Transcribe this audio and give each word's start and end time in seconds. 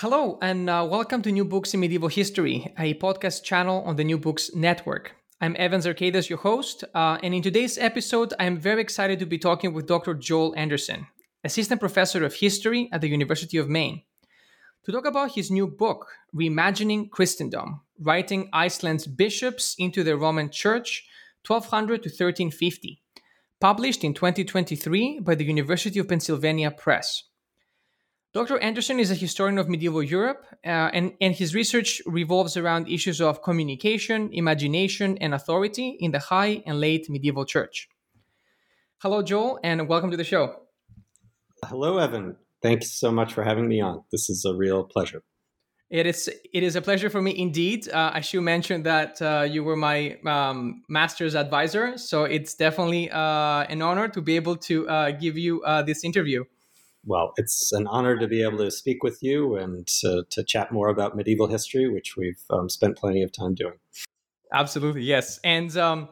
Hello, 0.00 0.38
and 0.40 0.70
uh, 0.70 0.86
welcome 0.88 1.22
to 1.22 1.32
New 1.32 1.44
Books 1.44 1.74
in 1.74 1.80
Medieval 1.80 2.08
History, 2.08 2.72
a 2.78 2.94
podcast 2.94 3.42
channel 3.42 3.82
on 3.82 3.96
the 3.96 4.04
New 4.04 4.16
Books 4.16 4.54
Network. 4.54 5.16
I'm 5.40 5.56
Evan 5.58 5.80
Zarkadis, 5.80 6.28
your 6.28 6.38
host, 6.38 6.84
uh, 6.94 7.18
and 7.20 7.34
in 7.34 7.42
today's 7.42 7.76
episode, 7.78 8.32
I'm 8.38 8.60
very 8.60 8.80
excited 8.80 9.18
to 9.18 9.26
be 9.26 9.38
talking 9.38 9.72
with 9.72 9.88
Dr. 9.88 10.14
Joel 10.14 10.54
Anderson, 10.56 11.08
Assistant 11.42 11.80
Professor 11.80 12.24
of 12.24 12.34
History 12.34 12.88
at 12.92 13.00
the 13.00 13.08
University 13.08 13.58
of 13.58 13.68
Maine, 13.68 14.02
to 14.84 14.92
talk 14.92 15.04
about 15.04 15.32
his 15.32 15.50
new 15.50 15.66
book, 15.66 16.06
Reimagining 16.32 17.10
Christendom 17.10 17.80
Writing 17.98 18.50
Iceland's 18.52 19.08
Bishops 19.08 19.74
into 19.80 20.04
the 20.04 20.16
Roman 20.16 20.48
Church, 20.48 21.08
1200 21.44 22.04
to 22.04 22.08
1350, 22.08 23.02
published 23.60 24.04
in 24.04 24.14
2023 24.14 25.18
by 25.18 25.34
the 25.34 25.44
University 25.44 25.98
of 25.98 26.06
Pennsylvania 26.06 26.70
Press. 26.70 27.24
Dr. 28.38 28.60
Anderson 28.60 29.00
is 29.00 29.10
a 29.10 29.16
historian 29.16 29.58
of 29.58 29.68
medieval 29.68 30.00
Europe, 30.00 30.46
uh, 30.64 30.68
and, 30.68 31.12
and 31.20 31.34
his 31.34 31.56
research 31.56 32.00
revolves 32.06 32.56
around 32.56 32.88
issues 32.88 33.20
of 33.20 33.42
communication, 33.42 34.30
imagination, 34.32 35.18
and 35.18 35.34
authority 35.34 35.96
in 35.98 36.12
the 36.12 36.20
high 36.20 36.62
and 36.64 36.78
late 36.78 37.10
medieval 37.10 37.44
church. 37.44 37.88
Hello, 38.98 39.22
Joel, 39.22 39.58
and 39.64 39.88
welcome 39.88 40.12
to 40.12 40.16
the 40.16 40.22
show. 40.22 40.54
Hello, 41.64 41.98
Evan. 41.98 42.36
Thanks 42.62 42.92
so 42.92 43.10
much 43.10 43.32
for 43.32 43.42
having 43.42 43.66
me 43.66 43.80
on. 43.80 44.04
This 44.12 44.30
is 44.30 44.44
a 44.44 44.54
real 44.54 44.84
pleasure. 44.84 45.24
It 45.90 46.06
is 46.06 46.28
it 46.28 46.62
is 46.62 46.76
a 46.76 46.80
pleasure 46.80 47.10
for 47.10 47.20
me 47.20 47.36
indeed. 47.36 47.88
Uh, 47.88 48.12
I 48.14 48.20
should 48.20 48.42
mention 48.42 48.84
that 48.84 49.20
uh, 49.20 49.48
you 49.50 49.64
were 49.64 49.74
my 49.74 50.16
um, 50.24 50.84
master's 50.88 51.34
advisor, 51.34 51.98
so 51.98 52.22
it's 52.22 52.54
definitely 52.54 53.10
uh, 53.10 53.64
an 53.68 53.82
honor 53.82 54.06
to 54.06 54.20
be 54.22 54.36
able 54.36 54.56
to 54.68 54.88
uh, 54.88 55.10
give 55.10 55.36
you 55.36 55.60
uh, 55.62 55.82
this 55.82 56.04
interview 56.04 56.44
well, 57.08 57.32
it's 57.38 57.72
an 57.72 57.86
honor 57.86 58.18
to 58.18 58.28
be 58.28 58.42
able 58.42 58.58
to 58.58 58.70
speak 58.70 59.02
with 59.02 59.22
you 59.22 59.56
and 59.56 59.86
to, 59.86 60.24
to 60.28 60.44
chat 60.44 60.70
more 60.70 60.88
about 60.88 61.16
medieval 61.16 61.46
history, 61.46 61.88
which 61.88 62.16
we've 62.16 62.42
um, 62.50 62.68
spent 62.68 62.98
plenty 62.98 63.22
of 63.22 63.32
time 63.32 63.54
doing. 63.54 63.78
Absolutely, 64.52 65.02
yes. 65.02 65.40
And 65.42 65.74
um, 65.78 66.08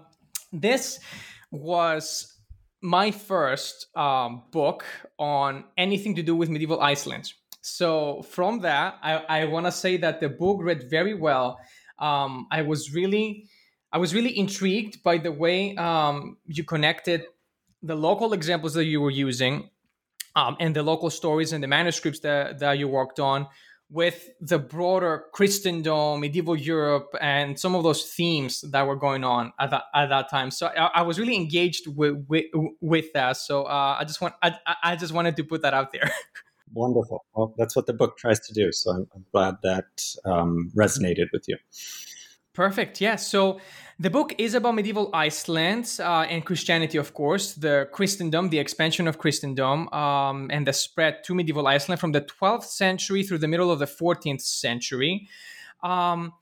this 0.52 0.98
was 1.50 2.34
my 2.80 3.10
first 3.10 3.94
um, 3.94 4.44
book 4.50 4.84
on 5.18 5.64
anything 5.76 6.14
to 6.14 6.22
do 6.22 6.34
with 6.34 6.48
medieval 6.48 6.80
Iceland. 6.80 7.32
So, 7.60 8.22
from 8.22 8.60
that, 8.60 8.94
I, 9.02 9.40
I 9.40 9.44
want 9.46 9.66
to 9.66 9.72
say 9.72 9.96
that 9.98 10.20
the 10.20 10.28
book 10.28 10.58
read 10.62 10.88
very 10.88 11.14
well. 11.14 11.58
Um, 11.98 12.46
I 12.50 12.62
was 12.62 12.94
really, 12.94 13.48
I 13.92 13.98
was 13.98 14.14
really 14.14 14.38
intrigued 14.38 15.02
by 15.02 15.18
the 15.18 15.32
way 15.32 15.76
um, 15.76 16.36
you 16.46 16.64
connected 16.64 17.24
the 17.82 17.96
local 17.96 18.32
examples 18.32 18.74
that 18.74 18.84
you 18.84 19.00
were 19.00 19.10
using 19.10 19.68
um, 20.36 20.56
and 20.60 20.76
the 20.76 20.82
local 20.82 21.10
stories 21.10 21.52
and 21.52 21.64
the 21.64 21.66
manuscripts 21.66 22.20
that, 22.20 22.60
that 22.60 22.78
you 22.78 22.86
worked 22.86 23.18
on 23.18 23.48
with 23.88 24.28
the 24.40 24.58
broader 24.58 25.24
Christendom, 25.32 26.20
medieval 26.20 26.56
Europe, 26.56 27.14
and 27.20 27.58
some 27.58 27.74
of 27.74 27.84
those 27.84 28.04
themes 28.04 28.60
that 28.72 28.86
were 28.86 28.96
going 28.96 29.24
on 29.24 29.52
at 29.60 29.70
that, 29.70 29.84
at 29.94 30.08
that 30.08 30.28
time. 30.28 30.50
So 30.50 30.66
I, 30.66 30.90
I 30.96 31.02
was 31.02 31.18
really 31.18 31.36
engaged 31.36 31.86
with 31.86 32.24
with, 32.28 32.46
with 32.80 33.12
that. 33.14 33.36
So 33.36 33.64
uh, 33.64 33.96
I 33.98 34.04
just 34.04 34.20
want 34.20 34.34
I, 34.42 34.56
I 34.82 34.96
just 34.96 35.12
wanted 35.12 35.36
to 35.36 35.44
put 35.44 35.62
that 35.62 35.72
out 35.72 35.92
there. 35.92 36.10
Wonderful. 36.74 37.24
Well, 37.34 37.54
that's 37.56 37.76
what 37.76 37.86
the 37.86 37.92
book 37.92 38.18
tries 38.18 38.40
to 38.40 38.52
do. 38.52 38.72
So 38.72 38.90
I'm, 38.90 39.06
I'm 39.14 39.24
glad 39.32 39.54
that 39.62 40.02
um, 40.24 40.72
resonated 40.76 41.26
with 41.32 41.44
you. 41.46 41.56
Perfect. 42.56 43.02
Yeah. 43.02 43.16
So 43.16 43.60
the 43.98 44.08
book 44.08 44.34
is 44.38 44.54
about 44.54 44.74
medieval 44.74 45.10
Iceland 45.12 45.98
uh, 46.00 46.22
and 46.22 46.42
Christianity, 46.42 46.96
of 46.96 47.12
course, 47.12 47.52
the 47.52 47.86
Christendom, 47.92 48.48
the 48.48 48.58
expansion 48.58 49.06
of 49.06 49.18
Christendom, 49.18 49.92
um, 49.92 50.50
and 50.50 50.66
the 50.66 50.72
spread 50.72 51.22
to 51.24 51.34
medieval 51.34 51.66
Iceland 51.66 52.00
from 52.00 52.12
the 52.12 52.22
12th 52.22 52.64
century 52.64 53.22
through 53.24 53.38
the 53.38 53.46
middle 53.46 53.70
of 53.70 53.78
the 53.78 53.84
14th 53.84 54.40
century. 54.40 55.28
Um, 55.82 56.32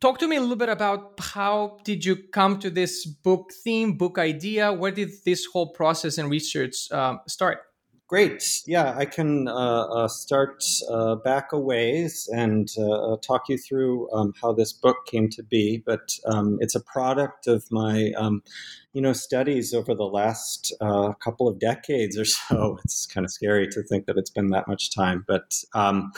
talk 0.00 0.18
to 0.18 0.26
me 0.26 0.34
a 0.34 0.40
little 0.40 0.56
bit 0.56 0.68
about 0.68 1.12
how 1.20 1.78
did 1.84 2.04
you 2.04 2.16
come 2.16 2.58
to 2.58 2.68
this 2.68 3.06
book 3.06 3.52
theme, 3.62 3.96
book 3.96 4.18
idea? 4.18 4.72
Where 4.72 4.90
did 4.90 5.10
this 5.24 5.46
whole 5.46 5.68
process 5.68 6.18
and 6.18 6.28
research 6.28 6.90
um, 6.90 7.20
start? 7.28 7.60
Great. 8.14 8.62
Yeah, 8.64 8.94
I 8.96 9.06
can 9.06 9.48
uh, 9.48 9.86
uh, 9.88 10.06
start 10.06 10.62
uh, 10.88 11.16
back 11.16 11.50
a 11.50 11.58
ways 11.58 12.30
and 12.32 12.68
uh, 12.78 13.16
talk 13.16 13.48
you 13.48 13.58
through 13.58 14.08
um, 14.12 14.32
how 14.40 14.52
this 14.52 14.72
book 14.72 14.98
came 15.08 15.28
to 15.30 15.42
be. 15.42 15.82
But 15.84 16.16
um, 16.24 16.58
it's 16.60 16.76
a 16.76 16.80
product 16.80 17.48
of 17.48 17.64
my, 17.72 18.12
um, 18.16 18.44
you 18.92 19.02
know, 19.02 19.14
studies 19.14 19.74
over 19.74 19.96
the 19.96 20.04
last 20.04 20.72
couple 21.24 21.48
of 21.48 21.58
decades 21.58 22.16
or 22.16 22.24
so. 22.24 22.78
It's 22.84 23.04
kind 23.04 23.24
of 23.24 23.32
scary 23.32 23.66
to 23.66 23.82
think 23.82 24.06
that 24.06 24.16
it's 24.16 24.30
been 24.30 24.50
that 24.50 24.68
much 24.68 24.94
time. 24.94 25.24
But 25.26 25.52
um, 25.74 26.12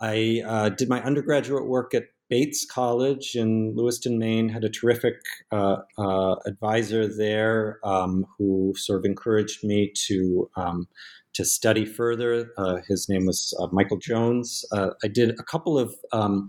I 0.00 0.72
did 0.78 0.88
my 0.88 1.02
undergraduate 1.02 1.66
work 1.66 1.92
at 1.92 2.04
Bates 2.28 2.64
College 2.64 3.36
in 3.36 3.74
Lewiston, 3.76 4.18
Maine, 4.18 4.48
had 4.48 4.64
a 4.64 4.68
terrific 4.68 5.20
uh, 5.52 5.76
uh, 5.96 6.36
advisor 6.44 7.06
there 7.06 7.78
um, 7.84 8.26
who 8.36 8.74
sort 8.76 8.98
of 8.98 9.04
encouraged 9.04 9.62
me 9.62 9.92
to 10.06 10.50
um, 10.56 10.88
to 11.36 11.44
study 11.44 11.84
further. 11.84 12.50
Uh, 12.56 12.78
his 12.88 13.08
name 13.08 13.26
was 13.26 13.54
uh, 13.60 13.68
Michael 13.70 13.98
Jones. 13.98 14.64
Uh, 14.72 14.90
I 15.04 15.08
did 15.08 15.30
a 15.38 15.42
couple 15.42 15.78
of 15.78 15.94
um, 16.12 16.48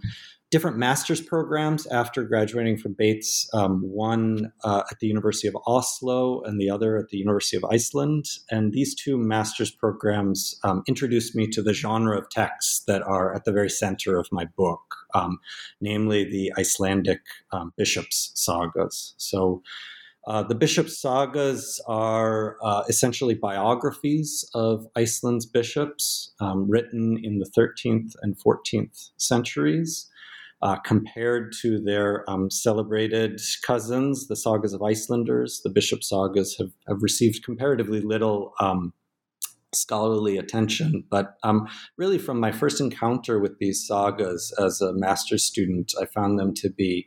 different 0.49 0.77
master's 0.77 1.19
programs 1.19 1.85
after 1.87 2.23
graduating 2.23 2.77
from 2.77 2.93
Bates, 2.93 3.49
um, 3.53 3.81
one 3.81 4.53
uh, 4.63 4.83
at 4.89 4.99
the 4.99 5.07
University 5.07 5.47
of 5.49 5.57
Oslo 5.67 6.41
and 6.43 6.59
the 6.59 6.69
other 6.69 6.97
at 6.97 7.09
the 7.09 7.17
University 7.17 7.57
of 7.57 7.65
Iceland. 7.65 8.25
And 8.49 8.71
these 8.71 8.95
two 8.95 9.17
master's 9.17 9.71
programs 9.71 10.57
um, 10.63 10.83
introduced 10.87 11.35
me 11.35 11.47
to 11.47 11.61
the 11.61 11.73
genre 11.73 12.17
of 12.17 12.29
texts 12.29 12.83
that 12.87 13.01
are 13.01 13.35
at 13.35 13.43
the 13.43 13.51
very 13.51 13.69
center 13.69 14.17
of 14.17 14.29
my 14.31 14.45
book, 14.45 14.79
um, 15.13 15.39
namely 15.81 16.23
the 16.23 16.53
Icelandic 16.57 17.19
um, 17.51 17.73
bishops' 17.75 18.31
sagas. 18.35 19.15
So 19.17 19.61
uh, 20.27 20.43
the 20.43 20.55
bishop 20.55 20.89
sagas 20.89 21.81
are 21.87 22.57
uh, 22.61 22.83
essentially 22.89 23.33
biographies 23.33 24.43
of 24.53 24.85
Iceland's 24.93 25.45
bishops 25.45 26.33
um, 26.41 26.69
written 26.69 27.17
in 27.23 27.39
the 27.39 27.49
13th 27.57 28.11
and 28.21 28.37
14th 28.37 29.11
centuries. 29.17 30.09
Uh, 30.63 30.75
compared 30.77 31.53
to 31.61 31.79
their 31.79 32.27
um, 32.27 32.49
celebrated 32.49 33.39
cousins, 33.63 34.27
the 34.27 34.35
sagas 34.35 34.73
of 34.73 34.81
Icelanders, 34.81 35.61
the 35.63 35.69
bishop 35.69 36.03
sagas 36.03 36.55
have, 36.57 36.71
have 36.87 36.97
received 37.03 37.45
comparatively 37.45 38.01
little 38.01 38.53
um, 38.59 38.91
scholarly 39.73 40.35
attention. 40.35 41.03
But 41.09 41.37
um, 41.43 41.67
really, 41.95 42.17
from 42.17 42.39
my 42.39 42.51
first 42.51 42.81
encounter 42.81 43.39
with 43.39 43.59
these 43.59 43.85
sagas 43.87 44.51
as 44.59 44.81
a 44.81 44.93
master's 44.93 45.43
student, 45.43 45.93
I 46.01 46.05
found 46.05 46.39
them 46.39 46.53
to 46.55 46.69
be 46.69 47.05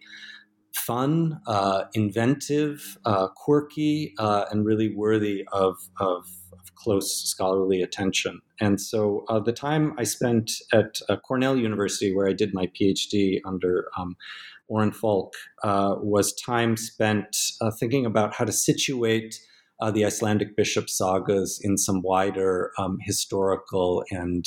fun, 0.75 1.41
uh, 1.47 1.85
inventive, 1.95 2.99
uh, 3.05 3.29
quirky, 3.29 4.15
uh, 4.19 4.45
and 4.51 4.65
really 4.65 4.95
worthy 4.95 5.45
of, 5.53 5.77
of, 5.99 6.27
of, 6.51 6.75
close 6.75 7.29
scholarly 7.29 7.83
attention. 7.83 8.41
And 8.59 8.81
so 8.81 9.25
uh, 9.29 9.39
the 9.39 9.53
time 9.53 9.93
I 9.99 10.05
spent 10.05 10.51
at 10.73 10.99
uh, 11.11 11.17
Cornell 11.17 11.55
University, 11.57 12.15
where 12.15 12.27
I 12.27 12.33
did 12.33 12.55
my 12.55 12.69
PhD 12.69 13.39
under 13.45 13.91
um, 13.99 14.17
Oren 14.69 14.91
Falk, 14.91 15.35
uh, 15.63 15.97
was 15.99 16.33
time 16.33 16.79
spent 16.79 17.37
thinking 17.79 18.07
about 18.07 18.33
how 18.35 18.47
to 18.47 18.53
situate. 18.53 19.35
the 19.93 20.05
Icelandic 20.05 20.57
bishop 20.57 20.89
sagas 20.91 21.59
in 21.63 21.77
some 21.79 22.03
wider 22.03 22.71
um, 22.79 22.99
historical 23.01 24.05
and 24.11 24.47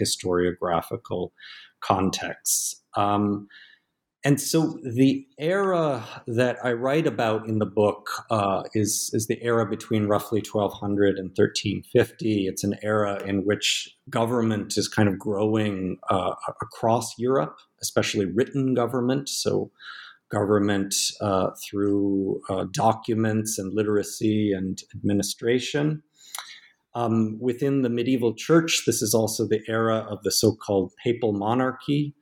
historiographical 0.00 1.30
contexts. 1.80 2.82
Um, 2.96 3.48
and 4.24 4.40
so 4.40 4.78
the 4.82 5.26
era 5.38 6.02
that 6.26 6.56
I 6.64 6.72
write 6.72 7.06
about 7.06 7.46
in 7.46 7.58
the 7.58 7.66
book 7.66 8.08
uh, 8.30 8.62
is, 8.72 9.10
is 9.12 9.26
the 9.26 9.38
era 9.42 9.68
between 9.68 10.06
roughly 10.06 10.40
1200 10.40 11.18
and 11.18 11.28
1350. 11.36 12.46
It's 12.46 12.64
an 12.64 12.76
era 12.82 13.22
in 13.22 13.44
which 13.44 13.94
government 14.08 14.78
is 14.78 14.88
kind 14.88 15.10
of 15.10 15.18
growing 15.18 15.98
uh, 16.08 16.32
across 16.62 17.18
Europe, 17.18 17.58
especially 17.82 18.24
written 18.24 18.72
government. 18.72 19.28
So, 19.28 19.70
government 20.30 20.94
uh, 21.20 21.50
through 21.62 22.40
uh, 22.48 22.64
documents 22.72 23.58
and 23.58 23.74
literacy 23.74 24.52
and 24.52 24.82
administration. 24.94 26.02
Um, 26.94 27.38
within 27.40 27.82
the 27.82 27.90
medieval 27.90 28.34
church, 28.34 28.84
this 28.86 29.02
is 29.02 29.14
also 29.14 29.46
the 29.46 29.60
era 29.68 29.98
of 30.08 30.22
the 30.22 30.30
so 30.30 30.54
called 30.54 30.92
papal 31.02 31.32
monarchy. 31.32 32.14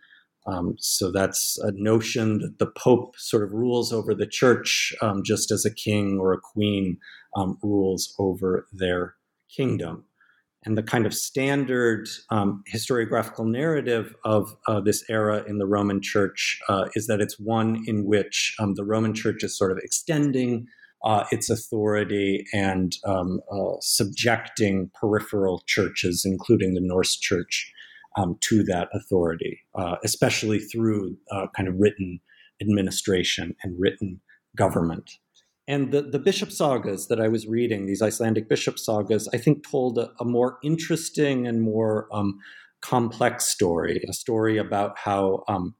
Um, 0.46 0.76
so 0.78 1.10
that's 1.10 1.58
a 1.58 1.72
notion 1.72 2.38
that 2.38 2.58
the 2.58 2.66
Pope 2.66 3.14
sort 3.16 3.44
of 3.44 3.52
rules 3.52 3.92
over 3.92 4.14
the 4.14 4.26
church 4.26 4.94
um, 5.00 5.22
just 5.22 5.50
as 5.50 5.64
a 5.64 5.74
king 5.74 6.18
or 6.18 6.32
a 6.32 6.40
queen 6.40 6.98
um, 7.36 7.58
rules 7.62 8.14
over 8.18 8.66
their 8.72 9.14
kingdom. 9.54 10.04
And 10.64 10.78
the 10.78 10.82
kind 10.82 11.06
of 11.06 11.14
standard 11.14 12.08
um, 12.30 12.62
historiographical 12.72 13.46
narrative 13.46 14.14
of 14.24 14.54
uh, 14.68 14.80
this 14.80 15.04
era 15.08 15.44
in 15.48 15.58
the 15.58 15.66
Roman 15.66 16.00
Church 16.00 16.60
uh, 16.68 16.84
is 16.94 17.08
that 17.08 17.20
it's 17.20 17.38
one 17.38 17.82
in 17.86 18.04
which 18.04 18.54
um, 18.60 18.74
the 18.74 18.84
Roman 18.84 19.12
Church 19.12 19.42
is 19.42 19.58
sort 19.58 19.72
of 19.72 19.78
extending 19.78 20.68
uh, 21.04 21.24
its 21.32 21.50
authority 21.50 22.46
and 22.52 22.96
um, 23.04 23.40
uh, 23.50 23.74
subjecting 23.80 24.88
peripheral 24.94 25.64
churches, 25.66 26.24
including 26.24 26.74
the 26.74 26.80
Norse 26.80 27.16
Church, 27.16 27.71
um, 28.16 28.36
to 28.40 28.62
that 28.64 28.88
authority, 28.92 29.60
uh, 29.74 29.96
especially 30.04 30.58
through 30.58 31.16
uh, 31.30 31.46
kind 31.56 31.68
of 31.68 31.74
written 31.78 32.20
administration 32.60 33.54
and 33.62 33.76
written 33.78 34.20
government. 34.56 35.10
And 35.68 35.92
the, 35.92 36.02
the 36.02 36.18
bishop 36.18 36.50
sagas 36.50 37.06
that 37.08 37.20
I 37.20 37.28
was 37.28 37.46
reading, 37.46 37.86
these 37.86 38.02
Icelandic 38.02 38.48
bishop 38.48 38.78
sagas, 38.78 39.28
I 39.32 39.38
think 39.38 39.66
told 39.66 39.98
a, 39.98 40.10
a 40.18 40.24
more 40.24 40.58
interesting 40.62 41.46
and 41.46 41.62
more 41.62 42.08
um, 42.12 42.38
complex 42.80 43.46
story, 43.46 44.02
a 44.08 44.12
story 44.12 44.58
about 44.58 44.98
how 44.98 45.44
um, 45.48 45.74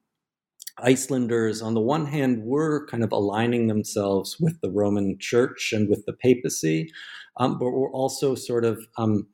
Icelanders, 0.78 1.60
on 1.60 1.74
the 1.74 1.80
one 1.80 2.06
hand, 2.06 2.44
were 2.44 2.86
kind 2.86 3.04
of 3.04 3.12
aligning 3.12 3.66
themselves 3.66 4.38
with 4.40 4.60
the 4.60 4.70
Roman 4.70 5.18
Church 5.18 5.72
and 5.72 5.88
with 5.88 6.06
the 6.06 6.12
papacy, 6.12 6.88
um, 7.36 7.58
but 7.58 7.70
were 7.70 7.90
also 7.90 8.34
sort 8.34 8.64
of 8.64 8.86
um, 8.96 9.26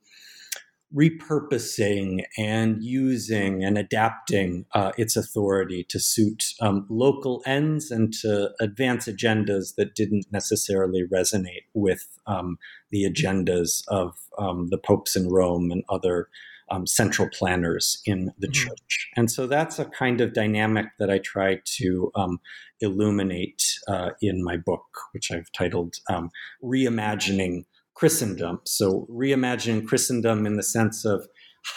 repurposing 0.95 2.23
and 2.37 2.83
using 2.83 3.63
and 3.63 3.77
adapting 3.77 4.65
uh, 4.73 4.91
its 4.97 5.15
authority 5.15 5.83
to 5.83 5.99
suit 5.99 6.45
um, 6.61 6.85
local 6.89 7.43
ends 7.45 7.91
and 7.91 8.11
to 8.11 8.49
advance 8.59 9.07
agendas 9.07 9.75
that 9.75 9.93
didn't 9.93 10.25
necessarily 10.31 11.03
resonate 11.03 11.65
with 11.73 12.07
um, 12.25 12.57
the 12.91 13.03
agendas 13.03 13.83
of 13.87 14.17
um, 14.39 14.69
the 14.69 14.79
popes 14.79 15.15
in 15.15 15.29
Rome 15.29 15.71
and 15.71 15.83
other 15.89 16.27
um, 16.71 16.85
central 16.85 17.29
planners 17.29 18.01
in 18.05 18.31
the 18.37 18.47
mm-hmm. 18.47 18.67
church. 18.67 19.09
And 19.15 19.29
so 19.31 19.47
that's 19.47 19.79
a 19.79 19.85
kind 19.85 20.21
of 20.21 20.33
dynamic 20.33 20.87
that 20.99 21.09
I 21.09 21.19
try 21.19 21.61
to 21.77 22.11
um, 22.15 22.39
illuminate 22.79 23.63
uh, 23.87 24.11
in 24.21 24.43
my 24.43 24.57
book, 24.57 24.85
which 25.13 25.31
I've 25.31 25.51
titled 25.51 25.95
um, 26.09 26.29
Reimagining 26.63 27.65
Christendom. 27.99 28.61
So, 28.65 29.05
reimagining 29.11 29.85
Christendom 29.85 30.45
in 30.45 30.55
the 30.55 30.63
sense 30.63 31.03
of 31.03 31.27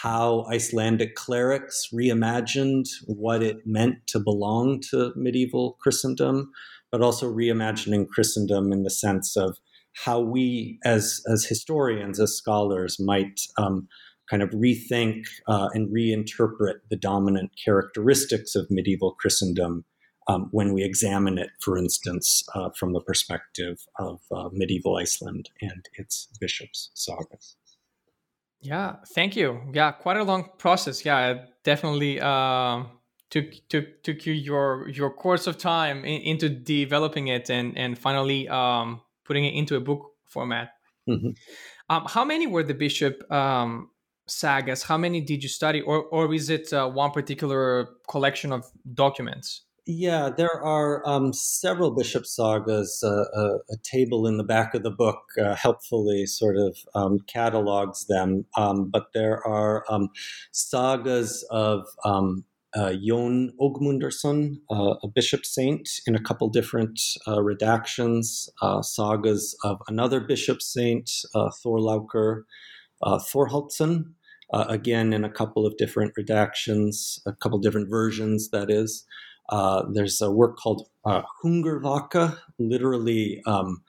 how 0.01 0.45
Icelandic 0.49 1.15
clerics 1.15 1.89
reimagined 1.93 2.85
what 3.07 3.43
it 3.43 3.57
meant 3.65 4.07
to 4.07 4.21
belong 4.21 4.79
to 4.91 5.11
medieval 5.17 5.77
Christendom, 5.81 6.49
but 6.93 7.01
also 7.01 7.29
reimagining 7.29 8.07
Christendom 8.07 8.71
in 8.71 8.83
the 8.83 8.89
sense 8.89 9.35
of 9.35 9.57
how 10.05 10.21
we, 10.21 10.79
as, 10.85 11.21
as 11.29 11.43
historians, 11.43 12.21
as 12.21 12.37
scholars, 12.37 13.01
might 13.01 13.41
um, 13.57 13.89
kind 14.29 14.41
of 14.41 14.49
rethink 14.51 15.23
uh, 15.49 15.67
and 15.73 15.93
reinterpret 15.93 16.75
the 16.89 16.95
dominant 16.95 17.51
characteristics 17.65 18.55
of 18.55 18.67
medieval 18.69 19.13
Christendom 19.19 19.83
um, 20.27 20.49
when 20.51 20.73
we 20.73 20.83
examine 20.83 21.37
it, 21.37 21.49
for 21.59 21.77
instance, 21.77 22.43
uh, 22.55 22.69
from 22.69 22.93
the 22.93 23.01
perspective 23.01 23.85
of 23.97 24.21
uh, 24.31 24.49
medieval 24.51 24.97
Iceland 24.97 25.49
and 25.61 25.87
its 25.93 26.27
bishops' 26.39 26.91
sagas. 26.93 27.55
Yeah, 28.61 28.95
thank 29.13 29.35
you. 29.35 29.59
Yeah, 29.73 29.91
quite 29.91 30.17
a 30.17 30.23
long 30.23 30.49
process. 30.57 31.03
Yeah, 31.03 31.45
definitely 31.63 32.21
uh, 32.21 32.83
took 33.29 33.45
took 33.67 34.03
took 34.03 34.25
you 34.25 34.33
your 34.33 34.87
your 34.89 35.09
course 35.09 35.47
of 35.47 35.57
time 35.57 36.05
in, 36.05 36.21
into 36.21 36.47
developing 36.47 37.27
it 37.27 37.49
and 37.49 37.77
and 37.77 37.99
finally 37.99 38.47
um, 38.47 39.01
putting 39.25 39.43
it 39.43 39.53
into 39.53 39.75
a 39.75 39.81
book 39.81 40.11
format. 40.23 40.69
Mm-hmm. 41.09 41.31
Um, 41.89 42.05
how 42.07 42.23
many 42.23 42.47
were 42.47 42.63
the 42.63 42.73
bishop 42.73 43.29
um, 43.29 43.89
sagas? 44.27 44.83
How 44.83 44.97
many 44.97 45.19
did 45.19 45.43
you 45.43 45.49
study, 45.49 45.81
or 45.81 46.03
or 46.03 46.33
is 46.33 46.49
it 46.49 46.71
uh, 46.71 46.87
one 46.87 47.11
particular 47.11 47.89
collection 48.07 48.53
of 48.53 48.71
documents? 48.93 49.63
Yeah, 49.85 50.29
there 50.29 50.63
are 50.63 51.05
um, 51.05 51.33
several 51.33 51.91
bishop 51.91 52.25
sagas. 52.25 53.03
Uh, 53.03 53.25
a, 53.35 53.43
a, 53.69 53.77
table 53.83 54.25
in 54.25 54.37
the 54.37 54.43
back 54.43 54.73
of 54.73 54.81
the 54.81 54.89
book 54.89 55.23
uh, 55.37 55.55
helpfully 55.55 56.25
sort 56.25 56.55
of 56.55 56.77
um, 56.95 57.19
catalogs 57.27 58.05
them. 58.05 58.45
Um, 58.55 58.89
but 58.89 59.07
there 59.13 59.45
are 59.45 59.83
um, 59.89 60.07
sagas 60.53 61.45
of 61.51 61.85
um, 62.05 62.45
uh, 62.73 62.93
Jon 62.93 63.51
Ogmundarson, 63.59 64.61
uh, 64.71 64.95
a 65.03 65.07
bishop 65.09 65.45
saint, 65.45 65.89
in 66.07 66.15
a 66.15 66.21
couple 66.21 66.47
different 66.47 67.01
uh, 67.27 67.39
redactions. 67.39 68.47
Uh, 68.61 68.81
sagas 68.81 69.53
of 69.65 69.81
another 69.89 70.21
bishop 70.21 70.61
saint, 70.61 71.11
Thorlákr 71.35 72.43
Thorhallsson. 73.03 74.13
again, 74.53 75.11
in 75.11 75.25
a 75.25 75.29
couple 75.29 75.65
of 75.65 75.75
different 75.75 76.13
redactions, 76.17 77.19
a 77.25 77.33
couple 77.33 77.59
different 77.59 77.89
versions, 77.89 78.49
that 78.51 78.71
is. 78.71 79.05
Uh, 79.49 79.83
there's 79.91 80.21
a 80.21 80.31
work 80.31 80.57
called 80.57 80.87
uh, 81.05 81.21
Hungrvaka, 81.43 82.37
literally 82.59 83.41
um, 83.45 83.83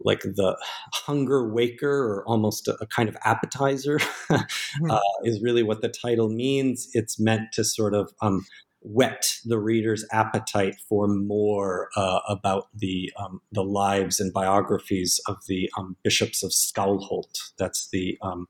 like 0.00 0.20
the 0.20 0.56
hunger 0.92 1.52
waker 1.52 1.90
or 1.90 2.24
almost 2.26 2.68
a, 2.68 2.76
a 2.80 2.86
kind 2.86 3.08
of 3.08 3.16
appetizer, 3.24 3.98
hmm. 4.28 4.90
uh, 4.90 5.00
is 5.24 5.42
really 5.42 5.62
what 5.62 5.80
the 5.80 5.88
title 5.88 6.28
means. 6.28 6.88
It's 6.94 7.18
meant 7.18 7.52
to 7.52 7.64
sort 7.64 7.94
of 7.94 8.12
um, 8.20 8.46
whet 8.80 9.34
the 9.44 9.58
reader's 9.58 10.04
appetite 10.12 10.76
for 10.88 11.08
more 11.08 11.88
uh, 11.96 12.20
about 12.28 12.68
the 12.74 13.12
um, 13.18 13.40
the 13.52 13.64
lives 13.64 14.20
and 14.20 14.32
biographies 14.32 15.20
of 15.26 15.38
the 15.46 15.70
um, 15.76 15.96
bishops 16.02 16.42
of 16.42 16.50
Skálholt. 16.50 17.52
That's 17.58 17.88
the 17.90 18.16
um, 18.22 18.48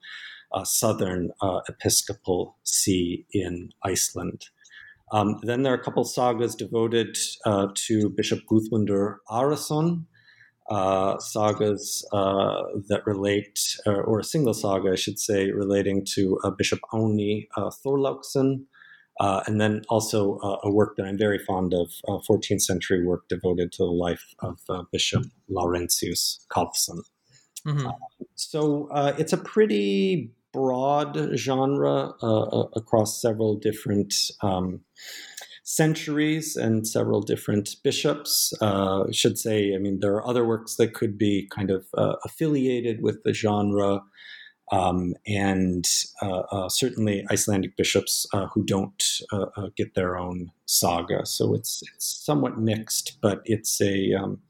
uh, 0.52 0.64
southern 0.64 1.30
uh, 1.40 1.60
episcopal 1.68 2.56
see 2.62 3.26
in 3.32 3.70
Iceland. 3.82 4.46
Um, 5.12 5.38
then 5.42 5.62
there 5.62 5.72
are 5.72 5.76
a 5.76 5.82
couple 5.82 6.04
sagas 6.04 6.54
devoted 6.54 7.16
uh, 7.44 7.68
to 7.74 8.10
Bishop 8.10 8.40
Guðmundur 8.50 9.16
Arason, 9.30 10.04
uh, 10.70 11.18
sagas 11.18 12.04
uh, 12.12 12.62
that 12.88 13.06
relate, 13.06 13.58
uh, 13.86 13.92
or 13.92 14.20
a 14.20 14.24
single 14.24 14.52
saga, 14.52 14.92
I 14.92 14.96
should 14.96 15.18
say, 15.18 15.50
relating 15.50 16.04
to 16.14 16.38
uh, 16.44 16.50
Bishop 16.50 16.80
Árni 16.92 17.48
uh, 17.56 17.70
Thorláksson, 17.70 18.64
and 19.18 19.60
then 19.60 19.82
also 19.88 20.38
a 20.62 20.70
work 20.70 20.96
that 20.96 21.06
I'm 21.06 21.18
very 21.18 21.38
fond 21.38 21.74
of, 21.74 21.90
14th 22.28 22.62
century 22.62 23.04
work 23.04 23.28
devoted 23.28 23.72
to 23.72 23.78
the 23.78 23.90
life 23.90 24.34
of 24.40 24.58
Bishop 24.92 25.24
Laurentius 25.50 26.38
Kálfsson. 26.50 27.00
Mm-hmm. 27.66 27.88
so 28.36 28.88
it's 29.18 29.32
a 29.32 29.36
pretty 29.36 30.30
broad 30.52 31.30
genre 31.36 32.12
uh, 32.22 32.42
uh, 32.42 32.68
across 32.74 33.20
several 33.20 33.56
different 33.56 34.14
um, 34.42 34.80
centuries 35.62 36.56
and 36.56 36.86
several 36.86 37.20
different 37.20 37.76
bishops. 37.84 38.52
Uh, 38.60 39.04
should 39.12 39.38
say, 39.38 39.74
I 39.74 39.78
mean, 39.78 40.00
there 40.00 40.14
are 40.14 40.26
other 40.26 40.46
works 40.46 40.76
that 40.76 40.94
could 40.94 41.18
be 41.18 41.48
kind 41.54 41.70
of 41.70 41.86
uh, 41.96 42.14
affiliated 42.24 43.02
with 43.02 43.22
the 43.22 43.32
genre. 43.32 44.00
Um, 44.70 45.14
and 45.26 45.86
uh, 46.20 46.40
uh, 46.52 46.68
certainly 46.68 47.24
Icelandic 47.30 47.74
bishops 47.78 48.26
who 48.52 48.62
don't 48.64 49.02
get 49.76 49.94
their 49.94 50.18
own 50.18 50.50
saga. 50.66 51.24
So 51.24 51.54
it's, 51.54 51.82
it's 51.94 52.22
somewhat 52.24 52.58
mixed, 52.58 53.16
but 53.22 53.40
it's 53.46 53.80
a, 53.80 54.12
um, 54.12 54.40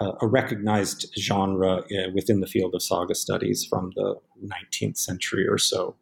a 0.00 0.26
recognized 0.26 1.06
genre 1.18 1.76
uh, 1.76 2.10
within 2.14 2.40
the 2.40 2.46
field 2.46 2.74
of 2.74 2.82
saga 2.82 3.14
studies 3.14 3.64
from 3.64 3.92
the 3.94 4.16
19th 4.44 4.96
century 4.96 5.46
or 5.46 5.58
so. 5.58 5.96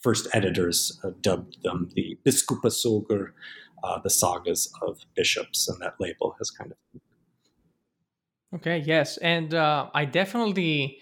first 0.00 0.26
editors 0.34 1.00
dubbed 1.20 1.62
them 1.62 1.90
the 1.94 2.18
Biskupasögur, 2.24 3.32
the 4.02 4.10
sagas 4.10 4.72
of 4.82 5.00
bishops, 5.14 5.68
and 5.68 5.80
that 5.80 5.94
label 6.00 6.34
has 6.38 6.50
kind 6.50 6.72
of. 6.72 7.00
Okay, 8.54 8.78
yes. 8.78 9.16
And 9.18 9.54
I 9.54 10.04
definitely 10.04 10.98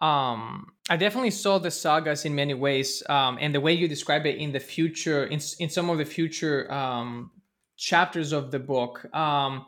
um, 0.00 0.72
I 0.90 0.96
definitely 0.96 1.30
saw 1.30 1.58
the 1.58 1.70
sagas 1.70 2.24
in 2.24 2.34
many 2.34 2.54
ways, 2.54 3.02
um, 3.08 3.38
and 3.40 3.54
the 3.54 3.60
way 3.60 3.72
you 3.72 3.88
describe 3.88 4.26
it 4.26 4.36
in 4.36 4.52
the 4.52 4.60
future, 4.60 5.24
in 5.24 5.40
in 5.58 5.70
some 5.70 5.88
of 5.88 5.98
the 5.98 6.04
future 6.04 6.70
um, 6.72 7.30
chapters 7.76 8.32
of 8.32 8.50
the 8.50 8.58
book, 8.58 9.06
um, 9.14 9.66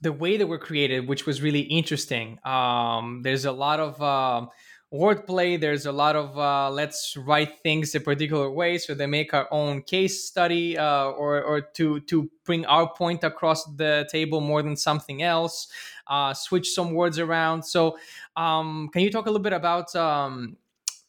the 0.00 0.12
way 0.12 0.36
they 0.36 0.44
were 0.44 0.58
created, 0.58 1.08
which 1.08 1.26
was 1.26 1.42
really 1.42 1.62
interesting. 1.62 2.38
Um, 2.44 3.22
there's 3.22 3.44
a 3.44 3.52
lot 3.52 3.80
of 3.80 4.00
uh, 4.02 4.46
wordplay. 4.92 5.60
There's 5.60 5.86
a 5.86 5.92
lot 5.92 6.16
of 6.16 6.38
uh, 6.38 6.70
let's 6.70 7.16
write 7.16 7.60
things 7.60 7.94
a 7.94 8.00
particular 8.00 8.50
way, 8.50 8.78
so 8.78 8.94
they 8.94 9.06
make 9.06 9.34
our 9.34 9.48
own 9.50 9.82
case 9.82 10.24
study, 10.24 10.76
uh, 10.78 11.06
or 11.06 11.42
or 11.42 11.60
to 11.60 12.00
to 12.00 12.30
bring 12.44 12.66
our 12.66 12.92
point 12.94 13.24
across 13.24 13.64
the 13.76 14.08
table 14.10 14.40
more 14.40 14.62
than 14.62 14.76
something 14.76 15.22
else 15.22 15.68
uh, 16.06 16.34
switch 16.34 16.72
some 16.72 16.92
words 16.92 17.18
around. 17.18 17.64
So, 17.64 17.98
um, 18.36 18.88
can 18.92 19.02
you 19.02 19.10
talk 19.10 19.26
a 19.26 19.30
little 19.30 19.42
bit 19.42 19.52
about 19.52 19.94
um, 19.96 20.56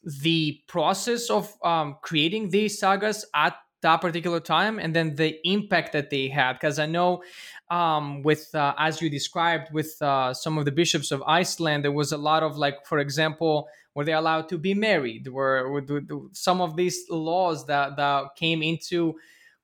the 0.02 0.60
process 0.66 1.30
of 1.30 1.52
um, 1.62 1.96
creating 2.02 2.50
these 2.50 2.78
sagas 2.78 3.24
at 3.34 3.56
that 3.82 4.00
particular 4.00 4.40
time 4.40 4.78
and 4.78 4.94
then 4.94 5.16
the 5.16 5.38
impact 5.48 5.92
that 5.92 6.10
they 6.10 6.28
had? 6.28 6.54
Because 6.54 6.78
I 6.78 6.86
know 6.86 7.22
um, 7.70 8.22
with 8.22 8.54
uh, 8.54 8.74
as 8.78 9.00
you 9.00 9.10
described 9.10 9.72
with 9.72 10.00
uh, 10.00 10.34
some 10.34 10.58
of 10.58 10.64
the 10.64 10.72
bishops 10.72 11.10
of 11.10 11.22
Iceland, 11.26 11.84
there 11.84 11.92
was 11.92 12.12
a 12.12 12.18
lot 12.18 12.42
of 12.42 12.56
like, 12.56 12.86
for 12.86 12.98
example, 12.98 13.68
were 13.94 14.04
they 14.04 14.12
allowed 14.12 14.48
to 14.50 14.58
be 14.58 14.74
married? 14.74 15.28
Were, 15.28 15.70
were 15.70 16.02
some 16.32 16.60
of 16.60 16.76
these 16.76 17.04
laws 17.10 17.66
that 17.66 17.96
that 17.96 18.36
came 18.36 18.62
into 18.62 19.16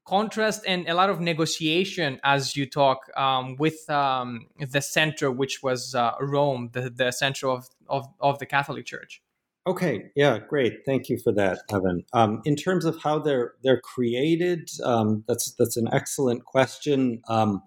contrast 0.05 0.65
and 0.67 0.89
a 0.89 0.95
lot 0.95 1.09
of 1.09 1.21
negotiation 1.21 2.21
as 2.25 2.57
you 2.57 2.67
talk 2.67 3.11
um, 3.17 3.57
with 3.57 3.89
um, 3.89 4.47
the 4.59 4.81
center, 4.81 5.31
which 5.31 5.63
was 5.63 5.95
uh, 5.95 6.13
Rome, 6.21 6.71
the, 6.73 6.91
the 6.91 7.11
center 7.11 7.49
of, 7.49 7.69
of, 7.89 8.07
of 8.21 8.39
the 8.39 8.47
Catholic 8.47 8.85
Church. 8.85 9.23
Okay, 9.67 10.11
yeah, 10.15 10.39
great. 10.39 10.81
Thank 10.85 11.09
you 11.09 11.19
for 11.19 11.33
that, 11.33 11.61
Evan. 11.73 12.05
Um, 12.13 12.43
in 12.45 12.55
terms 12.55 12.85
of 12.85 13.01
how 13.03 13.19
they're 13.19 13.55
they're 13.63 13.81
created, 13.81 14.69
um, 14.85 15.25
that's 15.27 15.55
that's 15.59 15.77
an 15.79 15.89
excellent 15.93 16.45
question. 16.45 17.23
Um, 17.29 17.63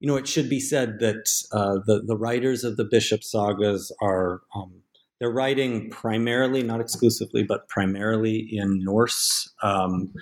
you 0.00 0.08
know, 0.08 0.16
it 0.16 0.26
should 0.28 0.48
be 0.48 0.60
said 0.60 0.98
that 1.00 1.28
uh, 1.52 1.78
the 1.86 2.02
the 2.04 2.16
writers 2.16 2.64
of 2.64 2.76
the 2.76 2.84
bishop 2.84 3.22
sagas 3.22 3.92
are 4.02 4.42
um, 4.54 4.82
they're 5.20 5.30
writing 5.30 5.90
primarily, 5.90 6.62
not 6.62 6.80
exclusively, 6.80 7.42
but 7.44 7.68
primarily 7.68 8.38
in 8.38 8.84
Norse. 8.84 9.52
Um, 9.62 10.12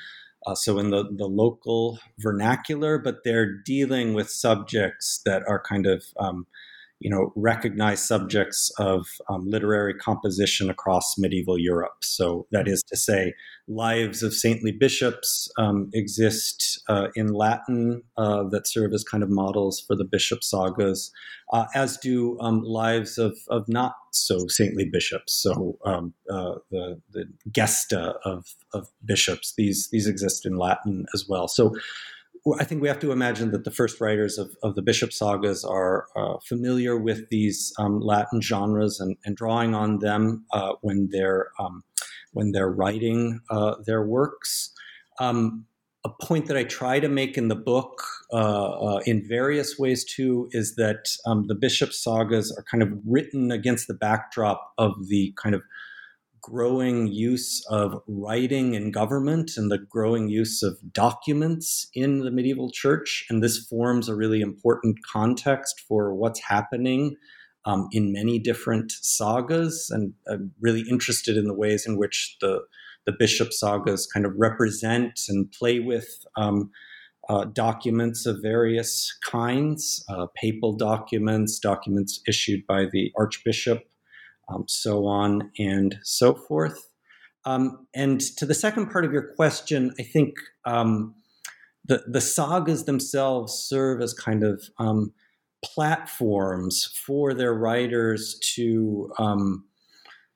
uh, 0.47 0.55
so 0.55 0.79
in 0.79 0.91
the, 0.91 1.05
the 1.17 1.27
local 1.27 1.99
vernacular, 2.19 2.99
but 2.99 3.25
they're 3.25 3.59
dealing 3.65 4.15
with 4.15 4.31
subjects 4.31 5.21
that 5.27 5.43
are 5.49 5.61
kind 5.61 5.87
of, 5.87 6.05
um, 6.19 6.47
you 7.01 7.11
know, 7.11 7.33
recognized 7.37 8.05
subjects 8.05 8.71
of 8.79 9.07
um, 9.29 9.45
literary 9.47 9.95
composition 9.95 10.71
across 10.71 11.15
medieval 11.19 11.59
Europe. 11.59 11.99
So 12.03 12.47
that 12.53 12.67
is 12.67 12.83
to 12.89 12.97
say, 12.97 13.35
lives 13.69 14.23
of 14.23 14.33
saintly 14.33 14.73
bishops 14.73 15.51
um, 15.59 15.91
exist 15.93 16.81
uh, 16.89 17.09
in 17.15 17.29
Latin 17.35 18.03
uh, 18.17 18.45
that 18.51 18.67
serve 18.67 18.93
as 18.95 19.05
kind 19.05 19.23
of 19.23 19.29
models 19.29 19.83
for 19.87 19.97
the 19.97 20.05
bishop 20.05 20.43
sagas, 20.43 21.11
uh, 21.53 21.67
as 21.75 21.97
do 21.99 22.39
um, 22.41 22.63
lives 22.63 23.19
of, 23.19 23.37
of 23.49 23.69
not 23.69 23.95
so 24.13 24.47
saintly 24.47 24.89
bishops. 24.91 25.35
So 25.35 25.77
um, 25.85 26.15
uh, 26.31 26.55
the, 26.71 27.01
the 27.13 27.25
gesta 27.53 28.15
of, 28.25 28.47
of 28.73 28.89
bishops, 29.05 29.53
these, 29.57 29.89
these 29.93 30.07
exist 30.07 30.47
in 30.47 30.57
Latin 30.57 31.07
as 31.13 31.27
well. 31.29 31.49
So 31.49 31.75
I 32.55 32.65
think 32.65 32.81
we 32.81 32.89
have 32.89 33.01
to 33.01 33.13
imagine 33.13 33.51
that 33.51 33.65
the 33.65 33.71
first 33.71 34.01
writers 34.01 34.39
of, 34.39 34.51
of 34.63 34.75
the 34.77 34.83
bishop 34.83 35.13
sagas 35.13 35.65
are 35.65 36.07
uh, 36.17 36.37
familiar 36.49 36.97
with 36.97 37.29
these 37.31 37.73
um, 37.79 38.01
Latin 38.01 38.41
genres 38.41 39.01
and, 39.01 39.17
and, 39.25 39.37
drawing 39.37 39.75
on 39.75 39.99
them 39.99 40.45
uh, 40.53 40.75
when 40.81 41.09
they're 41.11 41.49
um, 41.59 41.83
when 42.33 42.53
they're 42.53 42.71
writing 42.71 43.41
uh, 43.51 43.75
their 43.85 44.05
works. 44.05 44.73
Um, 45.19 45.67
a 46.05 46.25
point 46.25 46.47
that 46.47 46.57
I 46.57 46.63
try 46.63 47.01
to 47.01 47.09
make 47.09 47.37
in 47.37 47.49
the 47.49 47.57
book 47.57 48.03
uh, 48.33 48.37
uh, 48.37 49.01
in 49.07 49.27
various 49.27 49.77
ways 49.77 50.05
too 50.05 50.49
is 50.53 50.77
that 50.77 51.09
um, 51.27 51.47
the 51.49 51.55
bishop 51.55 51.93
sagas 51.93 52.55
are 52.57 52.63
kind 52.71 52.83
of 52.83 52.91
written 53.05 53.51
against 53.51 53.89
the 53.89 53.95
backdrop 53.95 54.73
of 54.79 55.09
the 55.09 55.35
kind 55.43 55.55
of 55.55 55.63
growing 56.47 57.09
use 57.09 57.65
of 57.69 58.01
writing 58.07 58.75
in 58.75 58.93
government 58.93 59.51
and 59.57 59.69
the 59.69 59.79
growing 59.79 60.29
use 60.29 60.63
of 60.63 60.79
documents 60.93 61.89
in 61.93 62.21
the 62.21 62.31
medieval 62.31 62.71
church. 62.71 63.27
And 63.29 63.43
this 63.43 63.59
forms 63.59 64.09
a 64.09 64.15
really 64.15 64.41
important 64.41 64.99
context 65.13 65.83
for 65.89 66.15
what's 66.15 66.41
happening 66.41 67.17
um, 67.65 67.89
in 67.91 68.13
many 68.13 68.39
different 68.39 68.93
sagas, 68.93 69.91
and 69.91 70.13
I'm 70.31 70.53
really 70.61 70.85
interested 70.89 71.37
in 71.37 71.47
the 71.47 71.55
ways 71.55 71.85
in 71.85 71.99
which 71.99 72.37
the 72.41 72.61
the 73.07 73.15
bishop 73.19 73.53
sagas 73.53 74.07
kind 74.13 74.27
of 74.27 74.33
represent 74.37 75.21
and 75.29 75.51
play 75.53 75.79
with 75.79 76.09
um, 76.37 76.71
uh, 77.29 77.45
documents 77.45 78.27
of 78.27 78.39
various 78.43 79.17
kinds, 79.25 80.05
uh, 80.09 80.27
papal 80.35 80.77
documents, 80.77 81.61
documents 81.61 82.21
issued 82.27 82.67
by 82.67 82.87
the 82.91 83.13
archbishop, 83.17 83.85
um, 84.49 84.65
so 84.67 85.07
on 85.07 85.51
and 85.59 85.99
so 86.03 86.35
forth. 86.35 86.89
Um, 87.45 87.87
and 87.95 88.21
to 88.39 88.47
the 88.47 88.55
second 88.55 88.91
part 88.91 89.05
of 89.05 89.13
your 89.13 89.35
question, 89.35 89.95
I 89.99 90.03
think 90.03 90.35
um, 90.65 91.15
the 91.85 92.03
the 92.07 92.21
sagas 92.21 92.85
themselves 92.85 93.55
serve 93.55 94.01
as 94.01 94.13
kind 94.13 94.43
of 94.43 94.63
um, 94.79 95.13
platforms 95.65 96.85
for 97.07 97.35
their 97.35 97.55
writers 97.55 98.39
to 98.55 99.13
um, 99.19 99.65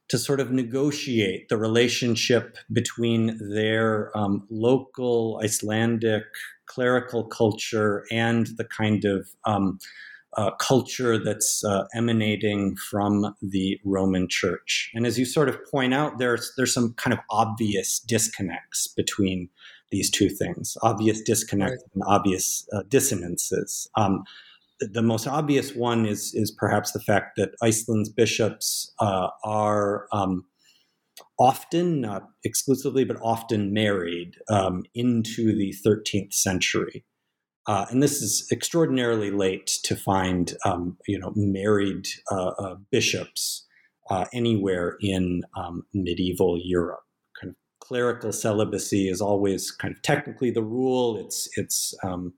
to 0.08 0.18
sort 0.18 0.40
of 0.40 0.50
negotiate 0.50 1.48
the 1.48 1.56
relationship 1.56 2.56
between 2.72 3.38
their 3.52 4.16
um, 4.16 4.46
local 4.50 5.40
Icelandic 5.42 6.24
clerical 6.66 7.24
culture 7.24 8.04
and 8.10 8.48
the 8.56 8.64
kind 8.64 9.04
of 9.04 9.28
um, 9.44 9.78
uh, 10.36 10.52
culture 10.52 11.22
that's 11.22 11.64
uh, 11.64 11.84
emanating 11.94 12.76
from 12.76 13.34
the 13.42 13.78
Roman 13.84 14.28
Church. 14.28 14.90
And 14.94 15.06
as 15.06 15.18
you 15.18 15.24
sort 15.24 15.48
of 15.48 15.58
point 15.70 15.94
out, 15.94 16.18
there's 16.18 16.52
there's 16.56 16.74
some 16.74 16.94
kind 16.94 17.12
of 17.12 17.20
obvious 17.30 18.00
disconnects 18.00 18.86
between 18.86 19.48
these 19.90 20.10
two 20.10 20.28
things, 20.28 20.76
obvious 20.82 21.20
disconnects 21.22 21.82
right. 21.82 21.94
and 21.94 22.02
obvious 22.06 22.66
uh, 22.72 22.82
dissonances. 22.88 23.88
Um, 23.96 24.22
the 24.80 25.02
most 25.02 25.26
obvious 25.26 25.74
one 25.74 26.06
is 26.06 26.32
is 26.34 26.50
perhaps 26.50 26.92
the 26.92 27.00
fact 27.00 27.36
that 27.36 27.50
Iceland's 27.62 28.08
bishops 28.08 28.92
uh, 29.00 29.28
are 29.44 30.06
um, 30.12 30.44
often, 31.38 32.00
not 32.00 32.28
exclusively, 32.44 33.04
but 33.04 33.18
often 33.22 33.72
married 33.72 34.36
um, 34.48 34.84
into 34.94 35.56
the 35.56 35.74
13th 35.84 36.32
century. 36.32 37.04
Uh, 37.66 37.86
and 37.90 38.02
this 38.02 38.22
is 38.22 38.46
extraordinarily 38.50 39.30
late 39.30 39.66
to 39.84 39.94
find, 39.94 40.56
um, 40.64 40.96
you 41.06 41.18
know, 41.18 41.32
married 41.36 42.06
uh, 42.30 42.48
uh 42.58 42.76
bishops 42.90 43.66
uh, 44.10 44.24
anywhere 44.32 44.96
in 45.00 45.42
um, 45.56 45.84
medieval 45.94 46.58
Europe. 46.62 47.04
Kind 47.40 47.50
of 47.50 47.56
clerical 47.86 48.32
celibacy 48.32 49.08
is 49.08 49.20
always 49.20 49.70
kind 49.70 49.94
of 49.94 50.02
technically 50.02 50.50
the 50.50 50.62
rule. 50.62 51.16
It's 51.18 51.48
it's 51.56 51.94
um, 52.02 52.34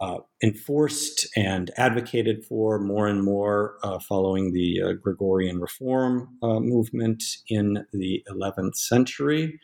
uh, 0.00 0.18
enforced 0.42 1.28
and 1.36 1.70
advocated 1.76 2.44
for 2.44 2.78
more 2.78 3.06
and 3.06 3.22
more 3.22 3.76
uh, 3.82 3.98
following 3.98 4.52
the 4.52 4.80
uh, 4.82 4.92
Gregorian 4.94 5.60
reform 5.60 6.28
uh, 6.42 6.60
movement 6.60 7.22
in 7.48 7.86
the 7.92 8.24
11th 8.28 8.74
century. 8.74 9.60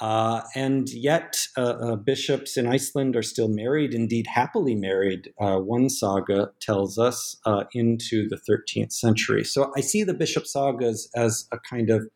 Uh, 0.00 0.42
and 0.54 0.88
yet, 0.90 1.38
uh, 1.56 1.96
bishops 1.96 2.56
in 2.56 2.66
Iceland 2.66 3.16
are 3.16 3.22
still 3.22 3.48
married, 3.48 3.94
indeed 3.94 4.26
happily 4.26 4.74
married, 4.74 5.32
one 5.38 5.88
saga 5.88 6.50
tells 6.60 6.98
us, 6.98 7.36
into 7.72 8.28
the 8.28 8.38
13th 8.48 8.92
century. 8.92 9.44
So 9.44 9.72
I 9.76 9.80
see 9.80 10.04
the 10.04 10.14
bishop 10.14 10.46
sagas 10.46 11.10
as 11.14 11.48
a 11.52 11.58
kind 11.58 11.90
of 11.90 12.08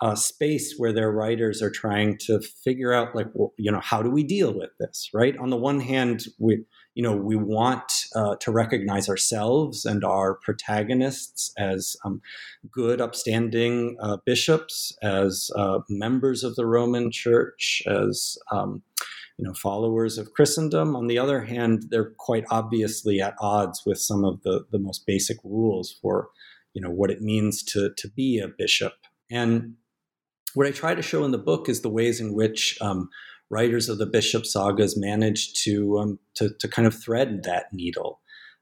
uh, 0.00 0.14
space 0.14 0.74
where 0.76 0.92
their 0.92 1.10
writers 1.10 1.62
are 1.62 1.70
trying 1.70 2.18
to 2.18 2.40
figure 2.62 2.92
out 2.92 3.14
like 3.14 3.28
well, 3.32 3.54
you 3.56 3.70
know 3.70 3.80
how 3.80 4.02
do 4.02 4.10
we 4.10 4.22
deal 4.22 4.52
with 4.52 4.70
this 4.78 5.08
right 5.14 5.36
on 5.38 5.50
the 5.50 5.56
one 5.56 5.80
hand 5.80 6.24
we 6.38 6.64
you 6.94 7.02
know 7.02 7.16
we 7.16 7.36
want 7.36 8.06
uh, 8.14 8.36
to 8.36 8.50
recognize 8.50 9.08
ourselves 9.08 9.84
and 9.84 10.04
our 10.04 10.34
protagonists 10.34 11.52
as 11.58 11.96
um, 12.04 12.20
good, 12.70 13.00
upstanding 13.00 13.96
uh, 14.00 14.18
bishops, 14.24 14.96
as 15.02 15.50
uh, 15.56 15.80
members 15.88 16.44
of 16.44 16.56
the 16.56 16.66
Roman 16.66 17.10
Church, 17.10 17.82
as 17.86 18.38
um, 18.50 18.82
you 19.38 19.44
know, 19.44 19.54
followers 19.54 20.18
of 20.18 20.32
Christendom. 20.32 20.94
On 20.94 21.06
the 21.06 21.18
other 21.18 21.42
hand, 21.42 21.86
they're 21.90 22.12
quite 22.18 22.44
obviously 22.50 23.20
at 23.20 23.34
odds 23.40 23.82
with 23.84 23.98
some 23.98 24.24
of 24.24 24.42
the, 24.42 24.64
the 24.70 24.78
most 24.78 25.06
basic 25.06 25.38
rules 25.42 25.92
for, 26.00 26.28
you 26.72 26.80
know, 26.80 26.90
what 26.90 27.10
it 27.10 27.20
means 27.20 27.62
to, 27.64 27.92
to 27.96 28.08
be 28.08 28.38
a 28.38 28.48
bishop. 28.48 28.92
And 29.30 29.74
what 30.54 30.68
I 30.68 30.70
try 30.70 30.94
to 30.94 31.02
show 31.02 31.24
in 31.24 31.32
the 31.32 31.38
book 31.38 31.68
is 31.68 31.80
the 31.80 31.90
ways 31.90 32.20
in 32.20 32.32
which 32.32 32.78
um, 32.80 33.08
writers 33.50 33.88
of 33.88 33.98
the 33.98 34.06
bishop 34.06 34.46
sagas 34.46 34.96
managed 34.96 35.62
to, 35.64 35.98
um, 35.98 36.18
to, 36.36 36.50
to 36.60 36.68
kind 36.68 36.86
of 36.86 36.94
thread 36.94 37.42
that 37.44 37.66
needle. 37.72 38.20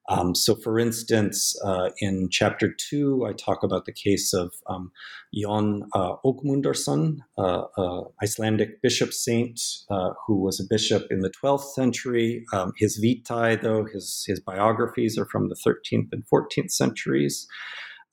Um, 0.09 0.35
so, 0.35 0.57
for 0.57 0.79
instance, 0.79 1.57
uh, 1.65 1.91
in 2.01 2.29
chapter 2.31 2.75
two, 2.91 3.25
I 3.27 3.33
talk 3.33 3.63
about 3.63 3.85
the 3.85 3.93
case 3.93 4.35
of 4.35 4.53
um, 4.67 4.91
Jon 5.35 5.85
uh, 5.95 6.17
Ögmundarson, 6.25 7.19
uh, 7.39 7.65
uh, 7.79 8.03
Icelandic 8.23 8.83
bishop 8.83 9.13
saint 9.13 9.61
uh, 9.91 10.11
who 10.27 10.43
was 10.43 10.59
a 10.59 10.65
bishop 10.69 11.07
in 11.11 11.21
the 11.21 11.33
12th 11.43 11.73
century. 11.75 12.45
Um, 12.53 12.73
his 12.77 12.97
vitae, 12.97 13.57
though, 13.57 13.85
his, 13.85 14.25
his 14.27 14.41
biographies 14.41 15.17
are 15.17 15.27
from 15.27 15.49
the 15.49 15.57
13th 15.67 16.09
and 16.11 16.25
14th 16.33 16.73
centuries. 16.73 17.47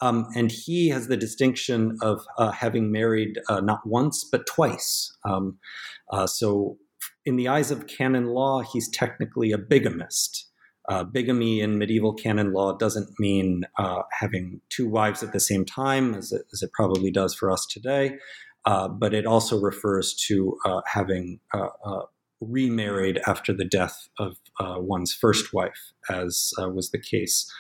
Um, 0.02 0.28
and 0.36 0.52
he 0.52 0.90
has 0.90 1.08
the 1.08 1.18
distinction 1.18 1.98
of 2.02 2.26
uh, 2.38 2.52
having 2.52 2.92
married 2.92 3.40
uh, 3.50 3.60
not 3.60 3.86
once, 3.86 4.24
but 4.24 4.48
twice. 4.48 5.12
Um, 5.26 5.58
uh, 6.12 6.28
so, 6.28 6.78
in 7.26 7.36
the 7.36 7.48
eyes 7.48 7.70
of 7.70 7.88
canon 7.88 8.28
law, 8.28 8.62
he's 8.62 8.90
technically 8.90 9.52
a 9.52 9.58
bigamist. 9.58 10.46
Uh, 10.88 11.04
bigamy 11.04 11.62
in 11.62 11.78
medieval 11.78 12.14
canon 12.14 12.52
law 12.52 12.76
doesn't 12.76 13.10
mean 13.20 13.64
uh, 13.78 14.02
having 14.12 14.60
two 14.70 14.90
wives 14.90 15.22
at 15.22 15.34
the 15.34 15.40
same 15.40 15.64
time, 15.64 16.16
as 16.16 16.32
it, 16.32 16.42
as 16.52 16.64
it 16.64 16.72
probably 16.74 17.12
does 17.12 17.36
for 17.36 17.52
us 17.52 17.68
today, 17.70 18.18
uh, 18.66 18.88
but 18.88 19.14
it 19.14 19.26
also 19.26 19.60
refers 19.60 20.16
to 20.16 20.58
having 20.88 21.40
remarried 22.42 23.20
after 23.28 23.54
the 23.54 23.66
death 23.66 24.08
of 24.18 24.38
one's 24.60 25.14
first 25.14 25.54
wife, 25.54 25.92
as 26.10 26.52
was 26.58 26.90
the 26.90 27.00
case 27.00 27.52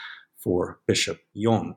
for 0.43 0.79
Bishop 0.87 1.19
Jon. 1.37 1.75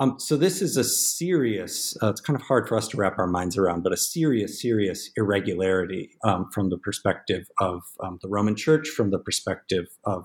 Um, 0.00 0.18
so 0.18 0.36
this 0.36 0.62
is 0.62 0.76
a 0.76 0.84
serious. 0.84 1.96
Uh, 2.02 2.10
it's 2.10 2.20
kind 2.20 2.38
of 2.38 2.42
hard 2.42 2.68
for 2.68 2.76
us 2.76 2.88
to 2.88 2.96
wrap 2.96 3.18
our 3.18 3.26
minds 3.26 3.56
around, 3.56 3.82
but 3.82 3.92
a 3.92 3.96
serious, 3.96 4.60
serious 4.60 5.10
irregularity 5.16 6.10
um, 6.24 6.48
from 6.52 6.70
the 6.70 6.78
perspective 6.78 7.46
of 7.60 7.82
um, 8.02 8.18
the 8.22 8.28
Roman 8.28 8.56
Church, 8.56 8.88
from 8.88 9.10
the 9.10 9.18
perspective 9.18 9.86
of 10.04 10.24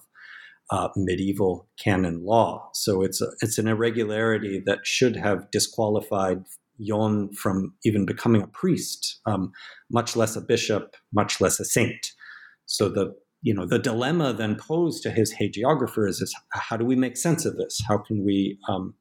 uh, 0.70 0.90
medieval 0.96 1.68
canon 1.82 2.26
law. 2.26 2.70
So 2.74 3.02
it's 3.02 3.22
a, 3.22 3.28
it's 3.42 3.58
an 3.58 3.68
irregularity 3.68 4.62
that 4.66 4.80
should 4.84 5.16
have 5.16 5.50
disqualified 5.52 6.44
Jon 6.82 7.32
from 7.34 7.74
even 7.86 8.06
becoming 8.06 8.42
a 8.42 8.48
priest, 8.48 9.20
um, 9.26 9.52
much 9.92 10.16
less 10.16 10.36
a 10.36 10.42
bishop, 10.42 10.96
much 11.14 11.42
less 11.42 11.60
a 11.60 11.66
saint. 11.66 12.08
So 12.66 12.90
the 12.90 13.16
you 13.42 13.54
know 13.54 13.66
the 13.66 13.80
dilemma 13.80 14.34
then 14.34 14.56
posed 14.56 15.04
to 15.04 15.12
his 15.12 15.36
hagiographers 15.36 16.10
is, 16.10 16.22
is 16.22 16.36
how 16.52 16.78
do 16.78 16.86
we 16.86 16.96
make 16.96 17.18
sense 17.18 17.46
of 17.46 17.56
this? 17.56 17.80
How 17.88 17.98
can 17.98 18.26
we 18.26 18.58
um, 18.68 18.96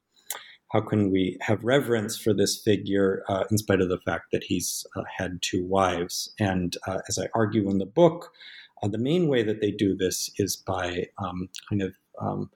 how 0.73 0.81
can 0.81 1.11
we 1.11 1.39
have 1.41 1.63
reverence 1.63 2.17
for 2.17 2.35
this 2.35 2.61
figure 2.61 3.23
uh, 3.29 3.45
in 3.51 3.59
spite 3.59 3.81
of 3.81 3.89
the 3.89 4.01
fact 4.01 4.27
that 4.33 4.45
he's 4.45 4.85
uh, 4.97 5.03
had 5.17 5.39
two 5.43 5.65
wives? 5.65 6.33
And 6.41 6.77
uh, 6.87 6.99
as 7.09 7.19
I 7.19 7.29
argue 7.35 7.71
in 7.71 7.79
the 7.79 7.87
book, 7.87 8.33
uh, 8.83 8.89
the 8.89 8.99
main 8.99 9.29
way 9.29 9.43
that 9.43 9.61
they 9.61 9.71
do 9.71 9.97
this 9.97 10.31
is 10.39 10.57
by 10.57 11.07
um, 11.19 11.49
kind 11.69 11.83
of 11.83 11.95
um, 12.21 12.51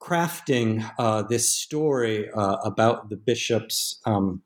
crafting 0.00 0.88
uh, 0.98 1.22
this 1.22 1.52
story 1.52 2.30
uh, 2.30 2.56
about 2.64 3.10
the 3.10 3.16
bishop's 3.16 4.00
um, 4.06 4.42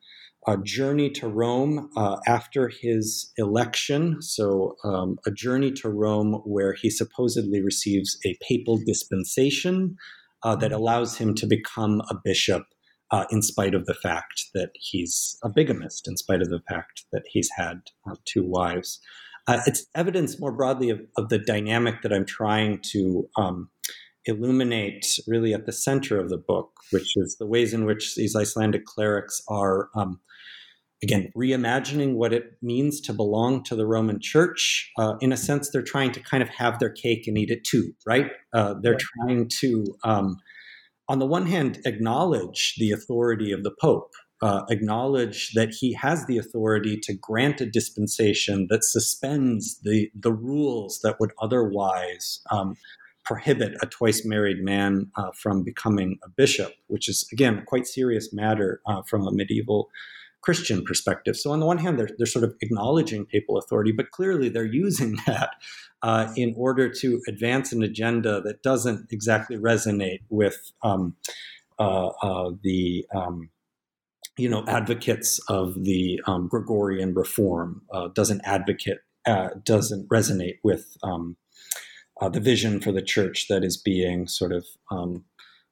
journey 0.62 1.08
to 1.08 1.28
Rome 1.28 1.90
after 2.26 2.68
his 2.68 3.32
election. 3.38 4.20
So, 4.20 4.76
um, 4.84 5.18
a 5.26 5.30
journey 5.30 5.72
to 5.72 5.88
Rome 5.88 6.42
where 6.44 6.74
he 6.74 6.90
supposedly 6.90 7.62
receives 7.62 8.18
a 8.26 8.36
papal 8.46 8.78
dispensation. 8.84 9.96
Uh, 10.42 10.54
that 10.54 10.72
allows 10.72 11.16
him 11.16 11.34
to 11.34 11.46
become 11.46 12.02
a 12.10 12.14
bishop 12.22 12.64
uh, 13.10 13.24
in 13.30 13.42
spite 13.42 13.74
of 13.74 13.86
the 13.86 13.94
fact 13.94 14.46
that 14.54 14.70
he's 14.74 15.38
a 15.42 15.48
bigamist, 15.48 16.08
in 16.08 16.16
spite 16.16 16.42
of 16.42 16.50
the 16.50 16.62
fact 16.68 17.04
that 17.12 17.22
he's 17.30 17.50
had 17.56 17.82
uh, 18.08 18.14
two 18.24 18.44
wives. 18.44 19.00
Uh, 19.46 19.60
it's 19.66 19.86
evidence 19.94 20.40
more 20.40 20.52
broadly 20.52 20.90
of, 20.90 21.00
of, 21.18 21.28
the 21.28 21.38
dynamic 21.38 22.00
that 22.02 22.14
I'm 22.14 22.24
trying 22.24 22.80
to 22.92 23.28
um, 23.36 23.68
illuminate 24.24 25.18
really 25.26 25.52
at 25.52 25.66
the 25.66 25.72
center 25.72 26.18
of 26.18 26.30
the 26.30 26.38
book, 26.38 26.70
which 26.90 27.12
is 27.16 27.36
the 27.38 27.46
ways 27.46 27.74
in 27.74 27.84
which 27.84 28.14
these 28.14 28.34
Icelandic 28.34 28.86
clerics 28.86 29.42
are, 29.48 29.90
um, 29.94 30.18
again, 31.02 31.30
reimagining 31.36 32.14
what 32.14 32.32
it 32.32 32.56
means 32.62 33.02
to 33.02 33.12
belong 33.12 33.62
to 33.64 33.76
the 33.76 33.86
Roman 33.86 34.18
Church. 34.18 34.90
Uh, 34.98 35.16
in 35.20 35.30
a 35.30 35.36
sense, 35.36 35.68
they're 35.68 35.82
trying 35.82 36.12
to 36.12 36.20
kind 36.20 36.42
of 36.42 36.48
have 36.48 36.78
their 36.78 36.90
cake 36.90 37.26
and 37.26 37.36
eat 37.36 37.50
it 37.50 37.64
too, 37.64 37.92
right? 38.06 38.30
Uh, 38.54 38.74
they're 38.80 38.98
trying 38.98 39.50
to 39.60 39.84
um, 40.04 40.38
on 41.08 41.18
the 41.18 41.26
one 41.26 41.46
hand, 41.46 41.80
acknowledge 41.84 42.74
the 42.78 42.90
authority 42.90 43.52
of 43.52 43.62
the 43.62 43.74
Pope, 43.80 44.12
uh, 44.42 44.62
acknowledge 44.70 45.52
that 45.52 45.70
he 45.70 45.92
has 45.94 46.26
the 46.26 46.38
authority 46.38 46.98
to 47.02 47.14
grant 47.14 47.60
a 47.60 47.66
dispensation 47.66 48.66
that 48.70 48.84
suspends 48.84 49.78
the, 49.82 50.10
the 50.14 50.32
rules 50.32 51.00
that 51.02 51.20
would 51.20 51.32
otherwise 51.40 52.40
um, 52.50 52.76
prohibit 53.24 53.74
a 53.82 53.86
twice 53.86 54.24
married 54.24 54.62
man 54.62 55.10
uh, 55.16 55.30
from 55.32 55.62
becoming 55.62 56.18
a 56.24 56.28
bishop, 56.28 56.72
which 56.88 57.08
is, 57.08 57.26
again, 57.32 57.58
a 57.58 57.62
quite 57.62 57.86
serious 57.86 58.32
matter 58.32 58.80
uh, 58.86 59.02
from 59.02 59.26
a 59.26 59.32
medieval 59.32 59.88
Christian 60.44 60.84
perspective. 60.84 61.36
So, 61.36 61.50
on 61.52 61.60
the 61.60 61.66
one 61.66 61.78
hand, 61.78 61.98
they're, 61.98 62.10
they're 62.18 62.26
sort 62.26 62.44
of 62.44 62.54
acknowledging 62.60 63.24
papal 63.24 63.56
authority, 63.56 63.92
but 63.92 64.10
clearly 64.10 64.48
they're 64.48 64.64
using 64.84 65.16
that 65.26 65.50
uh, 66.02 66.32
in 66.36 66.54
order 66.56 66.90
to 66.90 67.20
advance 67.26 67.72
an 67.72 67.82
agenda 67.82 68.40
that 68.42 68.62
doesn't 68.62 69.10
exactly 69.10 69.56
resonate 69.56 70.20
with 70.28 70.72
um, 70.82 71.16
uh, 71.78 72.08
uh, 72.22 72.50
the 72.62 73.06
um, 73.14 73.50
you 74.36 74.48
know 74.48 74.64
advocates 74.68 75.40
of 75.48 75.84
the 75.84 76.20
um, 76.26 76.46
Gregorian 76.48 77.14
reform. 77.14 77.82
Uh, 77.90 78.08
doesn't 78.08 78.42
advocate 78.44 78.98
uh, 79.26 79.48
doesn't 79.64 80.08
resonate 80.08 80.58
with 80.62 80.96
um, 81.02 81.36
uh, 82.20 82.28
the 82.28 82.40
vision 82.40 82.80
for 82.80 82.92
the 82.92 83.02
church 83.02 83.46
that 83.48 83.64
is 83.64 83.76
being 83.76 84.26
sort 84.26 84.52
of 84.52 84.66
um, 84.90 85.24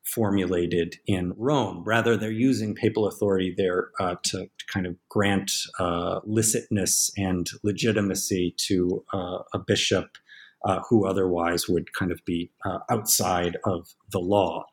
formulated 0.04 0.96
in 1.06 1.32
Rome. 1.36 1.84
Rather, 1.84 2.16
they're 2.16 2.30
using 2.30 2.74
papal 2.74 3.06
authority 3.06 3.54
there 3.56 3.90
uh, 4.00 4.16
to, 4.24 4.38
to, 4.38 4.64
kind 4.72 4.86
of 4.86 4.96
grant 5.08 5.50
uh, 5.78 6.20
licitness 6.20 7.10
and 7.16 7.48
legitimacy 7.62 8.54
to 8.56 9.04
uh, 9.12 9.38
a 9.52 9.58
bishop 9.58 10.16
uh, 10.64 10.80
who 10.88 11.06
otherwise 11.06 11.68
would 11.68 11.92
kind 11.92 12.12
of 12.12 12.24
be 12.24 12.50
uh, 12.64 12.78
outside 12.90 13.56
of 13.64 13.88
the 14.10 14.18
law, 14.18 14.64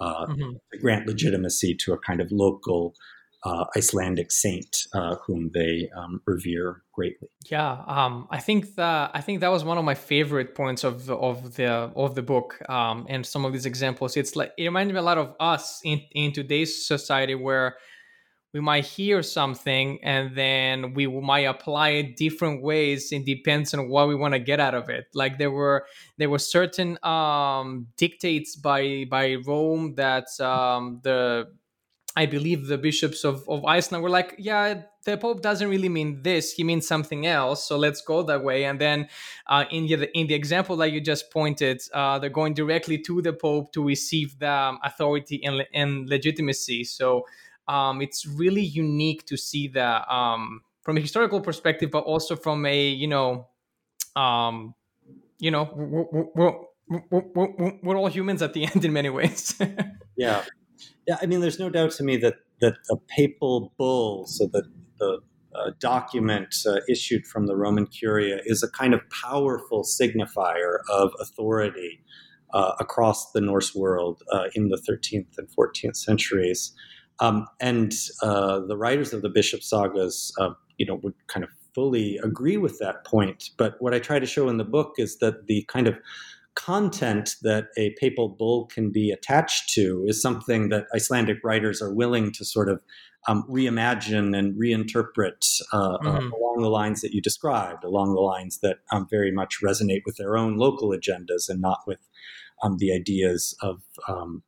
uh, 0.00 0.26
mm-hmm. 0.26 0.52
to 0.72 0.78
grant 0.78 1.06
legitimacy 1.06 1.74
to 1.74 1.92
a 1.92 1.98
kind 1.98 2.20
of 2.20 2.30
local 2.30 2.94
uh, 3.48 3.64
Icelandic 3.76 4.30
saint 4.30 4.86
uh, 4.92 5.16
whom 5.26 5.50
they 5.54 5.88
um, 5.96 6.20
revere 6.26 6.82
greatly. 6.92 7.28
Yeah, 7.50 7.82
um, 7.86 8.28
I 8.30 8.40
think 8.40 8.74
that 8.74 9.10
I 9.14 9.20
think 9.20 9.40
that 9.40 9.50
was 9.50 9.64
one 9.64 9.78
of 9.78 9.84
my 9.84 9.94
favorite 9.94 10.54
points 10.54 10.84
of 10.84 11.06
the, 11.06 11.16
of 11.16 11.54
the 11.54 11.70
of 11.96 12.14
the 12.14 12.22
book 12.22 12.58
um, 12.68 13.06
and 13.08 13.24
some 13.24 13.44
of 13.44 13.52
these 13.52 13.66
examples. 13.66 14.16
It's 14.16 14.36
like 14.36 14.52
it 14.58 14.64
reminded 14.64 14.92
me 14.92 14.98
a 14.98 15.02
lot 15.02 15.18
of 15.18 15.34
us 15.40 15.80
in 15.84 16.00
in 16.12 16.32
today's 16.32 16.86
society 16.86 17.34
where 17.34 17.76
we 18.54 18.60
might 18.60 18.84
hear 18.84 19.22
something 19.22 19.98
and 20.02 20.34
then 20.34 20.94
we 20.94 21.06
might 21.06 21.40
apply 21.40 21.90
it 21.90 22.16
different 22.16 22.62
ways 22.62 23.12
it 23.12 23.26
depends 23.26 23.74
on 23.74 23.90
what 23.90 24.08
we 24.08 24.14
want 24.14 24.32
to 24.32 24.40
get 24.40 24.58
out 24.58 24.74
of 24.74 24.88
it 24.88 25.04
like 25.12 25.36
there 25.36 25.50
were 25.50 25.84
there 26.16 26.30
were 26.30 26.38
certain 26.38 26.98
um 27.04 27.86
dictates 27.98 28.56
by 28.56 29.04
by 29.10 29.36
rome 29.46 29.94
that 29.96 30.28
um 30.40 30.98
the 31.02 31.46
i 32.22 32.24
believe 32.26 32.66
the 32.66 32.78
bishops 32.88 33.20
of 33.24 33.36
of 33.48 33.64
iceland 33.64 34.02
were 34.04 34.14
like 34.18 34.34
yeah 34.38 34.82
the 35.04 35.16
pope 35.16 35.40
doesn't 35.42 35.70
really 35.70 35.88
mean 35.88 36.22
this 36.22 36.52
he 36.52 36.62
means 36.64 36.86
something 36.86 37.26
else 37.26 37.66
so 37.68 37.76
let's 37.76 38.00
go 38.00 38.22
that 38.22 38.42
way. 38.42 38.64
And 38.64 38.80
then 38.80 39.08
uh, 39.46 39.64
in 39.70 39.86
the 39.86 40.08
in 40.18 40.26
the 40.26 40.34
example 40.34 40.76
that 40.76 40.92
you 40.92 41.00
just 41.00 41.30
pointed 41.30 41.82
uh, 41.92 42.18
they're 42.18 42.30
going 42.30 42.54
directly 42.54 42.98
to 43.02 43.22
the 43.22 43.32
pope 43.32 43.72
to 43.72 43.84
receive 43.84 44.38
the 44.38 44.50
um, 44.50 44.78
authority 44.84 45.44
and, 45.44 45.66
and 45.74 46.08
legitimacy. 46.08 46.84
So 46.84 47.26
um, 47.68 48.00
it's 48.00 48.26
really 48.26 48.62
unique 48.62 49.26
to 49.26 49.36
see 49.36 49.68
that 49.68 50.10
um, 50.10 50.62
from 50.82 50.96
a 50.96 51.00
historical 51.00 51.40
perspective, 51.40 51.90
but 51.90 52.04
also 52.04 52.34
from 52.34 52.64
a 52.64 52.88
you 52.88 53.08
know, 53.08 53.48
um, 54.16 54.74
you 55.38 55.50
know, 55.50 55.70
we're, 55.74 56.24
we're, 56.34 56.54
we're, 57.34 57.78
we're 57.82 57.96
all 57.96 58.08
humans 58.08 58.42
at 58.42 58.54
the 58.54 58.64
end 58.74 58.84
in 58.84 58.92
many 58.92 59.10
ways. 59.10 59.54
yeah, 60.16 60.44
yeah. 61.08 61.18
I 61.20 61.26
mean, 61.26 61.40
there's 61.40 61.58
no 61.58 61.70
doubt 61.70 61.90
to 61.92 62.04
me 62.04 62.16
that 62.18 62.36
that 62.60 62.74
a 62.90 62.96
papal 62.96 63.72
bull, 63.78 64.26
so 64.26 64.46
that 64.52 64.64
the 64.98 65.20
uh, 65.54 65.70
document 65.80 66.54
uh, 66.66 66.80
issued 66.88 67.26
from 67.26 67.46
the 67.46 67.56
Roman 67.56 67.86
Curia, 67.86 68.40
is 68.44 68.62
a 68.62 68.70
kind 68.70 68.94
of 68.94 69.00
powerful 69.10 69.82
signifier 69.82 70.78
of 70.90 71.12
authority 71.20 72.04
uh, 72.52 72.72
across 72.78 73.32
the 73.32 73.40
Norse 73.40 73.74
world 73.74 74.22
uh, 74.30 74.44
in 74.54 74.68
the 74.68 74.80
13th 74.88 75.38
and 75.38 75.48
14th 75.48 75.96
centuries. 75.96 76.72
Um, 77.20 77.46
and 77.58 77.92
uh, 78.22 78.60
the 78.60 78.76
writers 78.76 79.12
of 79.12 79.22
the 79.22 79.28
bishop 79.28 79.62
sagas, 79.62 80.32
you 80.76 80.86
know, 80.86 80.96
would 81.02 81.14
kind 81.26 81.42
of 81.42 81.50
fully 81.74 82.18
agree 82.18 82.56
with 82.56 82.78
that 82.80 83.04
point. 83.04 83.50
But 83.56 83.76
what 83.80 83.94
I 83.94 83.98
try 83.98 84.18
to 84.18 84.26
show 84.26 84.48
in 84.48 84.56
the 84.56 84.64
book 84.64 84.94
is 84.98 85.18
that 85.18 85.46
the 85.46 85.64
kind 85.68 85.86
of 85.86 85.96
content 86.58 87.36
that 87.42 87.68
a 87.76 87.94
papal 88.00 88.28
bull 88.28 88.66
can 88.66 88.90
be 88.90 89.10
attached 89.10 89.72
to 89.74 90.04
is 90.06 90.20
something 90.20 90.68
that 90.70 90.86
Icelandic 90.94 91.38
writers 91.44 91.80
are 91.80 91.94
willing 91.94 92.32
to 92.32 92.44
sort 92.44 92.68
of 92.68 92.82
um, 93.28 93.44
reimagine 93.48 94.36
and 94.36 94.58
reinterpret 94.60 95.60
uh, 95.72 95.98
mm-hmm. 95.98 96.06
uh, 96.06 96.36
along 96.36 96.58
the 96.60 96.68
lines 96.68 97.00
that 97.00 97.12
you 97.12 97.20
described, 97.22 97.84
along 97.84 98.14
the 98.14 98.20
lines 98.20 98.58
that 98.62 98.78
um, 98.92 99.06
very 99.08 99.30
much 99.30 99.58
resonate 99.62 100.02
with 100.04 100.16
their 100.16 100.36
own 100.36 100.56
local 100.56 100.90
agendas 100.90 101.48
and 101.48 101.60
not 101.60 101.80
with 101.86 102.00
um, 102.62 102.78
the 102.78 102.92
ideas 102.92 103.56
of 103.62 103.82
um, 104.08 104.42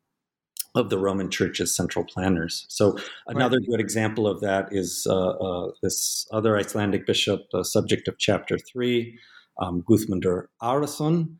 of 0.74 0.88
the 0.88 0.98
Roman 0.98 1.30
Church's 1.30 1.74
central 1.74 2.04
planners. 2.04 2.64
So 2.68 2.96
another 3.26 3.58
right. 3.58 3.68
good 3.70 3.80
example 3.80 4.26
of 4.28 4.40
that 4.40 4.68
is 4.70 5.06
uh, 5.08 5.30
uh, 5.30 5.70
this 5.82 6.26
other 6.32 6.56
Icelandic 6.56 7.06
bishop, 7.06 7.40
uh, 7.52 7.64
subject 7.64 8.06
of 8.08 8.18
chapter 8.18 8.56
three, 8.56 9.18
um, 9.60 9.82
Guðmundur 9.82 10.46
Arason. 10.62 11.36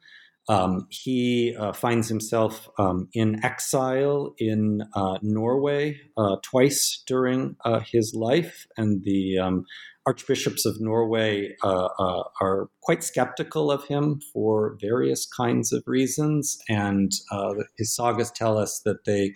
Um, 0.49 0.87
he 0.91 1.55
uh, 1.57 1.73
finds 1.73 2.09
himself 2.09 2.69
um, 2.79 3.09
in 3.13 3.45
exile 3.45 4.35
in 4.39 4.83
uh, 4.95 5.19
Norway 5.23 6.01
uh, 6.17 6.37
twice 6.43 7.03
during 7.07 7.57
his 7.85 8.15
life, 8.15 8.67
and 8.77 9.05
the 9.05 9.39
um, 9.39 9.65
archbishops 10.07 10.65
of 10.65 10.81
Norway 10.81 11.55
uh, 11.63 11.89
uh, 11.99 12.25
are 12.41 12.69
quite 12.83 13.05
skeptical 13.05 13.71
of 13.71 13.85
him 13.87 14.21
for 14.33 14.77
various 14.81 15.27
kinds 15.27 15.73
of 15.73 15.83
reasons. 15.87 16.59
And 16.69 17.13
uh, 17.31 17.55
his 17.77 17.95
sagas 17.95 18.31
tell 18.31 18.59
us 18.59 18.81
that 18.85 19.05
they 19.05 19.35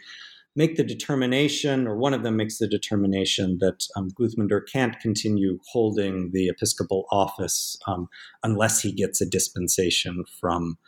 make 0.56 0.76
the 0.76 0.84
determination, 0.84 1.86
or 1.86 1.96
one 1.96 2.14
of 2.14 2.22
them 2.22 2.36
makes 2.36 2.58
the 2.58 2.68
determination, 2.68 3.58
that 3.60 3.86
um, 3.96 4.10
Guðmundur 4.10 4.62
can't 4.72 4.98
continue 5.00 5.58
holding 5.72 6.30
the 6.32 6.48
episcopal 6.48 7.06
office 7.10 7.76
um, 7.86 8.08
unless 8.42 8.80
he 8.80 8.92
gets 8.92 9.20
a 9.20 9.26
dispensation 9.26 10.24
from, 10.40 10.78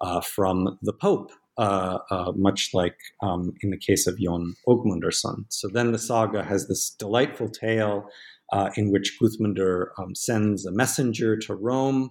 uh, 0.00 0.20
from 0.20 0.78
the 0.82 0.92
Pope. 0.92 1.30
Uh, 1.58 2.00
uh, 2.10 2.32
much 2.36 2.68
like 2.74 2.98
um, 3.22 3.54
in 3.62 3.70
the 3.70 3.78
case 3.78 4.06
of 4.06 4.18
Jon 4.20 4.54
Ogmundarson. 4.68 5.46
So 5.48 5.68
then 5.72 5.92
the 5.92 5.98
saga 5.98 6.44
has 6.44 6.68
this 6.68 6.90
delightful 6.98 7.48
tale 7.48 8.10
uh, 8.52 8.68
in 8.76 8.92
which 8.92 9.16
Guthmundur 9.18 9.86
um, 9.98 10.14
sends 10.14 10.66
a 10.66 10.70
messenger 10.70 11.36
to 11.38 11.54
Rome. 11.54 12.10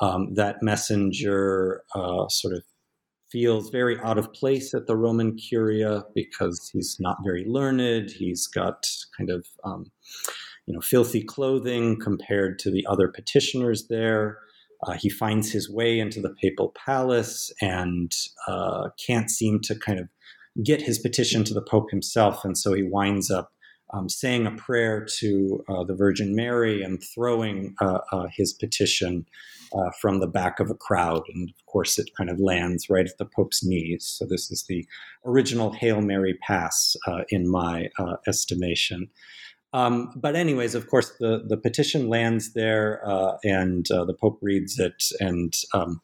Um, 0.00 0.34
that 0.34 0.62
messenger 0.62 1.82
uh, 1.96 2.28
sort 2.28 2.54
of 2.54 2.62
feels 3.30 3.70
very 3.70 3.98
out 4.00 4.18
of 4.18 4.32
place 4.32 4.72
at 4.74 4.86
the 4.86 4.96
Roman 4.96 5.36
Curia 5.36 6.04
because 6.14 6.70
he's 6.72 6.96
not 7.00 7.18
very 7.24 7.44
learned. 7.44 8.10
He's 8.10 8.46
got 8.46 8.86
kind 9.16 9.30
of 9.30 9.46
um, 9.64 9.90
you 10.66 10.74
know 10.74 10.80
filthy 10.80 11.22
clothing 11.22 11.98
compared 11.98 12.58
to 12.60 12.70
the 12.70 12.86
other 12.88 13.08
petitioners 13.08 13.88
there. 13.88 14.38
Uh, 14.82 14.92
he 14.92 15.08
finds 15.08 15.50
his 15.50 15.70
way 15.70 15.98
into 15.98 16.20
the 16.20 16.34
papal 16.42 16.74
palace 16.84 17.52
and 17.60 18.12
uh, 18.46 18.88
can't 19.04 19.30
seem 19.30 19.60
to 19.60 19.74
kind 19.74 19.98
of 19.98 20.08
get 20.64 20.82
his 20.82 20.98
petition 20.98 21.44
to 21.44 21.54
the 21.54 21.62
Pope 21.62 21.90
himself, 21.90 22.44
and 22.44 22.56
so 22.56 22.72
he 22.72 22.82
winds 22.82 23.30
up 23.30 23.52
um, 23.92 24.08
saying 24.08 24.46
a 24.46 24.52
prayer 24.52 25.06
to 25.18 25.64
uh, 25.68 25.84
the 25.84 25.94
Virgin 25.94 26.34
Mary 26.34 26.82
and 26.82 27.02
throwing 27.14 27.74
uh, 27.80 27.98
uh, 28.12 28.26
his 28.34 28.52
petition 28.52 29.26
uh, 29.72 29.90
from 30.00 30.20
the 30.20 30.26
back 30.26 30.58
of 30.60 30.70
a 30.70 30.74
crowd. 30.74 31.22
And 31.32 31.48
of 31.48 31.66
course, 31.66 31.98
it 31.98 32.10
kind 32.16 32.30
of 32.30 32.40
lands 32.40 32.90
right 32.90 33.06
at 33.06 33.18
the 33.18 33.26
Pope's 33.26 33.64
knees. 33.64 34.04
So, 34.04 34.26
this 34.26 34.50
is 34.50 34.64
the 34.68 34.86
original 35.24 35.72
Hail 35.72 36.00
Mary 36.00 36.34
Pass 36.34 36.96
in 37.28 37.48
my 37.48 37.88
estimation. 38.26 39.08
Um, 39.76 40.10
but 40.16 40.34
anyways, 40.34 40.74
of 40.74 40.88
course, 40.88 41.12
the, 41.20 41.44
the 41.46 41.58
petition 41.58 42.08
lands 42.08 42.54
there, 42.54 43.06
uh, 43.06 43.36
and 43.44 43.84
uh, 43.90 44.06
the 44.06 44.14
Pope 44.14 44.38
reads 44.40 44.78
it, 44.78 45.04
and 45.20 45.52
um, 45.74 46.00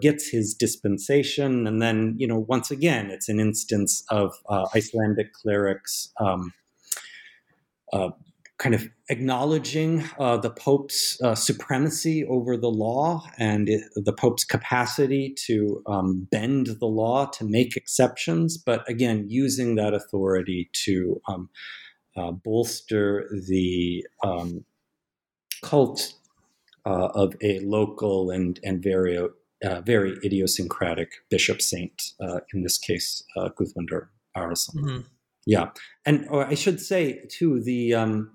gets 0.00 0.28
his 0.28 0.54
dispensation, 0.54 1.66
and 1.66 1.82
then 1.82 2.14
you 2.16 2.28
know 2.28 2.38
once 2.38 2.70
again, 2.70 3.10
it's 3.10 3.28
an 3.28 3.40
instance 3.40 4.04
of 4.10 4.34
uh, 4.48 4.66
Icelandic 4.72 5.32
clerics 5.32 6.12
um, 6.20 6.52
uh, 7.92 8.10
kind 8.58 8.74
of 8.74 8.88
acknowledging 9.08 10.04
uh, 10.20 10.36
the 10.36 10.50
Pope's 10.50 11.20
uh, 11.22 11.34
supremacy 11.34 12.24
over 12.24 12.56
the 12.56 12.70
law 12.70 13.24
and 13.38 13.68
it, 13.68 13.82
the 13.94 14.12
Pope's 14.12 14.44
capacity 14.44 15.34
to 15.46 15.82
um, 15.86 16.28
bend 16.30 16.66
the 16.80 16.86
law 16.86 17.26
to 17.26 17.44
make 17.44 17.76
exceptions, 17.76 18.58
but 18.58 18.88
again 18.88 19.26
using 19.28 19.76
that 19.76 19.94
authority 19.94 20.70
to 20.84 21.20
um, 21.28 21.48
uh, 22.18 22.32
bolster 22.32 23.28
the 23.48 24.04
um, 24.24 24.64
cult 25.62 26.14
uh, 26.86 27.08
of 27.14 27.34
a 27.42 27.60
local 27.60 28.30
and 28.30 28.58
and 28.64 28.82
very 28.82 29.18
uh, 29.64 29.80
very 29.82 30.18
idiosyncratic 30.24 31.12
bishop 31.30 31.60
saint. 31.60 32.12
Uh, 32.20 32.40
in 32.52 32.62
this 32.62 32.78
case, 32.78 33.22
uh, 33.36 33.48
Guðmundur 33.50 34.08
Arason. 34.36 34.74
Mm-hmm. 34.76 35.00
Yeah, 35.46 35.70
and 36.04 36.28
I 36.30 36.54
should 36.54 36.80
say 36.80 37.24
too 37.28 37.62
the. 37.62 37.94
Um, 37.94 38.32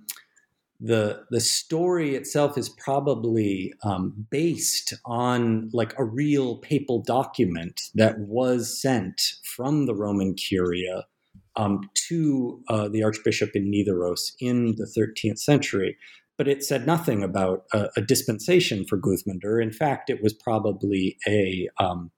the 0.80 1.24
the 1.30 1.40
story 1.40 2.14
itself 2.14 2.58
is 2.58 2.68
probably 2.68 3.74
um, 3.84 4.26
based 4.30 4.94
on 5.06 5.70
like 5.72 5.98
a 5.98 6.04
real 6.04 6.58
papal 6.58 7.02
document 7.02 7.80
that 7.96 8.20
was 8.20 8.82
sent 8.82 9.22
from 9.46 9.86
the 9.86 9.96
Roman 9.96 10.34
Curia 10.34 11.06
um, 11.56 11.90
to 12.08 12.62
uh, 12.68 12.88
the 12.88 13.04
Archbishop 13.04 13.52
in 13.56 13.72
Nidaros 13.72 14.34
in 14.40 14.76
the 14.78 14.86
13th 14.86 15.40
century. 15.40 15.98
But 16.38 16.48
it 16.48 16.64
said 16.64 16.88
nothing 16.88 17.24
about 17.24 17.66
a, 17.74 17.90
a 17.98 18.02
dispensation 18.02 18.86
for 18.86 18.98
Guthmundur. 18.98 19.62
In 19.62 19.72
fact, 19.72 20.10
it 20.10 20.22
was 20.22 20.34
probably 20.34 21.18
a 21.28 21.70
um, 21.80 22.12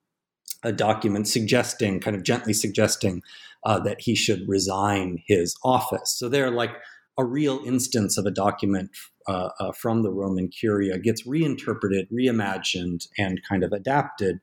a 0.63 0.71
document 0.71 1.28
suggesting, 1.28 2.00
kind 2.00 2.15
of 2.15 2.24
gently 2.24 2.54
suggesting, 2.54 3.21
uh, 3.65 3.80
that 3.80 4.02
he 4.02 4.15
should 4.15 4.48
resign 4.48 5.21
his 5.28 5.56
office. 5.63 6.15
So 6.17 6.28
they're 6.28 6.50
like 6.50 6.71
a 7.17 7.24
real 7.24 7.62
instance 7.65 8.17
of 8.17 8.26
a 8.26 8.32
document 8.32 8.89
uh, 9.28 9.50
uh, 9.60 9.71
from 9.71 10.04
the 10.04 10.12
Roman 10.12 10.50
Curia 10.50 10.98
gets 10.98 11.26
reinterpreted, 11.26 12.08
reimagined, 12.12 13.08
and 13.17 13.41
kind 13.48 13.63
of 13.63 13.71
adapted 13.71 14.39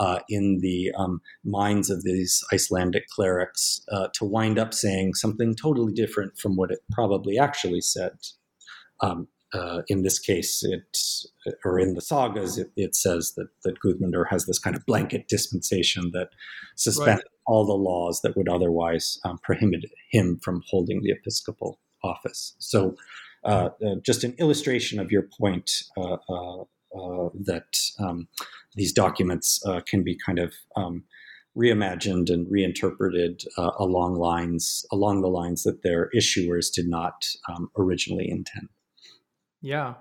uh, 0.00 0.18
in 0.28 0.58
the 0.60 0.90
um, 0.96 1.20
minds 1.44 1.90
of 1.90 2.02
these 2.02 2.42
Icelandic 2.52 3.06
clerics 3.14 3.80
uh, 3.92 4.08
to 4.14 4.24
wind 4.24 4.58
up 4.58 4.74
saying 4.74 5.14
something 5.14 5.54
totally 5.54 5.92
different 5.92 6.38
from 6.38 6.56
what 6.56 6.72
it 6.72 6.80
probably 6.90 7.38
actually 7.38 7.82
said. 7.82 8.12
Um, 9.02 9.28
uh, 9.52 9.82
in 9.88 10.02
this 10.02 10.18
case, 10.18 10.62
it 10.62 10.96
or 11.64 11.78
in 11.78 11.94
the 11.94 12.00
sagas, 12.00 12.56
it, 12.56 12.70
it, 12.76 12.94
says 12.94 13.34
that 13.36 13.48
that 13.64 13.80
Gudmundur 13.84 14.24
has 14.30 14.46
this 14.46 14.60
kind 14.60 14.76
of 14.76 14.86
blanket 14.86 15.26
dispensation 15.28 16.12
that 16.12 16.28
suspends 16.76 17.22
right. 17.22 17.24
all 17.46 17.66
the 17.66 17.72
laws 17.72 18.20
that 18.22 18.36
would 18.36 18.48
otherwise 18.48 19.18
um, 19.24 19.38
prohibit 19.42 19.86
him 20.12 20.38
from 20.42 20.62
holding 20.68 21.02
the 21.02 21.10
episcopal 21.10 21.80
office. 22.04 22.54
So, 22.58 22.94
uh, 23.44 23.70
uh, 23.84 23.96
just 24.04 24.22
an 24.22 24.34
illustration 24.38 25.00
of 25.00 25.10
your 25.10 25.26
point 25.38 25.70
uh, 25.96 26.18
uh, 26.28 26.60
uh, 26.60 26.64
that 26.92 27.78
um, 27.98 28.28
these 28.74 28.92
documents 28.92 29.60
uh, 29.66 29.80
can 29.86 30.02
be 30.02 30.16
kind 30.16 30.38
of 30.38 30.52
um, 30.76 31.04
reimagined 31.56 32.30
and 32.30 32.50
reinterpreted 32.50 33.42
uh, 33.58 33.70
along 33.78 34.14
lines 34.14 34.84
along 34.92 35.20
the 35.20 35.28
lines 35.28 35.62
that 35.64 35.82
their 35.82 36.10
issuers 36.14 36.72
did 36.72 36.88
not 36.88 37.26
um, 37.48 37.70
originally 37.76 38.28
intend. 38.30 38.68
Yeah, 39.60 39.94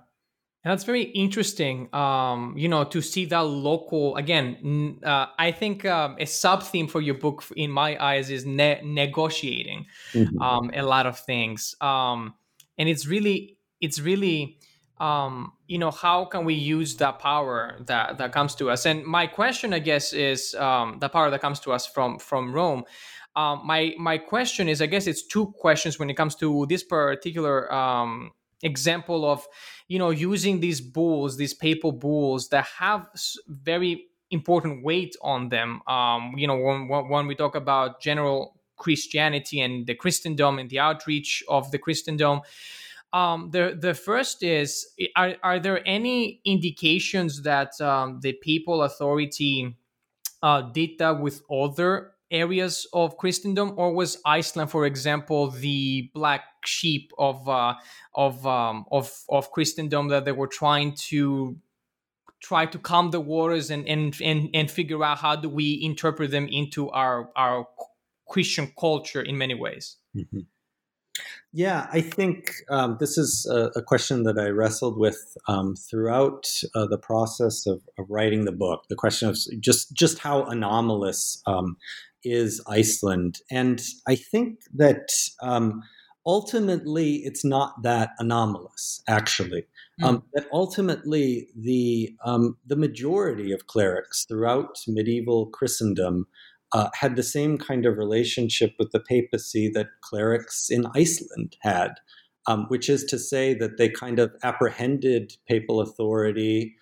and 0.63 0.71
that's 0.71 0.83
very 0.83 1.03
interesting. 1.03 1.93
Um, 1.93 2.53
you 2.57 2.67
know, 2.67 2.83
to 2.85 3.01
see 3.01 3.25
that 3.25 3.45
local 3.45 4.15
again. 4.15 4.99
Uh, 5.03 5.25
I 5.37 5.51
think 5.51 5.85
um, 5.85 6.15
a 6.19 6.25
sub 6.25 6.63
theme 6.63 6.87
for 6.87 7.01
your 7.01 7.15
book, 7.15 7.43
in 7.55 7.71
my 7.71 8.01
eyes, 8.03 8.29
is 8.29 8.45
ne- 8.45 8.81
negotiating 8.83 9.85
mm-hmm. 10.13 10.41
um, 10.41 10.71
a 10.73 10.83
lot 10.83 11.07
of 11.07 11.19
things, 11.19 11.75
um, 11.81 12.35
and 12.77 12.87
it's 12.87 13.07
really, 13.07 13.57
it's 13.81 13.99
really 13.99 14.59
um, 14.99 15.53
you 15.67 15.77
know, 15.77 15.91
how 15.91 16.25
can 16.25 16.43
we 16.45 16.53
use 16.53 16.97
that 16.97 17.19
power 17.19 17.77
that 17.85 18.17
that 18.17 18.31
comes 18.31 18.55
to 18.55 18.69
us? 18.69 18.85
And 18.85 19.05
my 19.05 19.27
question, 19.27 19.73
I 19.73 19.79
guess, 19.79 20.13
is 20.13 20.55
um, 20.55 20.97
the 20.99 21.09
power 21.09 21.29
that 21.29 21.41
comes 21.41 21.59
to 21.61 21.71
us 21.71 21.85
from 21.85 22.19
from 22.19 22.53
Rome. 22.53 22.83
Um, 23.35 23.61
my 23.65 23.93
my 23.97 24.17
question 24.17 24.67
is, 24.67 24.81
I 24.81 24.87
guess, 24.87 25.07
it's 25.07 25.25
two 25.25 25.47
questions 25.57 25.99
when 25.99 26.09
it 26.09 26.15
comes 26.15 26.35
to 26.35 26.65
this 26.67 26.83
particular 26.83 27.71
um, 27.73 28.31
example 28.61 29.29
of, 29.29 29.47
you 29.87 29.99
know, 29.99 30.09
using 30.09 30.59
these 30.59 30.81
bulls, 30.81 31.37
these 31.37 31.53
papal 31.53 31.91
bulls 31.91 32.49
that 32.49 32.65
have 32.65 33.07
very 33.47 34.07
important 34.31 34.83
weight 34.83 35.15
on 35.21 35.49
them. 35.49 35.81
Um, 35.87 36.33
you 36.35 36.47
know, 36.47 36.57
when 36.57 36.87
when 36.89 37.27
we 37.27 37.35
talk 37.35 37.55
about 37.55 38.01
general 38.01 38.59
Christianity 38.75 39.61
and 39.61 39.85
the 39.87 39.95
Christendom 39.95 40.59
and 40.59 40.69
the 40.69 40.79
outreach 40.79 41.43
of 41.47 41.71
the 41.71 41.77
Christendom 41.77 42.41
um, 43.13 43.49
the 43.51 43.77
the 43.79 43.93
first 43.93 44.43
is 44.43 44.87
are, 45.15 45.35
are 45.41 45.59
there 45.59 45.81
any 45.87 46.41
indications 46.45 47.41
that 47.43 47.79
um, 47.81 48.19
the 48.21 48.33
papal 48.33 48.83
authority 48.83 49.77
uh, 50.43 50.61
did 50.61 50.91
that 50.99 51.19
with 51.19 51.41
other 51.51 52.11
areas 52.31 52.87
of 52.93 53.17
Christendom, 53.17 53.73
or 53.77 53.93
was 53.93 54.21
Iceland, 54.25 54.69
for 54.69 54.85
example, 54.85 55.49
the 55.49 56.11
black 56.13 56.43
sheep 56.65 57.11
of 57.17 57.47
uh, 57.49 57.75
of 58.13 58.45
um, 58.45 58.85
of 58.91 59.11
of 59.29 59.51
Christendom 59.51 60.09
that 60.09 60.25
they 60.25 60.31
were 60.31 60.47
trying 60.47 60.93
to 61.09 61.57
try 62.41 62.65
to 62.65 62.77
calm 62.77 63.11
the 63.11 63.19
waters 63.19 63.71
and 63.71 63.87
and 63.87 64.15
and, 64.21 64.49
and 64.53 64.69
figure 64.69 65.03
out 65.03 65.17
how 65.17 65.35
do 65.35 65.49
we 65.49 65.79
interpret 65.81 66.31
them 66.31 66.47
into 66.47 66.89
our 66.91 67.31
our 67.35 67.67
Christian 68.27 68.71
culture 68.79 69.21
in 69.21 69.37
many 69.37 69.55
ways. 69.55 69.97
Mm-hmm. 70.15 70.41
Yeah, 71.51 71.87
I 71.91 72.01
think 72.01 72.51
um, 72.69 72.97
this 72.99 73.17
is 73.17 73.49
a, 73.51 73.71
a, 73.79 73.81
question 73.81 74.23
that 74.23 74.37
I 74.37 74.49
wrestled 74.49 74.99
with 74.99 75.35
um, 75.47 75.75
throughout 75.75 76.45
uh, 76.75 76.85
the 76.85 76.97
process 76.97 77.65
of, 77.65 77.81
of, 77.97 78.05
writing 78.07 78.45
the 78.45 78.51
book. 78.51 78.83
The 78.87 78.95
question 78.95 79.29
of 79.29 79.37
just 79.59 79.93
just 79.93 80.19
how 80.19 80.43
anomalous 80.43 81.41
um, 81.47 81.77
is 82.23 82.61
Iceland, 82.67 83.39
and 83.49 83.81
I 84.07 84.15
think 84.15 84.59
that 84.75 85.09
um, 85.41 85.81
ultimately 86.23 87.15
it's 87.25 87.43
not 87.43 87.81
that 87.81 88.11
anomalous. 88.19 89.01
Actually, 89.07 89.65
mm. 89.99 90.21
that 90.33 90.45
ultimately 90.53 91.47
the 91.55 92.15
um, 92.23 92.57
the 92.67 92.75
majority 92.75 93.51
of 93.51 93.65
clerics 93.65 94.25
throughout 94.25 94.77
medieval 94.87 95.47
Christendom 95.47 96.27
uh, 96.73 96.89
had 96.93 97.15
the 97.15 97.23
same 97.23 97.57
kind 97.57 97.85
of 97.85 97.97
relationship 97.97 98.73
with 98.77 98.91
the 98.91 98.99
papacy 98.99 99.69
that 99.73 99.87
clerics 100.01 100.69
in 100.69 100.85
Iceland 100.95 101.55
had, 101.61 101.95
um, 102.47 102.65
which 102.67 102.89
is 102.89 103.03
to 103.05 103.17
say 103.17 103.53
that 103.55 103.77
they 103.77 103.89
kind 103.89 104.19
of 104.19 104.31
apprehended 104.43 105.33
papal 105.47 105.81
authority 105.81 106.75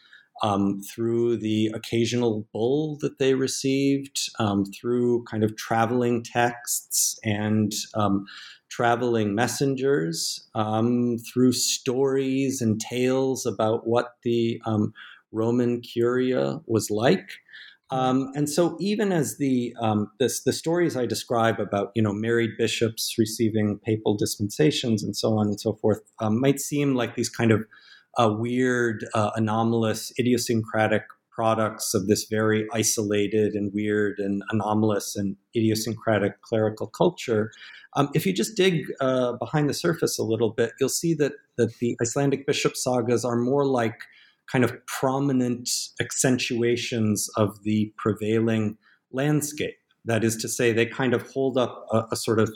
um, 0.44 0.82
through 0.82 1.38
the 1.38 1.72
occasional 1.74 2.48
bull 2.54 2.98
that 3.02 3.18
they 3.18 3.34
received, 3.34 4.30
um, 4.40 4.66
through 4.66 5.24
kind 5.24 5.44
of 5.44 5.56
traveling 5.56 6.24
texts 6.24 7.18
and 7.24 7.74
um, 7.96 8.26
traveling 8.70 9.34
messengers, 9.34 10.48
um, 10.54 11.18
through 11.18 11.54
stories 11.54 12.62
and 12.62 12.80
tales 12.80 13.46
about 13.46 13.88
what 13.88 14.16
the 14.24 14.62
um, 14.66 14.94
Roman 15.32 15.82
Curia 15.82 16.60
was 16.68 16.90
like. 16.90 17.32
Um, 17.90 18.32
and 18.36 18.50
so, 18.50 18.76
even 18.80 19.14
as 19.14 19.38
the 19.38 19.74
um, 19.80 20.12
this, 20.20 20.44
the 20.44 20.52
stories 20.52 20.98
I 20.98 21.06
describe 21.06 21.60
about 21.60 21.92
you 21.96 22.02
know 22.02 22.12
married 22.12 22.52
bishops 22.58 23.16
receiving 23.18 23.80
papal 23.80 24.18
dispensations 24.18 25.04
and 25.04 25.16
so 25.16 25.38
on 25.38 25.48
and 25.48 25.60
so 25.60 25.74
forth 25.74 26.02
um, 26.20 26.40
might 26.40 26.60
seem 26.60 26.96
like 26.96 27.16
these 27.16 27.30
kind 27.30 27.52
of 27.52 27.62
uh, 28.18 28.30
weird, 28.38 29.06
uh, 29.14 29.32
anomalous, 29.36 30.12
idiosyncratic 30.20 31.04
products 31.32 31.94
of 31.94 32.08
this 32.08 32.26
very 32.30 32.66
isolated 32.74 33.54
and 33.54 33.72
weird 33.74 34.18
and 34.18 34.42
anomalous 34.50 35.16
and 35.16 35.36
idiosyncratic 35.56 36.42
clerical 36.42 36.88
culture. 36.88 37.52
Um, 37.96 38.10
if 38.16 38.26
you 38.26 38.34
just 38.34 38.58
dig 38.58 38.92
uh, 39.00 39.34
behind 39.34 39.70
the 39.70 39.74
surface 39.74 40.18
a 40.18 40.24
little 40.24 40.50
bit, 40.50 40.72
you'll 40.80 40.90
see 40.90 41.14
that 41.16 41.34
that 41.58 41.78
the 41.80 41.96
Icelandic 42.02 42.46
bishop 42.46 42.76
sagas 42.76 43.24
are 43.24 43.38
more 43.38 43.66
like 43.66 44.00
kind 44.52 44.64
of 44.64 44.74
prominent 44.88 45.70
accentuations 46.02 47.30
of 47.36 47.64
the 47.64 47.92
prevailing 47.98 48.78
landscape. 49.12 49.76
That 50.06 50.24
is 50.24 50.38
to 50.38 50.48
say, 50.48 50.72
they 50.72 50.86
kind 50.86 51.14
of 51.14 51.30
hold 51.32 51.58
up 51.58 51.86
a, 51.92 52.04
a 52.12 52.16
sort 52.16 52.40
of 52.40 52.50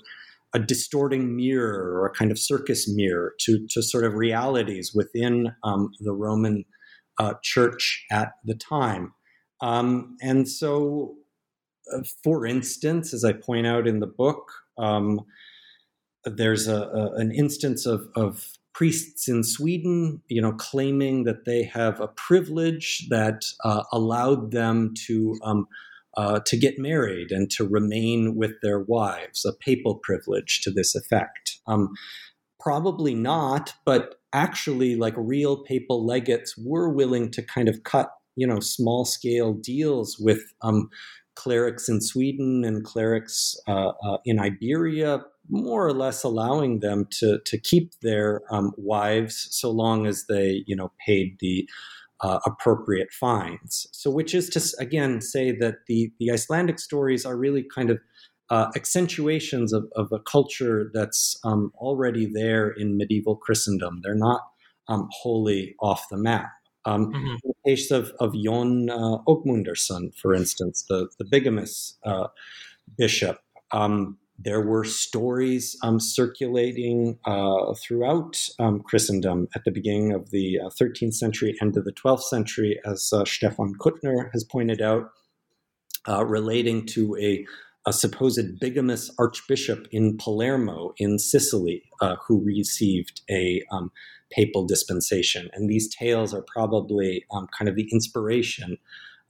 a 0.53 0.59
distorting 0.59 1.35
mirror 1.35 1.93
or 1.93 2.05
a 2.05 2.11
kind 2.11 2.31
of 2.31 2.39
circus 2.39 2.87
mirror 2.87 3.33
to, 3.39 3.65
to 3.69 3.81
sort 3.81 4.03
of 4.03 4.15
realities 4.15 4.91
within 4.93 5.53
um, 5.63 5.91
the 5.99 6.13
Roman 6.13 6.65
uh, 7.19 7.33
church 7.41 8.05
at 8.11 8.33
the 8.43 8.55
time. 8.55 9.13
Um, 9.61 10.17
and 10.21 10.49
so, 10.49 11.15
uh, 11.93 12.01
for 12.23 12.45
instance, 12.45 13.13
as 13.13 13.23
I 13.23 13.33
point 13.33 13.67
out 13.67 13.87
in 13.87 13.99
the 13.99 14.07
book, 14.07 14.51
um, 14.77 15.21
there's 16.25 16.67
a, 16.67 16.81
a, 16.81 17.13
an 17.15 17.31
instance 17.31 17.85
of, 17.85 18.07
of 18.15 18.45
priests 18.73 19.27
in 19.27 19.43
Sweden, 19.43 20.21
you 20.27 20.41
know, 20.41 20.53
claiming 20.53 21.23
that 21.25 21.45
they 21.45 21.63
have 21.63 21.99
a 21.99 22.07
privilege 22.07 23.07
that 23.09 23.43
uh, 23.63 23.83
allowed 23.91 24.51
them 24.51 24.93
to 25.07 25.37
um, 25.43 25.67
uh, 26.17 26.39
to 26.45 26.57
get 26.57 26.77
married 26.77 27.31
and 27.31 27.49
to 27.49 27.67
remain 27.67 28.35
with 28.35 28.51
their 28.61 28.79
wives, 28.79 29.45
a 29.45 29.53
papal 29.53 29.95
privilege 29.95 30.61
to 30.61 30.71
this 30.71 30.93
effect. 30.93 31.59
Um, 31.67 31.93
probably 32.59 33.15
not, 33.15 33.73
but 33.85 34.19
actually, 34.33 34.95
like 34.95 35.13
real 35.17 35.63
papal 35.63 36.05
legates 36.05 36.57
were 36.57 36.89
willing 36.89 37.31
to 37.31 37.41
kind 37.41 37.69
of 37.69 37.83
cut, 37.83 38.11
you 38.35 38.45
know, 38.45 38.59
small 38.59 39.05
scale 39.05 39.53
deals 39.53 40.17
with 40.19 40.41
um, 40.61 40.89
clerics 41.35 41.87
in 41.89 42.01
Sweden 42.01 42.63
and 42.65 42.83
clerics 42.83 43.55
uh, 43.67 43.91
uh, 44.03 44.17
in 44.25 44.39
Iberia, 44.39 45.23
more 45.51 45.85
or 45.85 45.93
less 45.93 46.23
allowing 46.23 46.79
them 46.79 47.07
to 47.19 47.39
to 47.45 47.57
keep 47.59 47.91
their 48.01 48.41
um, 48.49 48.71
wives 48.77 49.47
so 49.51 49.69
long 49.69 50.07
as 50.07 50.25
they 50.27 50.63
you 50.65 50.75
know 50.75 50.91
paid 51.05 51.37
the 51.39 51.69
uh, 52.21 52.39
appropriate 52.45 53.11
fines. 53.11 53.87
So, 53.91 54.09
which 54.09 54.33
is 54.33 54.49
to 54.49 54.61
again 54.79 55.21
say 55.21 55.51
that 55.51 55.85
the 55.87 56.11
the 56.19 56.31
Icelandic 56.31 56.79
stories 56.79 57.25
are 57.25 57.37
really 57.37 57.63
kind 57.63 57.89
of 57.89 57.99
uh, 58.49 58.69
accentuations 58.75 59.71
of, 59.71 59.85
of, 59.95 60.11
a 60.11 60.19
culture 60.19 60.91
that's 60.93 61.39
um, 61.45 61.71
already 61.77 62.25
there 62.25 62.69
in 62.69 62.97
medieval 62.97 63.37
Christendom. 63.37 64.01
They're 64.03 64.13
not 64.13 64.41
um, 64.89 65.07
wholly 65.21 65.73
off 65.79 66.09
the 66.11 66.17
map. 66.17 66.51
Um, 66.83 67.13
mm-hmm. 67.13 67.27
In 67.27 67.39
the 67.45 67.53
case 67.65 67.91
of, 67.91 68.11
of 68.19 68.35
Jon 68.35 68.89
uh, 68.89 69.19
for 70.21 70.33
instance, 70.33 70.83
the, 70.89 71.07
the 71.17 71.23
bigamous 71.23 71.93
uh, 72.03 72.27
bishop, 72.97 73.39
um, 73.71 74.17
there 74.43 74.61
were 74.61 74.83
stories 74.83 75.77
um, 75.83 75.99
circulating 75.99 77.19
uh, 77.25 77.73
throughout 77.75 78.47
um, 78.59 78.81
Christendom 78.81 79.47
at 79.55 79.63
the 79.65 79.71
beginning 79.71 80.13
of 80.13 80.31
the 80.31 80.59
uh, 80.59 80.69
13th 80.69 81.13
century, 81.13 81.55
end 81.61 81.77
of 81.77 81.85
the 81.85 81.93
12th 81.93 82.23
century, 82.23 82.79
as 82.85 83.11
uh, 83.13 83.25
Stephan 83.25 83.75
Kuttner 83.79 84.31
has 84.31 84.43
pointed 84.43 84.81
out, 84.81 85.11
uh, 86.07 86.25
relating 86.25 86.85
to 86.87 87.15
a, 87.17 87.45
a, 87.85 87.93
supposed 87.93 88.59
bigamous 88.59 89.11
archbishop 89.19 89.87
in 89.91 90.17
Palermo 90.17 90.93
in 90.97 91.19
Sicily 91.19 91.83
uh, 92.01 92.15
who 92.27 92.43
received 92.43 93.21
a 93.29 93.61
um, 93.71 93.91
papal 94.31 94.65
dispensation. 94.65 95.49
And 95.53 95.69
these 95.69 95.93
tales 95.93 96.33
are 96.33 96.43
probably 96.43 97.25
um, 97.31 97.47
kind 97.55 97.69
of 97.69 97.75
the 97.75 97.87
inspiration, 97.91 98.77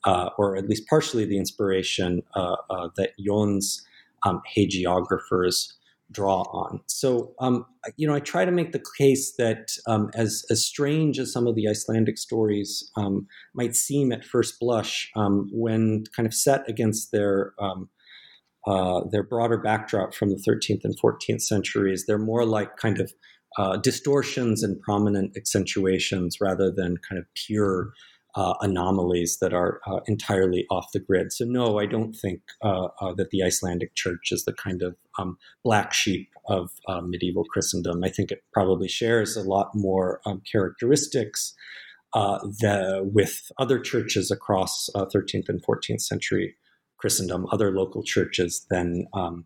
uh, 0.05 0.29
or 0.37 0.55
at 0.55 0.69
least 0.69 0.87
partially 0.87 1.25
the 1.25 1.37
inspiration, 1.37 2.23
that 2.35 3.11
Jon's 3.19 3.85
um, 4.23 4.41
hagiographers 4.55 5.73
draw 6.11 6.41
on. 6.41 6.81
So, 6.87 7.33
um, 7.39 7.65
you 7.95 8.05
know, 8.05 8.13
I 8.13 8.19
try 8.19 8.43
to 8.43 8.51
make 8.51 8.73
the 8.73 8.83
case 8.97 9.33
that 9.37 9.69
um, 9.87 10.09
as 10.13 10.43
as 10.49 10.65
strange 10.65 11.19
as 11.19 11.31
some 11.31 11.47
of 11.47 11.55
the 11.55 11.67
Icelandic 11.67 12.17
stories 12.17 12.91
um, 12.97 13.27
might 13.55 13.75
seem 13.75 14.11
at 14.11 14.25
first 14.25 14.59
blush, 14.59 15.09
um, 15.15 15.49
when 15.51 16.03
kind 16.15 16.27
of 16.27 16.33
set 16.33 16.67
against 16.69 17.11
their 17.11 17.53
um, 17.59 17.89
uh, 18.67 19.01
their 19.11 19.23
broader 19.23 19.57
backdrop 19.57 20.13
from 20.13 20.29
the 20.29 20.43
13th 20.47 20.81
and 20.83 20.95
14th 21.01 21.41
centuries, 21.41 22.05
they're 22.05 22.19
more 22.19 22.45
like 22.45 22.77
kind 22.77 22.99
of 22.99 23.11
uh, 23.57 23.77
distortions 23.77 24.63
and 24.63 24.79
prominent 24.81 25.35
accentuations 25.35 26.37
rather 26.39 26.71
than 26.71 26.97
kind 26.97 27.19
of 27.19 27.25
pure 27.47 27.91
uh, 28.35 28.53
anomalies 28.61 29.37
that 29.41 29.53
are 29.53 29.81
uh, 29.85 29.99
entirely 30.07 30.65
off 30.69 30.91
the 30.93 30.99
grid. 30.99 31.33
So, 31.33 31.45
no, 31.45 31.79
I 31.79 31.85
don't 31.85 32.13
think 32.13 32.41
uh, 32.63 32.87
uh 33.01 33.13
that 33.15 33.29
the 33.31 33.43
Icelandic 33.43 33.95
church 33.95 34.31
is 34.31 34.45
the 34.45 34.53
kind 34.53 34.81
of 34.81 34.95
um, 35.19 35.37
black 35.63 35.93
sheep 35.93 36.29
of 36.47 36.71
uh, 36.87 37.01
medieval 37.01 37.43
Christendom. 37.45 38.03
I 38.03 38.09
think 38.09 38.31
it 38.31 38.43
probably 38.53 38.87
shares 38.87 39.35
a 39.35 39.43
lot 39.43 39.71
more 39.73 40.21
um, 40.25 40.41
characteristics 40.49 41.53
uh, 42.13 42.39
the, 42.59 43.01
with 43.13 43.51
other 43.57 43.79
churches 43.79 44.31
across 44.31 44.89
13th 44.95 45.47
and 45.47 45.63
14th 45.63 46.01
century 46.01 46.55
Christendom, 46.97 47.47
other 47.51 47.71
local 47.71 48.03
churches 48.03 48.65
than. 48.69 49.07
Um, 49.13 49.45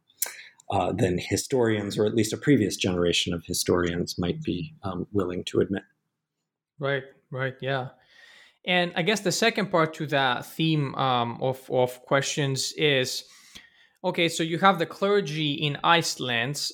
than 0.95 1.19
historians, 1.19 1.95
or 1.95 2.07
at 2.07 2.15
least 2.15 2.33
a 2.33 2.37
previous 2.37 2.75
generation 2.75 3.35
of 3.35 3.45
historians, 3.45 4.17
might 4.17 4.41
be 4.41 4.73
um, 4.81 5.05
willing 5.13 5.43
to 5.43 5.59
admit. 5.59 5.83
Right, 6.79 7.03
right, 7.29 7.53
yeah. 7.61 7.89
And 8.67 8.91
I 8.95 9.03
guess 9.03 9.19
the 9.19 9.31
second 9.31 9.69
part 9.71 9.93
to 9.95 10.07
that 10.07 10.45
theme 10.45 10.95
um, 10.95 11.37
of, 11.41 11.69
of 11.69 12.01
questions 12.01 12.73
is 12.77 13.25
okay, 14.03 14.29
so 14.29 14.43
you 14.43 14.57
have 14.59 14.79
the 14.79 14.85
clergy 14.85 15.53
in 15.53 15.77
Iceland 15.83 16.71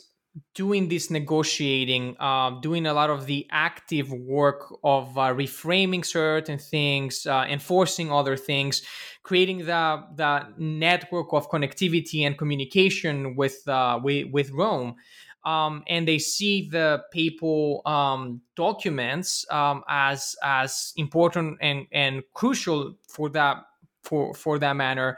doing 0.53 0.87
this 0.87 1.09
negotiating, 1.09 2.15
uh, 2.19 2.51
doing 2.61 2.85
a 2.85 2.93
lot 2.93 3.09
of 3.09 3.25
the 3.25 3.45
active 3.51 4.11
work 4.13 4.73
of 4.83 5.17
uh, 5.17 5.33
reframing 5.33 6.05
certain 6.05 6.57
things, 6.57 7.25
uh, 7.25 7.45
enforcing 7.49 8.11
other 8.11 8.37
things, 8.37 8.81
creating 9.23 9.59
the, 9.59 10.03
the 10.15 10.47
network 10.57 11.33
of 11.33 11.49
connectivity 11.49 12.25
and 12.25 12.37
communication 12.37 13.35
with, 13.35 13.67
uh, 13.67 13.99
with, 14.01 14.31
with 14.31 14.51
Rome 14.51 14.95
um, 15.43 15.83
and 15.87 16.07
they 16.07 16.19
see 16.19 16.69
the 16.69 17.03
papal 17.11 17.81
um, 17.85 18.41
documents 18.55 19.45
um, 19.49 19.83
as 19.87 20.35
as 20.43 20.93
important 20.97 21.57
and 21.61 21.87
and 21.91 22.23
crucial 22.33 22.95
for 23.07 23.29
that 23.29 23.63
for 24.03 24.33
for 24.33 24.59
that 24.59 24.75
matter. 24.75 25.17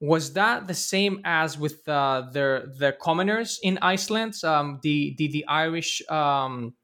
Was 0.00 0.32
that 0.34 0.68
the 0.68 0.74
same 0.74 1.20
as 1.24 1.58
with 1.58 1.86
uh, 1.88 2.28
the 2.32 2.72
the 2.78 2.92
commoners 3.00 3.58
in 3.62 3.78
Iceland? 3.82 4.34
Um, 4.44 4.78
the 4.82 5.14
the 5.18 5.28
the 5.28 5.44
Irish 5.46 6.02
um, 6.08 6.74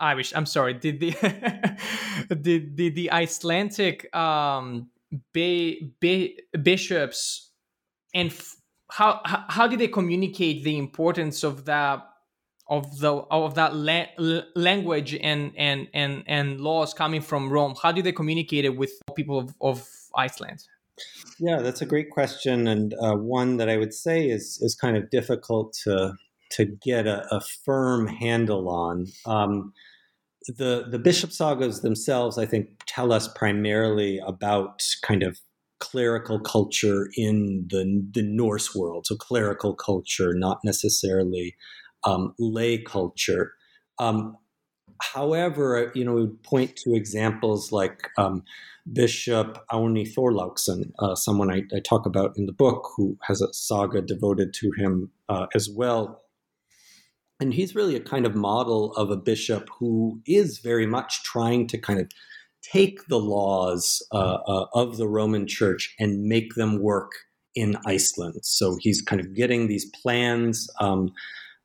Irish 0.00 0.32
I'm 0.34 0.46
sorry 0.46 0.74
the 0.74 0.92
the, 2.28 2.70
the, 2.74 2.90
the 2.90 3.10
Icelandic 3.10 4.14
um, 4.16 4.88
ba- 5.32 5.74
ba- 6.00 6.58
bishops 6.62 7.50
and 8.14 8.30
f- 8.30 8.56
how 8.90 9.20
how 9.24 9.66
did 9.66 9.80
they 9.80 9.88
communicate 9.88 10.64
the 10.64 10.78
importance 10.78 11.42
of 11.42 11.64
that 11.66 12.07
of 12.68 12.98
the 12.98 13.12
of 13.12 13.54
that 13.54 13.74
la- 13.74 14.42
language 14.54 15.14
and 15.14 15.52
and 15.56 15.88
and 15.94 16.22
and 16.26 16.60
laws 16.60 16.92
coming 16.94 17.20
from 17.20 17.50
Rome? 17.50 17.74
How 17.82 17.92
do 17.92 18.02
they 18.02 18.12
communicate 18.12 18.64
it 18.64 18.76
with 18.76 18.92
people 19.16 19.38
of, 19.38 19.54
of 19.60 19.88
Iceland? 20.14 20.64
Yeah, 21.38 21.60
that's 21.60 21.80
a 21.80 21.86
great 21.86 22.10
question, 22.10 22.66
and 22.66 22.94
uh, 22.94 23.14
one 23.14 23.56
that 23.58 23.68
I 23.68 23.76
would 23.76 23.94
say 23.94 24.28
is 24.28 24.58
is 24.60 24.74
kind 24.74 24.96
of 24.96 25.10
difficult 25.10 25.72
to 25.84 26.14
to 26.52 26.64
get 26.64 27.06
a, 27.06 27.26
a 27.34 27.40
firm 27.40 28.06
handle 28.06 28.68
on. 28.68 29.06
Um, 29.26 29.72
the 30.46 30.86
the 30.90 30.98
bishop 30.98 31.32
sagas 31.32 31.82
themselves, 31.82 32.38
I 32.38 32.46
think, 32.46 32.68
tell 32.86 33.12
us 33.12 33.28
primarily 33.28 34.20
about 34.26 34.82
kind 35.02 35.22
of 35.22 35.38
clerical 35.80 36.40
culture 36.40 37.08
in 37.16 37.66
the 37.70 38.04
the 38.12 38.22
Norse 38.22 38.74
world. 38.74 39.06
So 39.06 39.16
clerical 39.16 39.74
culture, 39.74 40.34
not 40.34 40.58
necessarily 40.64 41.54
um, 42.04 42.34
lay 42.38 42.78
culture. 42.78 43.52
Um, 43.98 44.36
however, 45.02 45.92
you 45.94 46.04
know, 46.04 46.14
we 46.14 46.26
point 46.44 46.76
to 46.76 46.94
examples 46.94 47.72
like 47.72 48.08
um, 48.16 48.42
Bishop 48.92 49.64
Árni 49.70 50.08
Thorláksson, 50.12 50.92
uh, 50.98 51.14
someone 51.14 51.50
I, 51.50 51.62
I, 51.74 51.80
talk 51.80 52.06
about 52.06 52.36
in 52.36 52.46
the 52.46 52.52
book, 52.52 52.90
who 52.96 53.18
has 53.22 53.40
a 53.40 53.52
saga 53.52 54.00
devoted 54.00 54.54
to 54.54 54.70
him 54.76 55.10
uh, 55.28 55.46
as 55.54 55.68
well. 55.68 56.22
And 57.40 57.54
he's 57.54 57.74
really 57.74 57.94
a 57.94 58.00
kind 58.00 58.26
of 58.26 58.34
model 58.34 58.92
of 58.94 59.10
a 59.10 59.16
bishop 59.16 59.68
who 59.78 60.20
is 60.26 60.58
very 60.58 60.86
much 60.86 61.22
trying 61.22 61.68
to 61.68 61.78
kind 61.78 62.00
of 62.00 62.10
take 62.62 63.06
the 63.06 63.20
laws 63.20 64.04
uh, 64.12 64.38
uh 64.48 64.66
of 64.74 64.96
the 64.96 65.06
Roman 65.06 65.46
Church 65.46 65.94
and 66.00 66.24
make 66.24 66.54
them 66.54 66.82
work 66.82 67.12
in 67.54 67.76
Iceland. 67.86 68.40
So 68.42 68.76
he's 68.80 69.00
kind 69.00 69.20
of 69.20 69.34
getting 69.34 69.68
these 69.68 69.90
plans. 70.02 70.68
Um, 70.80 71.12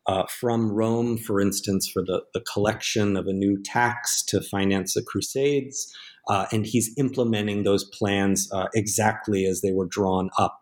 uh, 0.06 0.26
from 0.28 0.72
Rome, 0.72 1.18
for 1.18 1.40
instance, 1.40 1.90
for 1.90 2.02
the, 2.02 2.24
the 2.34 2.42
collection 2.42 3.16
of 3.16 3.28
a 3.28 3.34
new 3.34 3.62
tax 3.64 4.24
to 4.26 4.42
finance 4.42 4.94
the 4.94 5.04
Crusades. 5.04 5.94
Uh, 6.30 6.46
and 6.52 6.66
he's 6.66 6.94
implementing 6.98 7.64
those 7.64 7.84
plans 7.84 8.50
uh, 8.54 8.68
exactly 8.74 9.46
as 9.46 9.62
they 9.62 9.72
were 9.72 9.88
drawn 9.88 10.30
up 10.38 10.62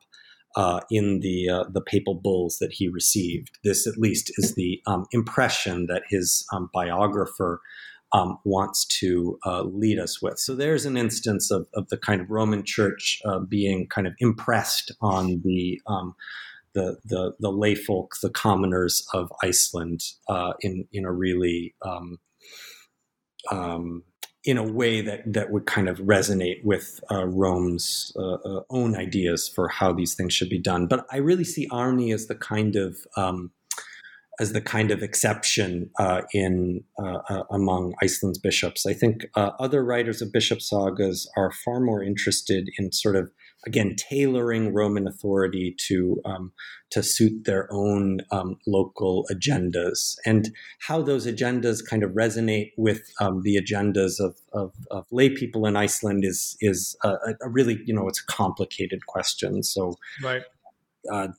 uh, 0.55 0.81
in 0.89 1.21
the 1.21 1.49
uh, 1.49 1.63
the 1.71 1.81
papal 1.81 2.15
bulls 2.15 2.57
that 2.59 2.73
he 2.73 2.87
received. 2.89 3.57
This, 3.63 3.87
at 3.87 3.97
least, 3.97 4.31
is 4.37 4.55
the 4.55 4.81
um, 4.85 5.05
impression 5.11 5.85
that 5.87 6.03
his 6.09 6.45
um, 6.51 6.69
biographer 6.73 7.61
um, 8.11 8.37
wants 8.43 8.85
to 8.99 9.39
uh, 9.45 9.61
lead 9.61 9.97
us 9.97 10.21
with. 10.21 10.39
So 10.39 10.53
there's 10.55 10.85
an 10.85 10.97
instance 10.97 11.51
of, 11.51 11.67
of 11.73 11.87
the 11.87 11.97
kind 11.97 12.19
of 12.19 12.29
Roman 12.29 12.65
Church 12.65 13.21
being 13.47 13.87
kind 13.87 14.07
of 14.07 14.13
impressed 14.19 14.91
on 14.99 15.41
the 15.45 15.79
um, 15.87 16.15
the 16.73 16.97
the 17.05 17.33
the 17.39 17.51
lay 17.51 17.75
folk, 17.75 18.15
the 18.21 18.29
commoners 18.29 19.05
of 19.13 19.31
Iceland, 19.43 20.01
uh, 20.27 20.53
in 20.61 20.87
in 20.91 21.05
a 21.05 21.11
really 21.11 21.75
um, 21.81 22.19
um, 23.49 24.03
in 24.43 24.57
a 24.57 24.63
way 24.63 25.01
that 25.01 25.21
that 25.31 25.51
would 25.51 25.65
kind 25.65 25.89
of 25.89 25.97
resonate 25.99 26.63
with 26.63 26.99
uh, 27.11 27.25
Rome's 27.25 28.11
uh, 28.15 28.33
uh 28.33 28.61
own 28.69 28.95
ideas 28.95 29.47
for 29.47 29.67
how 29.67 29.93
these 29.93 30.15
things 30.15 30.33
should 30.33 30.49
be 30.49 30.61
done. 30.61 30.87
But 30.87 31.05
I 31.11 31.17
really 31.17 31.43
see 31.43 31.67
Árni 31.69 32.13
as 32.13 32.27
the 32.27 32.35
kind 32.35 32.75
of 32.75 32.97
um, 33.17 33.51
as 34.39 34.53
the 34.53 34.61
kind 34.61 34.89
of 34.89 35.03
exception 35.03 35.91
uh, 35.99 36.21
in 36.33 36.83
uh, 36.97 37.43
among 37.51 37.93
Iceland's 38.01 38.39
bishops. 38.39 38.85
I 38.85 38.93
think 38.93 39.25
other 39.35 39.83
writers 39.83 40.21
of 40.21 40.31
bishop 40.31 40.61
sagas 40.61 41.29
are 41.37 41.51
far 41.51 41.79
more 41.79 42.01
interested 42.01 42.69
in 42.79 42.91
sort 42.91 43.15
of 43.15 43.31
again 43.65 43.95
tailoring 43.95 44.73
Roman 44.73 45.07
authority 45.07 45.75
to 45.87 46.21
um, 46.25 46.51
to 46.91 47.03
suit 47.03 47.45
their 47.45 47.67
own 47.71 48.21
um, 48.31 48.57
local 48.67 49.25
agendas 49.31 50.15
and 50.25 50.51
how 50.79 51.01
those 51.01 51.25
agendas 51.25 51.85
kind 51.85 52.03
of 52.03 52.11
resonate 52.11 52.71
with 52.77 53.01
um, 53.19 53.41
the 53.43 53.55
agendas 53.55 54.19
of, 54.19 54.37
of, 54.51 54.73
of, 54.89 55.05
lay 55.11 55.29
people 55.29 55.65
in 55.65 55.75
Iceland 55.75 56.25
is 56.25 56.57
is 56.59 56.95
a, 57.03 57.15
a, 57.41 57.49
really 57.49 57.79
you 57.85 57.93
know 57.93 58.07
it's 58.07 58.21
a 58.21 58.25
complicated 58.25 59.05
question. 59.05 59.63
So 59.63 59.95
right. 60.23 60.43
Uh, 61.11 61.29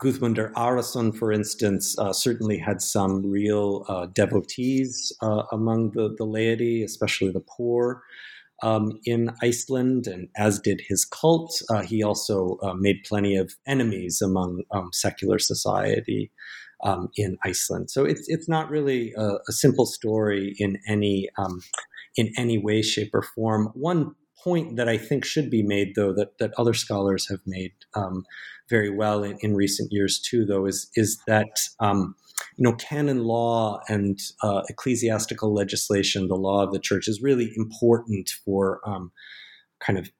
Guðmundur 0.00 0.52
Arason, 0.54 1.16
for 1.16 1.30
instance, 1.30 1.96
uh, 1.96 2.12
certainly 2.12 2.58
had 2.58 2.82
some 2.82 3.24
real 3.30 3.84
uh, 3.88 4.06
devotees 4.06 5.12
uh, 5.22 5.44
among 5.52 5.92
the, 5.92 6.12
the 6.18 6.24
laity, 6.24 6.82
especially 6.82 7.30
the 7.30 7.38
poor 7.40 8.02
um, 8.62 8.98
in 9.04 9.30
Iceland, 9.42 10.06
and 10.06 10.28
as 10.36 10.60
did 10.60 10.82
his 10.88 11.04
cult. 11.04 11.52
Uh, 11.70 11.82
he 11.82 12.02
also 12.02 12.58
uh, 12.62 12.74
made 12.74 13.04
plenty 13.04 13.36
of 13.36 13.54
enemies 13.66 14.22
among 14.22 14.62
um, 14.70 14.90
secular 14.92 15.38
society 15.38 16.30
um, 16.82 17.08
in 17.16 17.38
Iceland. 17.44 17.90
So 17.90 18.04
it's 18.04 18.24
it's 18.28 18.48
not 18.48 18.70
really 18.70 19.12
a, 19.16 19.38
a 19.48 19.52
simple 19.52 19.86
story 19.86 20.54
in 20.58 20.78
any 20.88 21.28
um, 21.36 21.60
in 22.16 22.32
any 22.36 22.58
way, 22.58 22.82
shape, 22.82 23.10
or 23.14 23.22
form. 23.22 23.70
One 23.74 24.14
point 24.42 24.76
that 24.76 24.88
I 24.88 24.98
think 24.98 25.24
should 25.24 25.50
be 25.50 25.62
made, 25.62 25.94
though, 25.94 26.12
that 26.14 26.38
that 26.38 26.52
other 26.58 26.74
scholars 26.74 27.28
have 27.30 27.40
made 27.46 27.72
um, 27.94 28.24
very 28.68 28.90
well 28.90 29.22
in, 29.22 29.38
in 29.40 29.54
recent 29.54 29.92
years 29.92 30.20
too, 30.20 30.44
though, 30.44 30.66
is 30.66 30.90
is 30.94 31.18
that 31.26 31.50
um, 31.80 32.14
you 32.56 32.64
know 32.64 32.74
canon 32.74 33.24
law 33.24 33.80
and 33.88 34.18
uh, 34.42 34.62
ecclesiastical 34.68 35.52
legislation, 35.54 36.28
the 36.28 36.34
law 36.34 36.62
of 36.62 36.72
the 36.72 36.80
church, 36.80 37.08
is 37.08 37.22
really 37.22 37.52
important 37.56 38.30
for 38.44 38.80
um, 38.86 39.12
kind 39.80 39.98
of 39.98 40.10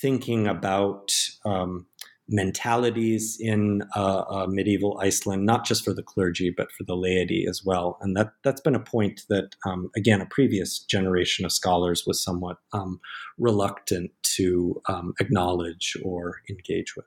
thinking 0.00 0.46
about 0.46 1.12
um, 1.44 1.86
mentalities 2.30 3.36
in 3.40 3.82
uh, 3.96 4.22
uh, 4.30 4.46
medieval 4.48 4.98
Iceland, 5.02 5.44
not 5.44 5.66
just 5.66 5.84
for 5.84 5.92
the 5.92 6.02
clergy 6.02 6.52
but 6.56 6.70
for 6.72 6.84
the 6.84 6.96
laity 6.96 7.44
as 7.48 7.62
well. 7.64 7.98
And 8.00 8.16
that 8.16 8.32
that's 8.44 8.60
been 8.60 8.74
a 8.76 8.80
point 8.80 9.22
that, 9.28 9.56
um, 9.66 9.90
again, 9.96 10.20
a 10.20 10.26
previous 10.26 10.78
generation 10.78 11.44
of 11.44 11.52
scholars 11.52 12.04
was 12.06 12.22
somewhat 12.22 12.58
um, 12.72 13.00
reluctant 13.38 14.12
to 14.36 14.80
um, 14.88 15.12
acknowledge 15.20 15.96
or 16.04 16.40
engage 16.48 16.94
with. 16.96 17.06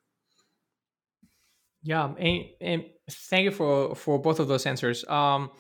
Yeah, 1.84 2.14
and, 2.18 2.46
and 2.62 2.86
thank 3.10 3.44
you 3.46 3.52
for 3.52 3.96
for 3.96 4.20
both 4.20 4.40
of 4.40 4.48
those 4.48 4.66
answers. 4.66 5.06
Um, 5.08 5.52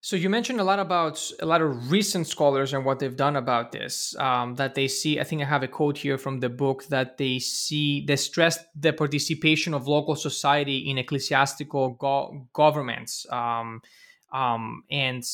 so 0.00 0.14
you 0.14 0.30
mentioned 0.30 0.60
a 0.60 0.64
lot 0.64 0.78
about 0.78 1.20
a 1.40 1.46
lot 1.46 1.60
of 1.60 1.90
recent 1.90 2.28
scholars 2.28 2.72
and 2.72 2.84
what 2.84 3.00
they've 3.00 3.16
done 3.16 3.34
about 3.34 3.72
this. 3.72 4.14
Um, 4.16 4.54
that 4.54 4.76
they 4.76 4.86
see, 4.86 5.18
I 5.18 5.24
think 5.24 5.42
I 5.42 5.44
have 5.46 5.64
a 5.64 5.68
quote 5.68 5.98
here 5.98 6.16
from 6.16 6.38
the 6.38 6.48
book 6.48 6.86
that 6.86 7.18
they 7.18 7.40
see 7.40 8.06
they 8.06 8.16
stress 8.16 8.58
the 8.76 8.92
participation 8.92 9.74
of 9.74 9.88
local 9.88 10.14
society 10.14 10.88
in 10.88 10.98
ecclesiastical 10.98 11.90
go- 11.90 12.48
governments. 12.52 13.26
Um, 13.30 13.82
um, 14.32 14.84
and 14.90 15.24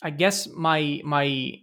I 0.00 0.10
guess 0.10 0.48
my 0.48 1.02
my 1.04 1.60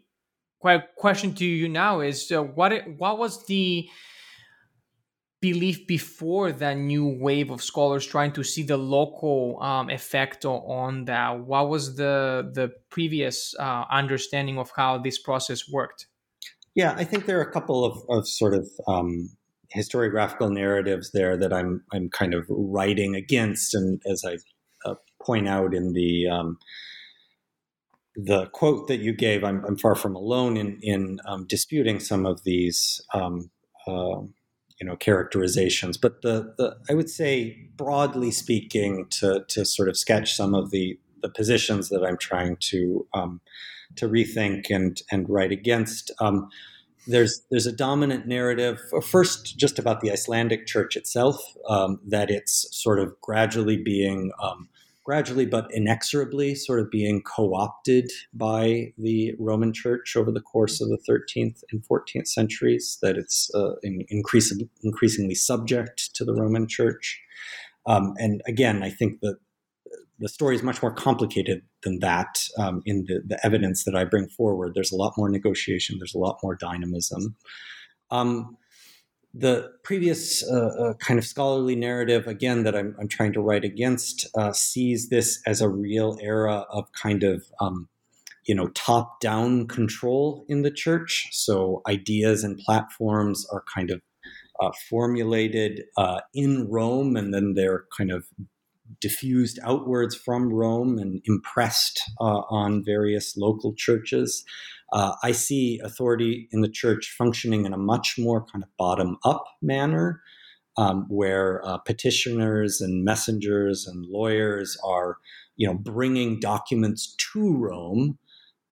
question 0.95 1.33
to 1.33 1.45
you 1.45 1.67
now 1.67 2.01
is 2.01 2.31
uh, 2.31 2.43
what 2.43 2.71
it, 2.71 2.99
what 2.99 3.17
was 3.17 3.43
the 3.47 3.89
belief 5.41 5.87
before 5.87 6.51
that 6.51 6.77
new 6.77 7.07
wave 7.19 7.49
of 7.49 7.63
scholars 7.63 8.05
trying 8.05 8.31
to 8.33 8.43
see 8.43 8.63
the 8.63 8.77
local 8.77 9.61
um, 9.61 9.89
effect 9.89 10.45
on 10.45 11.05
that? 11.05 11.39
What 11.39 11.69
was 11.69 11.95
the 11.95 12.49
the 12.53 12.71
previous 12.89 13.55
uh, 13.59 13.85
understanding 13.91 14.57
of 14.57 14.71
how 14.75 14.99
this 14.99 15.19
process 15.19 15.69
worked? 15.69 16.07
Yeah, 16.75 16.93
I 16.95 17.03
think 17.03 17.25
there 17.25 17.39
are 17.39 17.43
a 17.43 17.51
couple 17.51 17.83
of, 17.83 18.01
of 18.09 18.27
sort 18.27 18.53
of 18.53 18.69
um, 18.87 19.29
historiographical 19.75 20.51
narratives 20.51 21.11
there 21.11 21.35
that 21.37 21.51
I'm 21.51 21.83
I'm 21.91 22.09
kind 22.09 22.33
of 22.33 22.45
writing 22.49 23.15
against, 23.15 23.73
and 23.73 24.01
as 24.05 24.23
I 24.25 24.37
uh, 24.89 24.95
point 25.21 25.47
out 25.47 25.73
in 25.73 25.93
the 25.93 26.27
um, 26.27 26.57
the 28.15 28.45
quote 28.47 28.87
that 28.89 28.99
you 28.99 29.13
gave, 29.13 29.43
I'm, 29.43 29.63
I'm, 29.65 29.77
far 29.77 29.95
from 29.95 30.15
alone 30.15 30.57
in 30.57 30.79
in 30.81 31.19
um, 31.25 31.45
disputing 31.47 31.99
some 31.99 32.25
of 32.25 32.43
these 32.43 33.01
um, 33.13 33.49
uh, 33.87 34.21
you 34.81 34.87
know 34.87 34.95
characterizations 34.95 35.95
but 35.95 36.21
the, 36.23 36.53
the 36.57 36.75
i 36.89 36.93
would 36.93 37.09
say 37.09 37.69
broadly 37.77 38.31
speaking 38.31 39.05
to 39.09 39.45
to 39.47 39.63
sort 39.63 39.87
of 39.87 39.95
sketch 39.95 40.33
some 40.33 40.55
of 40.55 40.71
the 40.71 40.99
the 41.21 41.29
positions 41.29 41.89
that 41.89 42.03
i'm 42.03 42.17
trying 42.17 42.57
to 42.59 43.07
um, 43.13 43.39
to 43.95 44.09
rethink 44.09 44.71
and 44.71 45.03
and 45.11 45.29
write 45.29 45.51
against 45.51 46.11
um, 46.19 46.49
there's 47.07 47.43
there's 47.51 47.67
a 47.67 47.71
dominant 47.71 48.27
narrative 48.27 48.79
first 49.03 49.57
just 49.57 49.79
about 49.79 50.01
the 50.01 50.11
Icelandic 50.11 50.67
church 50.67 50.95
itself 50.95 51.41
um, 51.67 51.99
that 52.07 52.29
it's 52.29 52.67
sort 52.71 52.99
of 52.99 53.19
gradually 53.21 53.77
being 53.77 54.31
um, 54.41 54.69
gradually 55.03 55.45
but 55.45 55.67
inexorably 55.71 56.55
sort 56.55 56.79
of 56.79 56.89
being 56.91 57.21
co 57.21 57.53
opted 57.55 58.09
by 58.33 58.93
the 58.97 59.33
Roman 59.39 59.73
Church 59.73 60.15
over 60.15 60.31
the 60.31 60.41
course 60.41 60.81
of 60.81 60.89
the 60.89 60.99
13th 61.09 61.63
and 61.71 61.83
14th 61.83 62.27
centuries, 62.27 62.97
that 63.01 63.17
it's 63.17 63.49
uh, 63.55 63.73
increasing, 64.09 64.69
increasingly 64.83 65.35
subject 65.35 66.13
to 66.15 66.23
the 66.23 66.33
Roman 66.33 66.67
Church. 66.67 67.19
Um, 67.87 68.13
and 68.17 68.41
again, 68.47 68.83
I 68.83 68.89
think 68.89 69.21
that 69.21 69.37
the 70.19 70.29
story 70.29 70.55
is 70.55 70.61
much 70.61 70.81
more 70.83 70.93
complicated 70.93 71.63
than 71.81 71.99
that 71.99 72.43
um, 72.59 72.83
in 72.85 73.05
the, 73.07 73.21
the 73.25 73.43
evidence 73.43 73.83
that 73.85 73.95
I 73.95 74.05
bring 74.05 74.29
forward. 74.29 74.73
There's 74.75 74.91
a 74.91 74.95
lot 74.95 75.13
more 75.17 75.29
negotiation, 75.29 75.97
there's 75.97 76.13
a 76.13 76.19
lot 76.19 76.37
more 76.43 76.55
dynamism. 76.55 77.35
Um, 78.11 78.55
the 79.33 79.71
previous 79.83 80.43
uh, 80.43 80.71
uh, 80.79 80.93
kind 80.95 81.17
of 81.17 81.25
scholarly 81.25 81.75
narrative, 81.75 82.27
again, 82.27 82.63
that 82.63 82.75
I'm, 82.75 82.95
I'm 82.99 83.07
trying 83.07 83.33
to 83.33 83.41
write 83.41 83.63
against, 83.63 84.27
uh, 84.37 84.51
sees 84.51 85.09
this 85.09 85.41
as 85.47 85.61
a 85.61 85.69
real 85.69 86.17
era 86.21 86.65
of 86.69 86.91
kind 86.91 87.23
of, 87.23 87.45
um, 87.59 87.87
you 88.45 88.55
know, 88.55 88.67
top 88.69 89.21
down 89.21 89.67
control 89.67 90.45
in 90.49 90.63
the 90.63 90.71
church. 90.71 91.29
So 91.31 91.81
ideas 91.87 92.43
and 92.43 92.57
platforms 92.57 93.47
are 93.51 93.63
kind 93.73 93.89
of 93.89 94.01
uh, 94.59 94.71
formulated 94.89 95.83
uh, 95.97 96.21
in 96.33 96.67
Rome 96.69 97.15
and 97.15 97.33
then 97.33 97.53
they're 97.55 97.85
kind 97.95 98.11
of 98.11 98.25
diffused 98.99 99.59
outwards 99.63 100.15
from 100.15 100.53
Rome 100.53 100.97
and 100.97 101.21
impressed 101.25 102.01
uh, 102.19 102.41
on 102.49 102.83
various 102.83 103.37
local 103.37 103.73
churches. 103.73 104.43
Uh, 104.91 105.15
I 105.23 105.31
see 105.31 105.79
authority 105.83 106.49
in 106.51 106.61
the 106.61 106.69
church 106.69 107.13
functioning 107.17 107.65
in 107.65 107.73
a 107.73 107.77
much 107.77 108.15
more 108.17 108.45
kind 108.45 108.63
of 108.63 108.69
bottom 108.77 109.17
up 109.23 109.45
manner, 109.61 110.21
um, 110.77 111.05
where 111.09 111.65
uh, 111.65 111.77
petitioners 111.77 112.81
and 112.81 113.03
messengers 113.03 113.87
and 113.87 114.05
lawyers 114.05 114.77
are, 114.83 115.17
you 115.55 115.67
know, 115.67 115.73
bringing 115.73 116.39
documents 116.39 117.15
to 117.33 117.55
Rome 117.55 118.17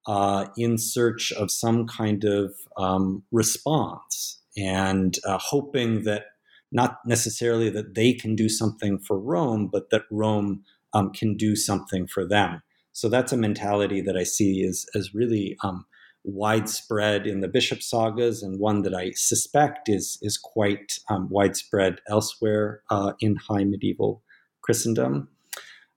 uh, 0.08 0.48
in 0.58 0.78
search 0.78 1.32
of 1.32 1.52
some 1.52 1.88
kind 1.88 2.24
of 2.24 2.54
um, 2.78 3.24
response 3.32 4.42
and 4.58 5.18
uh, 5.26 5.38
hoping 5.40 6.04
that 6.04 6.24
not 6.72 6.98
necessarily 7.06 7.70
that 7.70 7.96
they 7.96 8.14
can 8.14 8.36
do 8.36 8.50
something 8.50 9.00
for 9.00 9.20
Rome, 9.20 9.70
but 9.72 9.90
that 9.92 10.04
Rome 10.12 10.64
um, 10.94 11.12
can 11.12 11.36
do 11.36 11.56
something 11.56 12.08
for 12.08 12.28
them. 12.28 12.62
So 12.92 13.10
that's 13.10 13.32
a 13.32 13.38
mentality 13.38 14.02
that 14.02 14.18
I 14.18 14.24
see 14.24 14.64
as, 14.64 14.86
as 14.96 15.14
really 15.14 15.56
um, 15.64 15.86
widespread 16.24 17.26
in 17.26 17.40
the 17.40 17.48
bishop 17.48 17.82
sagas 17.82 18.44
and 18.44 18.60
one 18.60 18.82
that 18.84 18.94
I 18.94 19.12
suspect 19.12 19.90
is, 19.90 20.18
is 20.22 20.38
quite 20.38 21.00
um, 21.10 21.30
widespread 21.30 22.02
elsewhere 22.08 22.82
uh, 22.90 23.14
in 23.20 23.38
high 23.38 23.64
medieval 23.64 24.22
Christendom. 24.62 25.30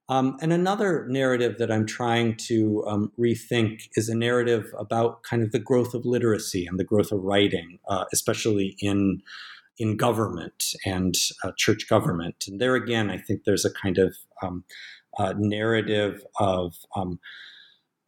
Um, 0.09 0.37
and 0.41 0.53
another 0.53 1.07
narrative 1.09 1.59
that 1.59 1.71
I'm 1.71 1.87
trying 1.87 2.37
to 2.49 2.85
um, 2.87 3.13
rethink 3.19 3.89
is 3.95 4.09
a 4.09 4.15
narrative 4.15 4.73
about 4.79 5.23
kind 5.23 5.43
of 5.43 5.53
the 5.53 5.59
growth 5.59 5.95
of 5.95 6.05
literacy 6.05 6.67
and 6.67 6.79
the 6.79 6.85
growth 6.85 7.13
of 7.13 7.23
writing, 7.23 7.79
uh, 7.89 8.05
especially 8.13 8.77
in 8.81 9.23
in 9.79 9.97
government 9.97 10.75
and 10.85 11.15
uh, 11.43 11.51
church 11.57 11.89
government. 11.89 12.45
And 12.47 12.61
there 12.61 12.75
again, 12.75 13.11
I 13.11 13.17
think 13.17 13.45
there's 13.45 13.65
a 13.65 13.73
kind 13.73 13.97
of 13.97 14.15
um, 14.43 14.65
uh, 15.19 15.33
narrative 15.37 16.25
of 16.39 16.75
um, 16.95 17.19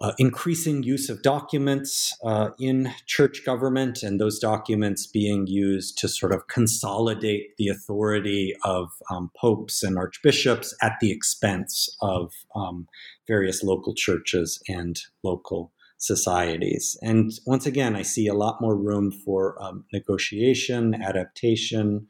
uh, 0.01 0.12
increasing 0.18 0.82
use 0.82 1.09
of 1.09 1.22
documents 1.22 2.16
uh, 2.24 2.51
in 2.59 2.92
church 3.07 3.45
government, 3.45 4.03
and 4.03 4.20
those 4.20 4.38
documents 4.38 5.07
being 5.07 5.47
used 5.47 5.97
to 5.99 6.09
sort 6.09 6.32
of 6.32 6.49
consolidate 6.49 7.57
the 7.59 7.68
authority 7.68 8.55
of 8.64 8.90
um, 9.11 9.30
popes 9.36 9.82
and 9.82 9.97
archbishops 9.97 10.74
at 10.82 10.95
the 11.01 11.12
expense 11.12 11.88
of 12.01 12.32
um, 12.57 12.88
various 13.28 13.62
local 13.62 13.95
churches 13.95 14.61
and 14.68 15.01
local 15.22 15.72
societies. 15.99 16.99
And 17.01 17.32
once 17.47 17.64
again, 17.64 17.97
I 17.97 18.03
see 18.03 18.26
a 18.26 18.34
lot 18.34 18.61
more 18.61 18.76
room 18.76 19.11
for 19.11 19.61
um, 19.62 19.84
negotiation, 19.92 20.95
adaptation, 20.95 22.07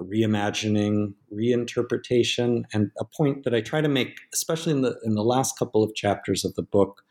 reimagining, 0.00 1.14
reinterpretation, 1.32 2.64
and 2.72 2.90
a 2.98 3.04
point 3.04 3.44
that 3.44 3.54
I 3.54 3.60
try 3.60 3.80
to 3.80 3.88
make, 3.88 4.18
especially 4.32 4.72
in 4.72 4.82
the 4.82 4.98
in 5.04 5.14
the 5.14 5.24
last 5.24 5.58
couple 5.58 5.82
of 5.82 5.94
chapters 5.94 6.44
of 6.44 6.54
the 6.54 6.62
book, 6.62 7.02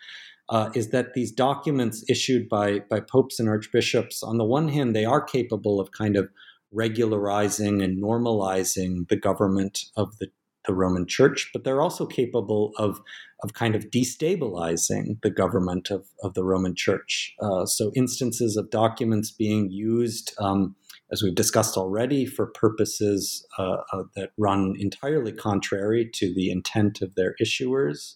uh, 0.50 0.70
is 0.74 0.90
that 0.90 1.14
these 1.14 1.32
documents 1.32 2.04
issued 2.10 2.50
by 2.50 2.80
by 2.90 3.00
popes 3.00 3.40
and 3.40 3.50
archbishops, 3.50 4.24
on 4.24 4.38
the 4.38 4.46
one 4.46 4.68
hand, 4.70 4.96
they 4.96 5.06
are 5.06 5.22
capable 5.22 5.80
of 5.80 5.92
kind 5.92 6.16
of 6.16 6.30
regularizing 6.72 7.82
and 7.82 8.02
normalizing 8.02 9.08
the 9.10 9.18
government 9.18 9.86
of 9.96 10.18
the 10.18 10.28
the 10.66 10.74
Roman 10.74 11.08
Church, 11.08 11.50
but 11.54 11.64
they're 11.64 11.82
also 11.82 12.06
capable 12.06 12.74
of 12.78 13.02
of 13.42 13.54
kind 13.54 13.74
of 13.74 13.86
destabilizing 13.86 15.22
the 15.24 15.30
government 15.30 15.90
of, 15.90 16.06
of 16.24 16.34
the 16.34 16.44
Roman 16.44 16.76
Church. 16.76 17.34
Uh, 17.42 17.66
so 17.66 17.92
instances 17.96 18.58
of 18.58 18.70
documents 18.70 19.32
being 19.32 19.72
used, 19.72 20.34
um, 20.40 20.76
as 21.12 21.24
we've 21.24 21.36
discussed 21.36 21.78
already, 21.78 22.26
for 22.26 22.48
purposes 22.48 23.46
uh, 23.58 23.78
uh, 23.92 24.04
that 24.16 24.32
run 24.38 24.76
entirely 24.78 25.32
contrary 25.32 26.10
to 26.14 26.34
the 26.34 26.52
intent 26.52 27.02
of 27.02 27.16
their 27.16 27.36
issuers. 27.42 28.16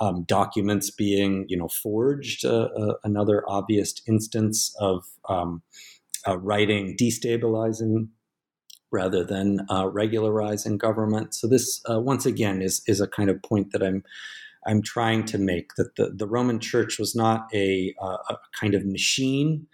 Um, 0.00 0.24
documents 0.26 0.90
being, 0.90 1.44
you 1.48 1.58
know, 1.58 1.68
forged. 1.68 2.44
Uh, 2.44 2.68
uh, 2.76 2.94
another 3.04 3.44
obvious 3.46 3.94
instance 4.08 4.74
of 4.80 5.04
um, 5.28 5.62
uh, 6.26 6.38
writing 6.38 6.96
destabilizing 6.98 8.08
rather 8.90 9.22
than 9.24 9.60
uh, 9.70 9.88
regularizing 9.88 10.78
government. 10.78 11.34
So 11.34 11.46
this, 11.46 11.82
once 11.86 12.24
again, 12.26 12.62
is 12.62 12.82
is 12.86 13.00
a 13.00 13.06
kind 13.06 13.28
of 13.28 13.42
point 13.42 13.72
that 13.72 13.82
I'm 13.82 14.02
I'm 14.66 14.82
trying 14.82 15.24
to 15.26 15.38
make 15.38 15.74
that 15.76 15.96
the, 15.96 16.10
the 16.10 16.26
Roman 16.26 16.60
Church 16.60 16.98
was 16.98 17.14
not 17.14 17.46
a, 17.54 17.94
a 18.00 18.36
kind 18.58 18.74
of 18.74 18.84
machine, 18.84 19.66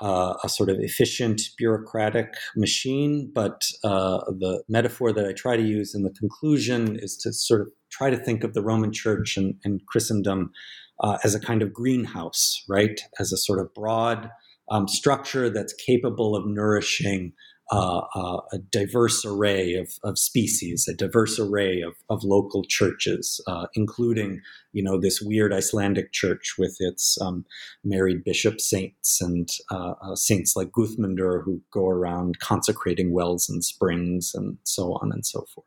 uh, 0.00 0.34
a 0.44 0.48
sort 0.48 0.70
of 0.70 0.78
efficient 0.80 1.42
bureaucratic 1.56 2.34
machine, 2.56 3.30
but 3.34 3.62
uh, 3.84 4.18
the 4.38 4.62
metaphor 4.68 5.12
that 5.12 5.26
I 5.26 5.32
try 5.32 5.56
to 5.56 5.62
use 5.62 5.94
in 5.94 6.02
the 6.02 6.10
conclusion 6.10 6.98
is 7.00 7.16
to 7.18 7.32
sort 7.32 7.62
of 7.62 7.68
try 7.90 8.10
to 8.10 8.16
think 8.16 8.44
of 8.44 8.54
the 8.54 8.62
Roman 8.62 8.92
Church 8.92 9.36
and, 9.36 9.54
and 9.64 9.84
Christendom 9.86 10.52
uh, 11.00 11.18
as 11.24 11.34
a 11.34 11.40
kind 11.40 11.62
of 11.62 11.72
greenhouse, 11.72 12.64
right? 12.68 13.00
As 13.18 13.32
a 13.32 13.36
sort 13.36 13.60
of 13.60 13.72
broad 13.74 14.30
um, 14.70 14.86
structure 14.88 15.48
that's 15.50 15.72
capable 15.72 16.36
of 16.36 16.46
nourishing 16.46 17.32
uh, 17.70 18.02
uh, 18.14 18.40
a 18.52 18.58
diverse 18.58 19.24
array 19.24 19.74
of, 19.74 19.90
of 20.02 20.18
species, 20.18 20.88
a 20.88 20.94
diverse 20.94 21.38
array 21.38 21.82
of, 21.82 21.94
of 22.08 22.24
local 22.24 22.64
churches, 22.64 23.40
uh, 23.46 23.66
including, 23.74 24.40
you 24.72 24.82
know, 24.82 24.98
this 24.98 25.20
weird 25.20 25.52
Icelandic 25.52 26.12
church 26.12 26.54
with 26.58 26.76
its 26.80 27.20
um, 27.20 27.44
married 27.84 28.24
bishop 28.24 28.60
saints 28.60 29.20
and 29.20 29.48
uh, 29.70 29.94
uh, 30.00 30.14
saints 30.14 30.56
like 30.56 30.70
Guðmundur 30.70 31.44
who 31.44 31.60
go 31.72 31.88
around 31.88 32.38
consecrating 32.40 33.12
wells 33.12 33.48
and 33.48 33.64
springs 33.64 34.32
and 34.34 34.58
so 34.64 34.94
on 35.02 35.12
and 35.12 35.26
so 35.26 35.44
forth. 35.54 35.66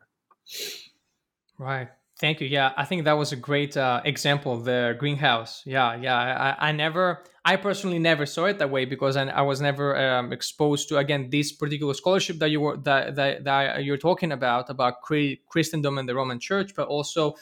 Right. 1.58 1.88
Thank 2.18 2.40
you. 2.40 2.46
Yeah, 2.46 2.72
I 2.76 2.84
think 2.84 3.04
that 3.04 3.14
was 3.14 3.32
a 3.32 3.36
great 3.36 3.76
uh, 3.76 4.00
example 4.04 4.56
the 4.58 4.94
greenhouse. 4.98 5.62
Yeah, 5.64 5.96
yeah. 5.96 6.54
I, 6.60 6.68
I, 6.68 6.72
never, 6.72 7.24
I 7.44 7.56
personally 7.56 7.98
never 7.98 8.24
saw 8.24 8.44
it 8.44 8.58
that 8.58 8.70
way 8.70 8.84
because 8.84 9.16
I, 9.16 9.24
I 9.24 9.42
was 9.42 9.60
never 9.60 9.96
um, 9.98 10.32
exposed 10.32 10.88
to 10.90 10.98
again 10.98 11.28
this 11.30 11.50
particular 11.50 11.94
scholarship 11.94 12.38
that 12.38 12.50
you 12.50 12.60
were 12.60 12.76
that 12.78 13.16
that, 13.16 13.44
that 13.44 13.84
you're 13.84 13.96
talking 13.96 14.30
about 14.32 14.70
about 14.70 15.02
Christendom 15.02 15.98
and 15.98 16.08
the 16.08 16.14
Roman 16.14 16.38
Church, 16.38 16.72
but 16.74 16.86
also 16.86 17.34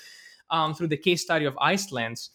um, 0.49 0.75
through 0.75 0.89
the 0.89 0.97
case 0.97 1.23
study 1.23 1.45
of 1.45 1.57
Iceland. 1.61 2.29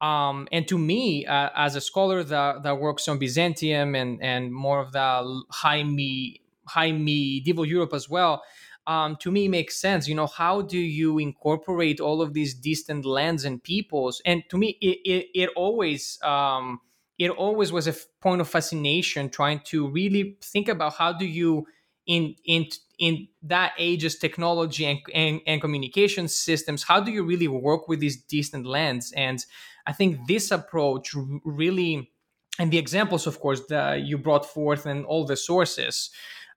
Um, 0.00 0.48
and 0.50 0.66
to 0.68 0.76
me, 0.76 1.24
uh, 1.24 1.50
as 1.54 1.76
a 1.76 1.80
scholar 1.80 2.24
that, 2.24 2.64
that 2.64 2.78
works 2.78 3.06
on 3.06 3.18
Byzantium 3.18 3.94
and 3.94 4.20
and 4.20 4.52
more 4.52 4.80
of 4.80 4.92
the 4.92 5.42
high 5.50 5.84
me 5.84 6.40
high 6.66 6.92
medieval 6.92 7.64
Europe 7.64 7.94
as 7.94 8.08
well 8.08 8.42
um, 8.86 9.16
to 9.16 9.30
me 9.30 9.48
makes 9.48 9.76
sense. 9.76 10.08
You 10.08 10.14
know, 10.14 10.26
how 10.26 10.62
do 10.62 10.78
you 10.78 11.18
incorporate 11.18 12.00
all 12.00 12.20
of 12.20 12.34
these 12.34 12.54
distant 12.54 13.04
lands 13.04 13.44
and 13.44 13.62
peoples? 13.62 14.20
And 14.26 14.42
to 14.50 14.58
me, 14.58 14.76
it 14.80 14.98
it, 15.04 15.28
it 15.34 15.50
always 15.56 16.18
um, 16.22 16.80
it 17.18 17.30
always 17.30 17.70
was 17.72 17.86
a 17.86 17.90
f- 17.90 18.06
point 18.20 18.40
of 18.40 18.48
fascination 18.48 19.28
trying 19.30 19.60
to 19.60 19.88
really 19.88 20.36
think 20.42 20.68
about 20.68 20.94
how 20.94 21.12
do 21.12 21.26
you 21.26 21.66
in 22.06 22.34
in 22.44 22.66
in 22.98 23.26
that 23.42 23.72
age's 23.78 24.16
technology 24.18 24.84
and, 24.84 25.00
and, 25.14 25.40
and 25.46 25.60
communication 25.60 26.28
systems 26.28 26.82
how 26.82 27.00
do 27.00 27.10
you 27.10 27.24
really 27.24 27.48
work 27.48 27.88
with 27.88 28.00
these 28.00 28.22
distant 28.22 28.66
lands? 28.66 29.12
And 29.16 29.44
i 29.86 29.92
think 29.92 30.26
this 30.26 30.50
approach 30.50 31.14
really 31.44 32.10
and 32.58 32.70
the 32.70 32.78
examples 32.78 33.26
of 33.26 33.40
course 33.40 33.62
that 33.68 34.02
you 34.02 34.18
brought 34.18 34.46
forth 34.46 34.86
and 34.86 35.04
all 35.06 35.24
the 35.24 35.36
sources 35.36 36.10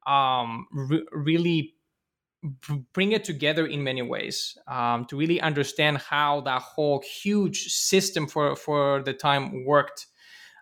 um, 0.06 0.68
re- 0.72 1.06
really 1.12 1.74
bring 2.94 3.12
it 3.12 3.24
together 3.24 3.66
in 3.66 3.84
many 3.84 4.02
ways 4.02 4.58
um, 4.68 5.06
to 5.06 5.18
really 5.18 5.42
understand 5.42 5.98
how 5.98 6.42
that 6.42 6.62
whole 6.62 7.02
huge 7.02 7.74
system 7.74 8.28
for 8.28 8.56
for 8.56 9.02
the 9.04 9.14
time 9.14 9.66
worked 9.66 10.08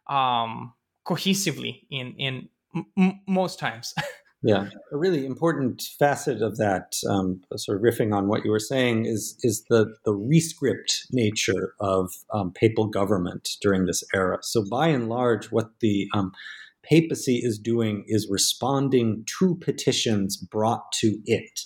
um, 0.07 0.73
cohesively 1.05 1.81
in 1.89 2.15
in 2.17 2.49
m- 2.97 3.21
most 3.27 3.59
times. 3.59 3.93
Yeah, 4.47 4.69
a 4.91 4.97
really 4.97 5.25
important 5.25 5.81
facet 5.97 6.43
of 6.43 6.57
that, 6.57 6.97
um, 7.09 7.41
sort 7.55 7.77
of 7.79 7.83
riffing 7.83 8.13
on 8.13 8.27
what 8.27 8.45
you 8.45 8.51
were 8.51 8.59
saying, 8.59 9.05
is 9.05 9.35
is 9.41 9.63
the 9.71 9.95
the 10.05 10.11
rescript 10.13 11.07
nature 11.11 11.73
of 11.79 12.11
um, 12.31 12.51
papal 12.51 12.85
government 12.85 13.49
during 13.59 13.87
this 13.87 14.03
era. 14.13 14.37
So, 14.43 14.63
by 14.69 14.89
and 14.89 15.09
large, 15.09 15.47
what 15.47 15.71
the 15.79 16.07
um, 16.13 16.31
papacy 16.83 17.39
is 17.41 17.57
doing 17.57 18.03
is 18.05 18.27
responding 18.29 19.25
to 19.39 19.55
petitions 19.55 20.37
brought 20.37 20.91
to 20.99 21.17
it 21.25 21.61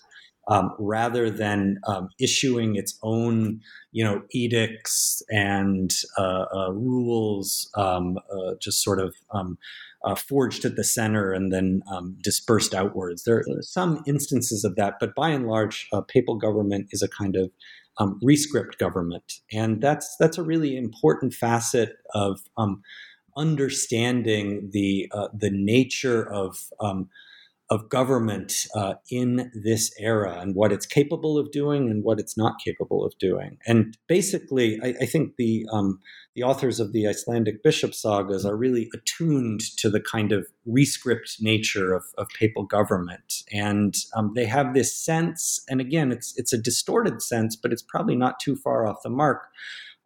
um, 0.50 0.74
rather 0.80 1.30
than 1.30 1.80
um, 1.88 2.10
issuing 2.20 2.76
its 2.76 2.98
own, 3.04 3.62
you 3.92 4.04
know, 4.04 4.24
edicts 4.32 5.22
and 5.30 5.92
uh, 6.18 6.46
uh, 6.54 6.72
rules, 6.72 7.70
um, 7.76 8.18
uh, 8.34 8.56
just 8.60 8.84
sort 8.84 9.00
of 9.00 9.16
um, 9.32 9.58
uh, 10.04 10.16
forged 10.16 10.66
at 10.66 10.76
the 10.76 10.84
center 10.84 11.32
and 11.32 11.54
then 11.54 11.82
um, 11.92 12.18
dispersed 12.22 12.74
outwards. 12.74 13.24
There 13.24 13.38
are 13.38 13.62
some 13.62 14.04
instances 14.08 14.64
of 14.64 14.76
that, 14.76 14.96
but 15.00 15.16
by 15.16 15.30
and 15.30 15.48
large, 15.48 15.88
papal 16.08 16.36
government 16.36 16.88
is 16.92 17.04
a 17.04 17.08
kind 17.08 17.36
of 17.36 17.52
um, 18.00 18.20
rescript 18.24 18.80
government, 18.80 19.34
and 19.54 19.82
that's 19.82 20.16
that's 20.20 20.38
a 20.38 20.44
really 20.44 20.78
important 20.78 21.34
facet 21.34 21.98
of 22.14 22.40
understanding 23.38 24.70
the 24.74 25.12
uh, 25.14 25.28
the 25.34 25.52
nature 25.52 26.32
of 26.32 26.58
of 27.70 27.88
government 27.90 28.66
uh, 28.76 28.96
in 29.12 29.52
this 29.54 29.92
era 30.00 30.40
and 30.40 30.56
what 30.56 30.72
it's 30.72 30.88
capable 30.88 31.38
of 31.38 31.52
doing 31.52 31.90
and 31.90 32.04
what 32.04 32.20
it's 32.20 32.36
not 32.36 32.56
capable 32.64 33.06
of 33.06 33.16
doing. 33.20 33.58
And 33.68 33.96
basically, 34.08 34.80
I, 34.82 34.96
I 35.02 35.06
think 35.06 35.36
the 35.38 35.68
um, 35.72 36.00
the 36.36 36.44
authors 36.44 36.80
of 36.80 36.94
the 36.94 37.08
Icelandic 37.08 37.62
bishop 37.64 37.94
sagas 37.94 38.46
are 38.46 38.56
really 38.56 38.90
attuned 38.94 39.62
to 39.78 39.90
the 39.90 40.00
kind 40.00 40.32
of 40.32 40.48
rescript 40.66 41.38
nature 41.42 41.94
of, 41.94 42.04
of 42.18 42.28
papal 42.30 42.64
government, 42.64 43.44
and 43.52 43.94
um, 44.16 44.32
they 44.36 44.46
have 44.46 44.74
this 44.74 44.96
sense. 44.96 45.64
And 45.70 45.80
again, 45.80 46.12
it's 46.12 46.34
it's 46.38 46.54
a 46.54 46.58
distorted 46.58 47.22
sense, 47.22 47.56
but 47.56 47.72
it's 47.72 47.84
probably 47.84 48.16
not 48.16 48.40
too 48.40 48.56
far 48.56 48.88
off 48.88 49.04
the 49.04 49.10
mark. 49.10 49.44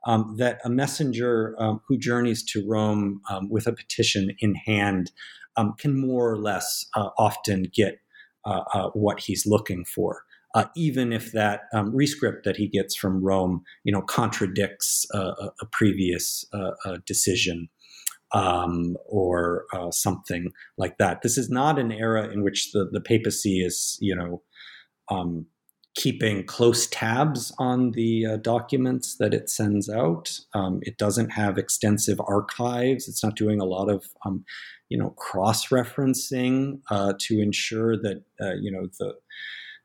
Um, 0.05 0.35
that 0.37 0.59
a 0.65 0.69
messenger 0.69 1.55
um, 1.57 1.79
who 1.87 1.97
journeys 1.97 2.43
to 2.51 2.67
Rome 2.67 3.21
um, 3.29 3.49
with 3.49 3.67
a 3.67 3.71
petition 3.71 4.35
in 4.39 4.53
hand 4.53 5.13
um, 5.57 5.73
can 5.77 5.99
more 5.99 6.31
or 6.31 6.37
less 6.37 6.85
uh, 6.95 7.09
often 7.17 7.63
get 7.73 7.99
uh, 8.45 8.63
uh, 8.73 8.89
what 8.89 9.19
he's 9.21 9.45
looking 9.45 9.85
for. 9.85 10.23
Uh, 10.55 10.65
even 10.75 11.11
if 11.11 11.31
that 11.31 11.61
um, 11.73 11.95
rescript 11.95 12.43
that 12.43 12.57
he 12.57 12.67
gets 12.67 12.95
from 12.95 13.23
Rome, 13.23 13.63
you 13.83 13.91
know, 13.91 14.03
contradicts 14.03 15.07
a, 15.11 15.49
a, 15.59 15.65
previous 15.71 16.45
uh, 16.53 16.97
decision 17.07 17.69
um, 18.33 18.97
or 19.05 19.65
uh, 19.73 19.91
something 19.91 20.51
like 20.77 20.97
that. 20.97 21.21
This 21.21 21.37
is 21.37 21.49
not 21.49 21.79
an 21.79 21.91
era 21.91 22.27
in 22.27 22.43
which 22.43 22.71
the, 22.71 22.89
the 22.91 23.01
papacy 23.01 23.63
is, 23.63 23.97
you 24.01 24.15
know, 24.15 24.41
um, 25.09 25.45
keeping 25.95 26.43
close 26.45 26.87
tabs 26.87 27.53
on 27.59 27.91
the 27.91 28.25
uh, 28.25 28.37
documents 28.37 29.17
that 29.17 29.33
it 29.33 29.49
sends 29.49 29.89
out. 29.89 30.39
Um, 30.53 30.79
it 30.81 30.97
doesn't 30.97 31.29
have 31.31 31.57
extensive 31.57 32.19
archives. 32.27 33.07
It's 33.07 33.23
not 33.23 33.35
doing 33.35 33.59
a 33.59 33.65
lot 33.65 33.89
of 33.89 34.05
um, 34.25 34.43
you 34.89 34.97
know 34.97 35.11
cross 35.11 35.67
referencing 35.67 36.79
uh, 36.89 37.13
to 37.19 37.39
ensure 37.39 37.95
that 37.97 38.23
uh, 38.41 38.53
you 38.59 38.71
know 38.71 38.87
the 38.99 39.13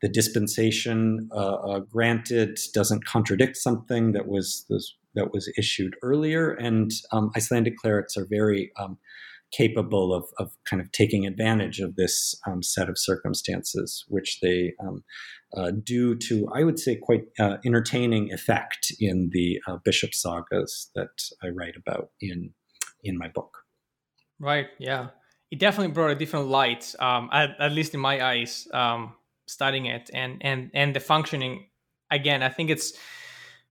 the 0.02 0.09
dispensation 0.09 1.28
uh, 1.32 1.54
uh, 1.54 1.78
granted 1.80 2.59
doesn't 2.72 3.04
contradict 3.04 3.56
something 3.56 4.12
that 4.12 4.28
was, 4.28 4.64
was 4.68 4.94
that 5.14 5.32
was 5.32 5.50
issued 5.59 5.96
earlier. 6.02 6.52
And 6.52 6.92
um, 7.11 7.30
Icelandic 7.36 7.76
clerics 7.76 8.16
are 8.16 8.26
very 8.28 8.70
um, 8.78 8.98
capable 9.50 10.14
of, 10.14 10.26
of 10.38 10.52
kind 10.64 10.80
of 10.80 10.92
taking 10.92 11.26
advantage 11.26 11.80
of 11.80 11.96
this 11.96 12.34
um, 12.46 12.62
set 12.62 12.88
of 12.88 12.98
circumstances, 12.98 14.04
which 14.09 14.40
they 14.40 14.74
um, 14.80 15.02
uh, 15.57 15.70
do 15.70 16.14
to, 16.14 16.49
I 16.55 16.64
would 16.64 16.78
say, 16.78 16.96
quite 16.96 17.24
uh, 17.38 17.57
entertaining 17.64 18.32
effect 18.32 18.92
in 19.01 19.30
the 19.32 19.61
uh, 19.66 19.78
bishop 19.84 20.14
sagas 20.14 20.90
that 20.94 21.09
I 21.42 21.49
write 21.49 21.76
about 21.76 22.11
in 22.20 22.55
in 23.03 23.16
my 23.16 23.28
book. 23.28 23.59
Right. 24.38 24.66
Yeah. 24.78 25.09
It 25.51 25.59
definitely 25.59 25.92
brought 25.92 26.11
a 26.11 26.14
different 26.14 26.49
light, 26.49 26.94
um, 27.01 27.30
at, 27.32 27.59
at, 27.59 27.72
least 27.72 27.94
in 27.94 28.01
my 28.01 28.24
eyes, 28.24 28.68
um, 28.74 29.14
studying 29.46 29.86
it 29.86 30.11
and 30.12 30.38
and 30.42 30.70
and 30.74 30.94
the 30.94 31.01
functioning. 31.01 31.68
Again, 32.11 32.42
I 32.42 32.49
think 32.49 32.70
it's 32.70 32.92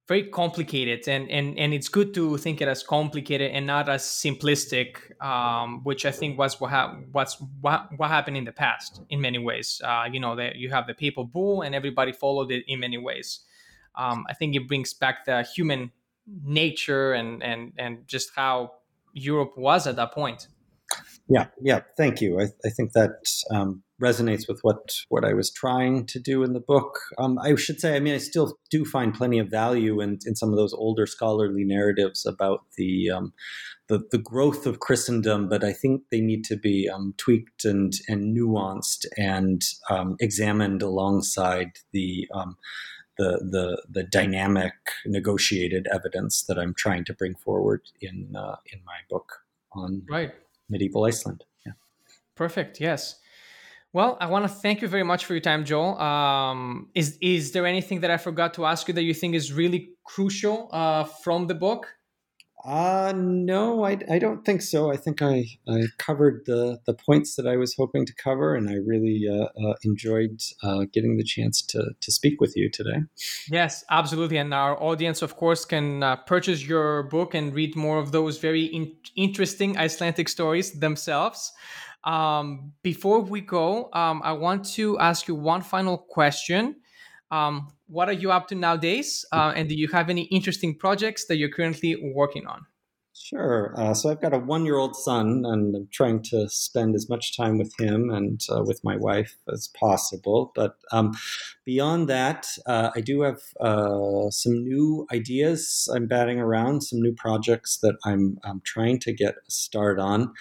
very 0.08 0.24
complicated, 0.30 1.08
and 1.08 1.30
and 1.30 1.60
and 1.60 1.74
it's 1.74 1.90
good 1.90 2.14
to 2.14 2.38
think 2.38 2.62
it 2.62 2.68
as 2.68 2.82
complicated 2.82 3.52
and 3.52 3.68
not 3.68 3.90
as 3.90 4.04
simplistic, 4.04 5.12
um, 5.22 5.84
which 5.84 6.06
I 6.06 6.12
think 6.12 6.38
was 6.38 6.60
what 6.62 6.72
ha- 6.72 6.96
what's 7.12 7.38
what 7.62 7.90
what 7.98 8.10
happened 8.10 8.38
in 8.38 8.46
the 8.46 8.54
past 8.54 9.02
in 9.10 9.20
many 9.20 9.38
ways. 9.38 9.82
Uh, 9.84 10.06
you 10.12 10.20
know, 10.20 10.36
that 10.36 10.56
you 10.56 10.70
have 10.70 10.88
the 10.88 10.94
papal 10.94 11.26
bull, 11.26 11.62
and 11.62 11.76
everybody 11.76 12.14
followed 12.14 12.52
it 12.52 12.64
in 12.68 12.80
many 12.80 12.98
ways. 12.98 13.42
Um, 13.96 14.26
I 14.30 14.34
think 14.34 14.56
it 14.56 14.68
brings 14.68 14.94
back 14.94 15.26
the 15.26 15.44
human 15.44 15.92
nature 16.44 17.14
and 17.14 17.44
and 17.44 17.74
and 17.78 18.08
just 18.08 18.32
how 18.36 18.74
Europe 19.14 19.58
was 19.58 19.88
at 19.88 19.98
that 19.98 20.14
point. 20.14 20.48
Yeah, 21.28 21.48
yeah. 21.62 21.82
Thank 21.98 22.22
you. 22.22 22.40
I, 22.40 22.46
I 22.66 22.70
think 22.70 22.94
that 22.94 23.20
um, 23.52 23.84
resonates 24.02 24.48
with 24.48 24.60
what 24.62 24.96
what 25.10 25.26
I 25.26 25.34
was 25.34 25.52
trying 25.52 26.06
to 26.08 26.20
do 26.20 26.44
in 26.44 26.54
the 26.54 26.60
book. 26.60 27.00
Um, 27.18 27.40
I 27.40 27.56
should 27.56 27.80
say, 27.80 27.96
I 27.96 28.00
mean, 28.00 28.14
I 28.14 28.20
still 28.20 28.58
do 28.70 28.86
find 28.86 29.14
plenty 29.14 29.40
of 29.40 29.50
value 29.50 30.02
in, 30.02 30.20
in 30.26 30.36
some 30.36 30.50
of 30.50 30.58
those 30.58 30.74
older 30.74 31.06
scholarly 31.06 31.64
narratives 31.64 32.26
about 32.26 32.66
the 32.78 33.10
um, 33.10 33.34
the, 33.88 34.04
the 34.12 34.18
growth 34.18 34.66
of 34.66 34.80
Christendom, 34.80 35.48
but 35.48 35.64
I 35.64 35.72
think 35.72 36.04
they 36.12 36.20
need 36.20 36.44
to 36.46 36.58
be 36.58 36.90
um, 36.90 37.14
tweaked 37.18 37.66
and 37.66 37.94
and 38.08 38.36
nuanced 38.38 39.06
and 39.18 39.64
um, 39.90 40.18
examined 40.20 40.82
alongside 40.82 41.80
the 41.92 42.28
um, 42.34 42.58
the, 43.18 43.40
the 43.40 43.82
the 43.90 44.04
dynamic 44.04 44.74
negotiated 45.06 45.88
evidence 45.92 46.44
that 46.44 46.60
I'm 46.60 46.74
trying 46.76 47.06
to 47.06 47.14
bring 47.14 47.36
forward 47.36 47.82
in 48.00 48.36
uh, 48.36 48.58
in 48.72 48.80
my 48.86 48.98
book 49.10 49.40
on 49.72 50.04
right 50.10 50.34
medieval 50.70 51.06
Iceland. 51.06 51.44
Yeah. 51.66 51.74
Perfect. 52.36 52.80
Yes. 52.80 53.20
Well, 53.98 54.16
I 54.22 54.28
want 54.28 54.46
to 54.46 54.50
thank 54.50 54.84
you 54.84 54.88
very 54.88 55.02
much 55.02 55.26
for 55.26 55.34
your 55.34 55.42
time, 55.42 55.66
Joel. 55.66 56.00
Um, 56.00 56.90
is 56.94 57.18
is 57.20 57.52
there 57.54 57.66
anything 57.66 58.02
that 58.02 58.12
I 58.12 58.18
forgot 58.18 58.54
to 58.54 58.66
ask 58.68 58.88
you 58.88 58.94
that 58.94 59.02
you 59.02 59.16
think 59.16 59.34
is 59.34 59.52
really 59.52 59.90
crucial 60.04 60.70
uh, 60.72 61.06
from 61.24 61.48
the 61.48 61.56
book? 61.56 61.88
Uh, 62.64 63.12
no, 63.16 63.84
I, 63.84 63.98
I 64.12 64.20
don't 64.20 64.46
think 64.46 64.62
so. 64.62 64.92
I 64.92 64.98
think 64.98 65.24
I, 65.24 65.46
I 65.68 65.86
covered 65.98 66.44
the, 66.46 66.80
the 66.86 66.94
points 66.94 67.36
that 67.38 67.48
I 67.48 67.56
was 67.56 67.74
hoping 67.76 68.06
to 68.06 68.14
cover, 68.14 68.54
and 68.54 68.70
I 68.70 68.76
really 68.76 69.26
uh, 69.28 69.46
uh, 69.46 69.74
enjoyed 69.84 70.42
uh, 70.62 70.86
getting 70.94 71.18
the 71.18 71.24
chance 71.24 71.64
to, 71.72 71.80
to 72.00 72.12
speak 72.12 72.40
with 72.40 72.56
you 72.56 72.70
today. 72.70 73.00
Yes, 73.50 73.84
absolutely. 73.90 74.38
And 74.38 74.54
our 74.54 74.80
audience, 74.80 75.24
of 75.24 75.38
course, 75.38 75.66
can 75.66 76.04
uh, 76.04 76.18
purchase 76.18 76.68
your 76.68 77.04
book 77.04 77.34
and 77.34 77.52
read 77.56 77.76
more 77.76 77.98
of 77.98 78.12
those 78.12 78.38
very 78.38 78.66
in- 78.66 78.96
interesting 79.16 79.76
Icelandic 79.76 80.30
stories 80.30 80.80
themselves. 80.80 81.54
Um, 82.08 82.72
before 82.84 83.20
we 83.20 83.42
go, 83.42 83.90
um, 83.92 84.22
I 84.24 84.32
want 84.32 84.66
to 84.76 84.98
ask 84.98 85.28
you 85.28 85.36
one 85.36 85.62
final 85.62 85.98
question. 85.98 86.78
Um, 87.32 87.68
what 87.88 88.08
are 88.08 88.14
you 88.14 88.32
up 88.32 88.48
to 88.48 88.56
nowadays? 88.56 89.26
Uh, 89.34 89.52
and 89.54 89.68
do 89.68 89.76
you 89.76 89.90
have 89.90 90.10
any 90.10 90.24
interesting 90.24 90.78
projects 90.78 91.26
that 91.26 91.36
you're 91.36 91.52
currently 91.52 92.12
working 92.16 92.48
on? 92.48 92.66
Sure. 93.20 93.74
Uh, 93.76 93.96
so 93.96 94.12
I've 94.12 94.22
got 94.22 94.36
a 94.36 94.38
one 94.38 94.64
year 94.64 94.78
old 94.78 94.96
son, 94.96 95.44
and 95.44 95.76
I'm 95.76 95.88
trying 95.92 96.22
to 96.26 96.48
spend 96.50 96.94
as 96.94 97.10
much 97.10 97.36
time 97.36 97.58
with 97.58 97.74
him 97.80 98.12
and 98.12 98.40
uh, 98.50 98.64
with 98.64 98.80
my 98.84 98.96
wife 98.96 99.36
as 99.52 99.70
possible. 99.70 100.52
But 100.54 100.76
um, 100.92 101.14
beyond 101.66 102.10
that, 102.10 102.46
uh, 102.68 102.92
I 102.96 103.02
do 103.02 103.22
have 103.22 103.40
uh, 103.60 104.30
some 104.30 104.64
new 104.64 105.08
ideas 105.12 105.90
I'm 105.94 106.06
batting 106.06 106.40
around, 106.40 106.82
some 106.82 107.02
new 107.02 107.14
projects 107.14 107.80
that 107.80 107.98
I'm, 108.06 108.38
I'm 108.44 108.62
trying 108.64 109.00
to 109.00 109.14
get 109.14 109.34
a 109.36 109.52
start 109.52 110.00
on. 110.00 110.32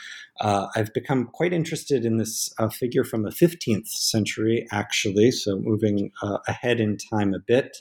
Uh, 0.40 0.66
I've 0.76 0.92
become 0.92 1.30
quite 1.32 1.54
interested 1.54 2.04
in 2.04 2.18
this 2.18 2.52
uh, 2.58 2.68
figure 2.68 3.04
from 3.04 3.22
the 3.22 3.30
15th 3.30 3.88
century, 3.88 4.66
actually, 4.70 5.30
so 5.30 5.58
moving 5.58 6.12
ahead 6.46 6.78
in 6.80 6.98
time 6.98 7.32
a 7.32 7.38
bit. 7.38 7.78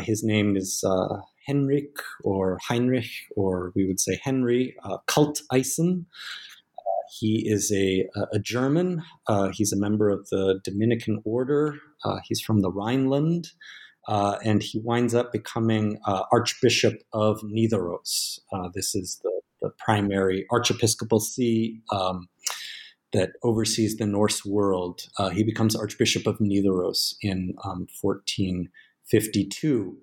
his 0.00 0.24
name 0.24 0.56
is 0.56 0.82
Henrik 1.46 1.96
or 2.24 2.58
Heinrich, 2.68 3.10
or 3.36 3.72
we 3.74 3.86
would 3.86 4.00
say 4.00 4.18
Henry 4.22 4.76
uh, 4.82 4.98
Kalteisen. 5.06 6.04
Uh, 6.78 7.02
he 7.18 7.48
is 7.48 7.72
a, 7.72 8.08
a 8.32 8.38
German. 8.38 9.02
Uh, 9.28 9.50
he's 9.52 9.72
a 9.72 9.78
member 9.78 10.10
of 10.10 10.28
the 10.30 10.60
Dominican 10.64 11.22
order. 11.24 11.76
Uh, 12.04 12.18
he's 12.24 12.40
from 12.40 12.60
the 12.60 12.70
Rhineland. 12.70 13.52
Uh, 14.08 14.36
and 14.44 14.62
he 14.62 14.78
winds 14.78 15.14
up 15.14 15.32
becoming 15.32 15.98
uh, 16.06 16.22
Archbishop 16.30 16.94
of 17.12 17.40
Nidaros. 17.40 18.38
this 18.72 18.94
is 18.94 19.20
the, 19.24 19.40
the, 19.60 19.70
primary 19.78 20.46
archiepiscopal 20.52 21.18
see 21.18 21.80
um, 21.90 22.28
that 23.12 23.30
oversees 23.42 23.96
the 23.96 24.06
Norse 24.06 24.44
world. 24.44 25.08
he 25.32 25.42
becomes 25.42 25.74
Archbishop 25.74 26.24
of 26.24 26.38
Nidaros 26.38 27.16
in 27.20 27.54
um, 27.64 27.88
1452. 28.00 29.98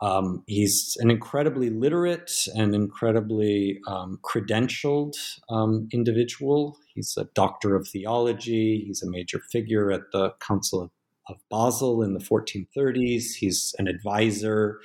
Um, 0.00 0.44
he's 0.46 0.96
an 1.00 1.10
incredibly 1.10 1.70
literate 1.70 2.30
and 2.54 2.74
incredibly 2.74 3.80
um, 3.88 4.18
credentialed 4.22 5.14
um, 5.50 5.88
individual. 5.92 6.76
He's 6.94 7.16
a 7.16 7.24
doctor 7.34 7.74
of 7.74 7.88
theology. 7.88 8.84
He's 8.86 9.02
a 9.02 9.10
major 9.10 9.40
figure 9.50 9.90
at 9.90 10.02
the 10.12 10.30
Council 10.40 10.82
of, 10.82 10.90
of 11.28 11.36
Basel 11.50 12.02
in 12.02 12.14
the 12.14 12.20
1430s. 12.20 13.34
He's 13.38 13.74
an 13.78 13.88
advisor 13.88 14.78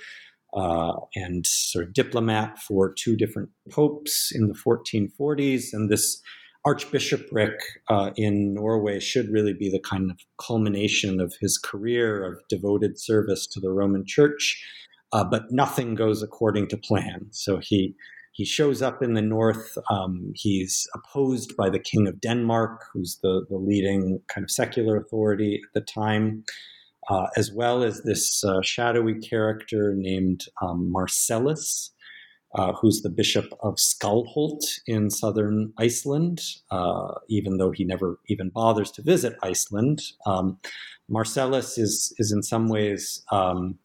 uh, 0.56 0.94
and 1.16 1.46
sort 1.46 1.86
of 1.86 1.94
diplomat 1.94 2.60
for 2.60 2.94
two 2.94 3.16
different 3.16 3.50
popes 3.72 4.32
in 4.34 4.48
the 4.48 4.56
1440s. 4.56 5.74
And 5.74 5.90
this 5.90 6.22
archbishopric 6.66 7.60
uh, 7.90 8.12
in 8.16 8.54
Norway 8.54 9.00
should 9.00 9.30
really 9.32 9.54
be 9.54 9.70
the 9.70 9.80
kind 9.80 10.10
of 10.10 10.18
culmination 10.40 11.20
of 11.20 11.36
his 11.42 11.58
career 11.58 12.24
of 12.24 12.40
devoted 12.50 13.00
service 13.00 13.46
to 13.48 13.60
the 13.60 13.72
Roman 13.72 14.06
Church. 14.06 14.64
Uh, 15.14 15.24
but 15.24 15.44
nothing 15.52 15.96
goes 15.96 16.22
according 16.22 16.68
to 16.68 16.78
plan. 16.78 17.28
So 17.32 17.60
he 17.62 17.96
he 18.34 18.46
shows 18.46 18.82
up 18.82 19.04
in 19.04 19.14
the 19.14 19.22
north. 19.22 19.78
Um, 19.92 20.34
he's 20.36 20.88
opposed 20.96 21.56
by 21.56 21.70
the 21.70 21.78
king 21.78 22.08
of 22.08 22.20
Denmark, 22.20 22.86
who's 22.92 23.20
the, 23.22 23.46
the 23.48 23.58
leading 23.58 24.22
kind 24.28 24.44
of 24.44 24.50
secular 24.50 24.98
authority 24.98 25.62
at 25.64 25.74
the 25.76 25.82
time 25.82 26.44
uh, 27.10 27.28
as 27.36 27.52
well 27.52 27.84
as 27.84 28.02
this 28.04 28.44
uh, 28.44 28.62
shadowy 28.62 29.20
character 29.20 29.94
named 29.96 30.46
um, 30.62 30.92
Marcellus, 30.92 31.92
uh, 32.56 32.74
who's 32.74 33.02
the 33.02 33.10
bishop 33.10 33.52
of 33.62 33.76
Skálholt 33.76 34.64
in 34.86 35.10
southern 35.10 35.74
Iceland, 35.78 36.42
uh, 36.72 37.16
even 37.28 37.58
though 37.58 37.72
he 37.72 37.84
never 37.84 38.20
even 38.28 38.50
bothers 38.50 38.92
to 38.92 39.02
visit 39.02 39.36
Iceland. 39.42 40.02
Um, 40.26 40.60
Marcellus 41.10 41.78
is, 41.78 42.14
is 42.20 42.32
in 42.32 42.44
some 42.44 42.70
ways 42.70 43.24
um, 43.32 43.80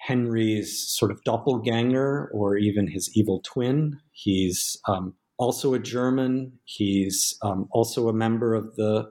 Henry's 0.00 0.88
sort 0.88 1.10
of 1.10 1.22
doppelganger 1.24 2.30
or 2.32 2.56
even 2.56 2.88
his 2.88 3.10
evil 3.14 3.40
twin. 3.44 3.98
He's 4.12 4.76
um, 4.88 5.14
also 5.38 5.74
a 5.74 5.78
German. 5.78 6.52
He's 6.64 7.36
um, 7.42 7.68
also 7.70 8.08
a 8.08 8.12
member 8.12 8.54
of 8.54 8.76
the 8.76 9.10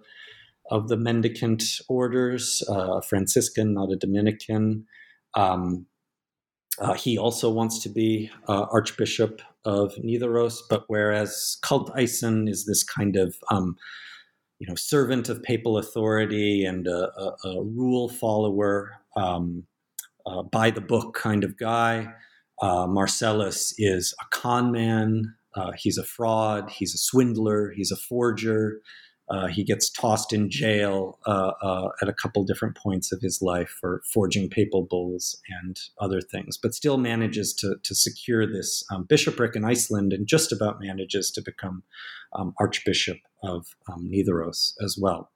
of 0.71 0.87
the 0.87 0.97
mendicant 0.97 1.63
orders, 1.87 2.61
uh, 2.69 2.97
a 2.97 3.01
Franciscan, 3.01 3.73
not 3.73 3.91
a 3.91 3.95
Dominican. 3.95 4.85
Um, 5.35 5.87
uh, 6.79 6.93
he 6.93 7.17
also 7.17 7.49
wants 7.49 7.81
to 7.83 7.89
be 7.89 8.29
uh, 8.47 8.65
Archbishop 8.71 9.41
of 9.65 9.93
Nidaros, 9.95 10.59
but 10.69 10.83
whereas 10.87 11.57
Kalteisen 11.63 12.47
is 12.47 12.65
this 12.65 12.83
kind 12.83 13.15
of 13.15 13.35
um, 13.51 13.75
you 14.59 14.67
know 14.67 14.75
servant 14.75 15.29
of 15.29 15.43
papal 15.43 15.77
authority 15.77 16.63
and 16.65 16.87
a, 16.87 17.09
a, 17.17 17.49
a 17.49 17.63
rule 17.63 18.09
follower, 18.09 18.91
um, 19.17 19.63
uh, 20.25 20.43
by 20.43 20.71
the 20.71 20.81
book 20.81 21.13
kind 21.13 21.43
of 21.43 21.57
guy, 21.57 22.13
uh, 22.61 22.87
Marcellus 22.87 23.73
is 23.77 24.13
a 24.19 24.25
con 24.35 24.71
man. 24.71 25.35
Uh, 25.55 25.71
he's 25.77 25.97
a 25.97 26.03
fraud. 26.03 26.69
He's 26.69 26.93
a 26.93 26.97
swindler. 26.97 27.71
He's 27.75 27.91
a 27.91 27.95
forger. 27.95 28.81
Uh, 29.29 29.45
he 29.47 29.63
gets 29.63 29.91
tossed 29.91 30.33
in 30.33 30.49
jail 30.49 31.19
uh, 31.27 31.51
uh, 31.61 31.89
at 32.01 32.09
a 32.09 32.13
couple 32.13 32.43
different 32.43 32.75
points 32.75 33.11
of 33.11 33.21
his 33.21 33.41
life 33.43 33.69
for 33.79 34.01
forging 34.11 34.49
papal 34.49 34.87
bulls 34.89 35.39
and 35.61 35.79
other 35.99 36.19
things, 36.19 36.57
but 36.57 36.73
still 36.73 36.97
manages 36.97 37.53
to, 37.53 37.75
to 37.83 37.93
secure 37.93 38.51
this 38.51 38.83
um, 38.91 39.03
bishopric 39.03 39.55
in 39.55 39.63
Iceland 39.63 40.13
and 40.13 40.25
just 40.25 40.51
about 40.51 40.79
manages 40.81 41.29
to 41.31 41.43
become 41.43 41.83
um, 42.33 42.55
Archbishop 42.59 43.19
of 43.43 43.67
um, 43.91 44.09
Nidaros 44.11 44.73
as 44.83 44.97
well. 44.99 45.29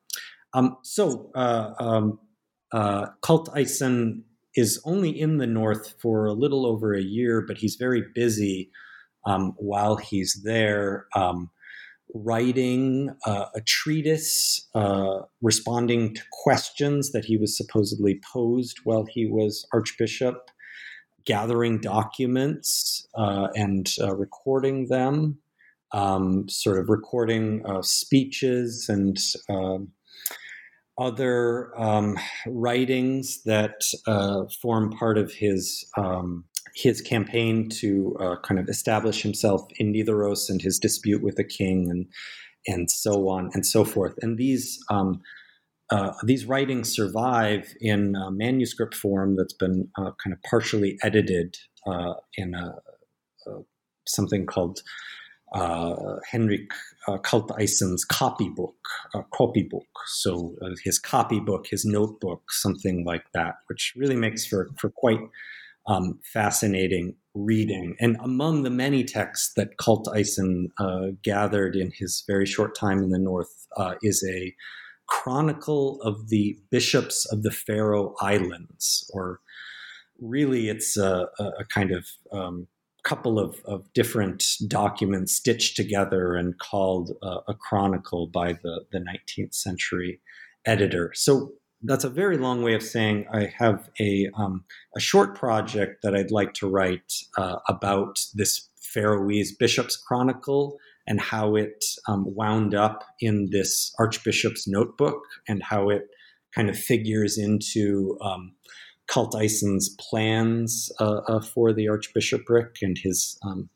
Um, 0.56 0.78
so, 0.82 1.30
um, 1.36 2.20
uh, 2.72 3.08
Kalteisen 3.22 4.24
is 4.56 4.82
only 4.86 5.10
in 5.10 5.38
the 5.38 5.48
north 5.48 5.96
for 6.00 6.26
a 6.26 6.34
little 6.34 6.66
over 6.66 6.94
a 6.94 7.02
year, 7.02 7.42
but 7.42 7.58
he's 7.58 7.76
very 7.76 8.04
busy 8.14 8.70
um, 9.26 9.54
while 9.58 9.96
he's 9.96 10.42
there. 10.44 11.08
Um, 11.16 11.50
writing 12.14 13.10
uh, 13.26 13.46
a 13.56 13.62
treatise 13.62 14.68
uh, 14.76 15.22
responding 15.42 16.14
to 16.14 16.22
questions 16.44 17.12
that 17.12 17.26
he 17.26 17.38
was 17.38 17.58
supposedly 17.58 18.22
posed 18.32 18.78
while 18.84 19.06
he 19.10 19.26
was 19.26 19.66
archbishop, 19.74 20.50
gathering 21.26 21.80
documents 21.80 23.08
uh, 23.16 23.48
and 23.56 23.96
uh, 24.00 24.16
recording 24.16 24.88
them, 24.90 25.40
um, 25.92 26.48
sort 26.50 26.78
of 26.78 26.90
recording 26.90 27.66
uh, 27.66 27.82
speeches 27.82 28.88
and 28.90 29.18
um, 29.50 29.90
other 30.98 31.72
um, 31.80 32.18
writings 32.48 33.42
that 33.44 33.82
uh, 34.08 34.44
form 34.62 34.92
part 34.92 35.18
of 35.18 35.34
his 35.34 35.86
um, 35.98 36.46
his 36.76 37.02
campaign 37.02 37.70
to 37.70 38.16
uh, 38.20 38.36
kind 38.44 38.60
of 38.60 38.68
establish 38.68 39.22
himself 39.22 39.62
in 39.78 39.94
Nidaros 39.94 40.50
and 40.50 40.62
his 40.62 40.80
dispute 40.80 41.22
with 41.22 41.36
the 41.36 41.44
king 41.44 41.90
and 41.90 42.06
and 42.68 42.90
so 42.90 43.28
on 43.30 43.50
and 43.54 43.66
so 43.66 43.84
forth. 43.84 44.14
And 44.22 44.38
these 44.38 44.80
um, 44.90 45.22
uh, 45.90 46.14
these 46.24 46.46
writings 46.46 46.94
survive 46.94 47.74
in 47.82 48.16
manuscript 48.32 48.96
form 48.96 49.36
that's 49.36 49.54
been 49.54 49.90
uh, 49.98 50.12
kind 50.24 50.34
of 50.34 50.42
partially 50.50 50.98
edited 51.04 51.58
uh, 51.86 52.14
in 52.36 52.54
a, 52.54 52.76
a, 53.48 53.52
something 54.08 54.46
called 54.46 54.82
Henrik 56.32 56.72
uh, 57.08 57.18
copybook, 58.06 58.76
uh, 59.14 59.22
copybook. 59.32 59.86
So 60.08 60.56
uh, 60.62 60.70
his 60.84 61.00
copybook, 61.00 61.68
his 61.68 61.86
notebook, 61.86 62.52
something 62.52 63.06
like 63.06 63.26
that, 63.34 63.56
which 63.68 63.94
really 63.96 64.16
makes 64.16 64.46
for 64.46 64.70
for 64.78 64.90
quite 64.90 65.20
um, 65.88 66.20
fascinating 66.34 67.16
reading. 67.36 67.96
And 68.00 68.18
among 68.24 68.64
the 68.64 68.70
many 68.70 69.04
texts 69.04 69.54
that 69.56 69.78
Kalteisen 69.78 70.68
uh, 70.80 71.08
gathered 71.24 71.76
in 71.76 71.92
his 71.98 72.24
very 72.28 72.46
short 72.46 72.76
time 72.76 73.04
in 73.04 73.10
the 73.10 73.20
North 73.20 73.68
uh, 73.78 73.96
is 74.02 74.26
a 74.28 74.56
chronicle 75.08 76.02
of 76.02 76.30
the 76.30 76.58
bishops 76.72 77.26
of 77.32 77.44
the 77.44 77.52
Faroe 77.52 78.16
Islands, 78.22 79.10
or 79.14 79.42
really 80.20 80.70
it's 80.70 80.96
a, 80.96 81.28
a 81.40 81.66
kind 81.66 81.92
of 81.92 82.08
um, 82.32 82.68
couple 83.04 83.40
of, 83.40 83.62
of, 83.66 83.92
different 83.94 84.44
documents 84.68 85.34
stitched 85.34 85.76
together 85.76 86.36
and 86.36 86.58
called 86.58 87.12
uh, 87.22 87.40
a 87.48 87.54
chronicle 87.54 88.28
by 88.28 88.54
the, 88.54 88.86
the 88.92 89.00
19th 89.00 89.54
century 89.54 90.22
editor. 90.66 91.12
So 91.14 91.52
that's 91.84 92.06
a 92.06 92.10
very 92.10 92.38
long 92.38 92.64
way 92.64 92.74
of 92.74 92.82
saying 92.82 93.26
I 93.34 93.52
have 93.58 93.90
a 94.00 94.30
um, 94.38 94.64
a 94.96 95.00
short 95.00 95.36
project 95.36 96.02
that 96.02 96.16
I'd 96.16 96.32
like 96.32 96.54
to 96.56 96.70
write 96.70 97.14
uh, 97.38 97.58
about 97.68 98.20
this 98.34 98.70
Faroese 98.94 99.56
Bishop's 99.56 99.98
Chronicle 99.98 100.78
and 101.06 101.20
how 101.20 101.56
it 101.56 101.84
um, 102.08 102.24
wound 102.28 102.74
up 102.74 103.04
in 103.20 103.50
this 103.52 103.94
Archbishop's 104.00 104.68
notebook 104.68 105.22
and 105.48 105.62
how 105.62 105.90
it 105.90 106.04
kind 106.56 106.70
of 106.70 106.78
figures 106.78 107.38
into 107.38 108.18
um, 108.22 108.54
Kalteisen's 109.14 109.96
plans 110.00 110.92
uh, 111.00 111.22
uh, 111.28 111.40
for 111.40 111.72
the 111.72 111.88
Archbishopric 111.88 112.78
and 112.82 112.98
his 112.98 113.38
um, 113.46 113.70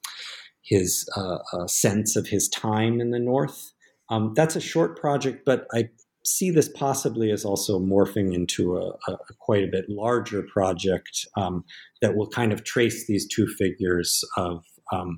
his 0.63 1.07
uh, 1.15 1.67
sense 1.67 2.15
of 2.15 2.27
his 2.27 2.49
time 2.49 2.99
in 2.99 3.11
the 3.11 3.19
North. 3.19 3.71
Um, 4.09 4.33
that's 4.35 4.55
a 4.55 4.61
short 4.61 4.99
project, 4.99 5.43
but 5.45 5.65
I 5.73 5.89
see 6.25 6.49
this 6.49 6.67
possibly 6.67 7.31
as 7.31 7.45
also 7.45 7.79
morphing 7.79 8.33
into 8.33 8.77
a, 8.77 8.89
a 9.09 9.17
quite 9.39 9.63
a 9.63 9.71
bit 9.71 9.85
larger 9.87 10.43
project 10.43 11.25
um, 11.37 11.63
that 12.01 12.15
will 12.15 12.27
kind 12.27 12.51
of 12.51 12.63
trace 12.63 13.07
these 13.07 13.25
two 13.27 13.47
figures 13.47 14.23
of 14.35 14.65
um, 14.91 15.17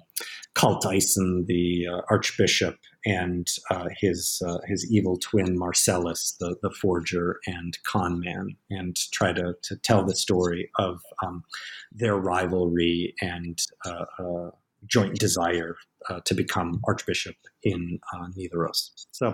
Kalteisen, 0.55 1.45
the 1.47 1.87
uh, 1.91 2.01
archbishop, 2.11 2.75
and 3.05 3.47
uh, 3.71 3.87
his 3.99 4.41
uh, 4.45 4.59
his 4.67 4.89
evil 4.91 5.17
twin 5.17 5.57
Marcellus, 5.57 6.35
the, 6.39 6.55
the 6.61 6.71
forger 6.71 7.39
and 7.47 7.77
con 7.85 8.19
man, 8.19 8.55
and 8.69 8.95
try 9.11 9.33
to, 9.33 9.55
to 9.63 9.75
tell 9.77 10.03
the 10.03 10.15
story 10.15 10.69
of 10.77 11.01
um, 11.23 11.43
their 11.91 12.15
rivalry 12.15 13.13
and 13.21 13.59
uh, 13.85 14.05
uh, 14.19 14.49
joint 14.85 15.17
desire 15.19 15.75
uh, 16.09 16.19
to 16.25 16.33
become 16.33 16.79
archbishop 16.87 17.35
in 17.63 17.99
uh, 18.13 18.27
Nidaros. 18.37 18.91
So 19.11 19.33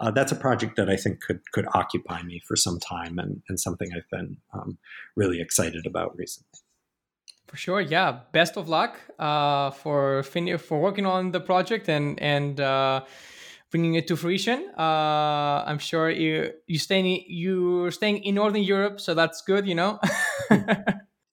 uh, 0.00 0.10
that's 0.10 0.32
a 0.32 0.36
project 0.36 0.76
that 0.76 0.88
I 0.88 0.96
think 0.96 1.20
could 1.20 1.40
could 1.52 1.66
occupy 1.74 2.22
me 2.22 2.40
for 2.46 2.56
some 2.56 2.78
time 2.78 3.18
and, 3.18 3.42
and 3.48 3.60
something 3.60 3.90
I've 3.94 4.08
been 4.10 4.38
um, 4.52 4.78
really 5.14 5.40
excited 5.40 5.86
about 5.86 6.16
recently. 6.16 6.60
For 7.46 7.56
sure, 7.56 7.80
yeah. 7.80 8.20
Best 8.32 8.56
of 8.56 8.68
luck 8.68 8.98
uh, 9.18 9.70
for 9.70 10.22
fin- 10.24 10.58
for 10.58 10.80
working 10.80 11.06
on 11.06 11.30
the 11.30 11.40
project 11.40 11.88
and 11.88 12.20
and 12.20 12.60
uh, 12.60 13.04
bringing 13.70 13.94
it 13.94 14.08
to 14.08 14.16
fruition. 14.16 14.70
Uh, 14.76 15.62
I'm 15.66 15.78
sure 15.78 16.10
you 16.10 16.52
you 16.66 16.78
staying 16.78 17.24
you're 17.28 17.90
staying 17.92 18.24
in 18.24 18.34
Northern 18.34 18.62
Europe, 18.62 19.00
so 19.00 19.14
that's 19.14 19.42
good. 19.42 19.66
You 19.66 19.76
know. 19.76 20.00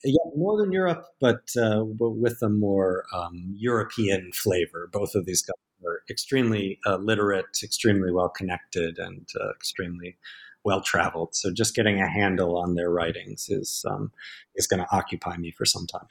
yeah, 0.04 0.26
Northern 0.36 0.72
Europe, 0.72 1.06
but, 1.20 1.50
uh, 1.60 1.84
but 1.84 2.12
with 2.12 2.42
a 2.42 2.50
more 2.50 3.06
um, 3.14 3.54
European 3.56 4.32
flavor. 4.34 4.90
Both 4.92 5.16
of 5.16 5.26
these 5.26 5.42
guys 5.42 5.56
are 5.86 6.02
extremely 6.10 6.80
uh, 6.86 6.98
literate, 6.98 7.60
extremely 7.64 8.12
well 8.12 8.30
connected, 8.30 9.00
and 9.00 9.28
uh, 9.40 9.52
extremely 9.52 10.18
well 10.64 10.82
traveled. 10.82 11.36
So 11.36 11.52
just 11.52 11.76
getting 11.76 12.02
a 12.02 12.10
handle 12.10 12.58
on 12.58 12.76
their 12.76 12.90
writings 12.90 13.50
is 13.50 13.86
um, 13.90 14.12
is 14.56 14.68
going 14.68 14.80
to 14.80 14.88
occupy 14.92 15.38
me 15.38 15.52
for 15.52 15.66
some 15.66 15.88
time. 15.88 16.08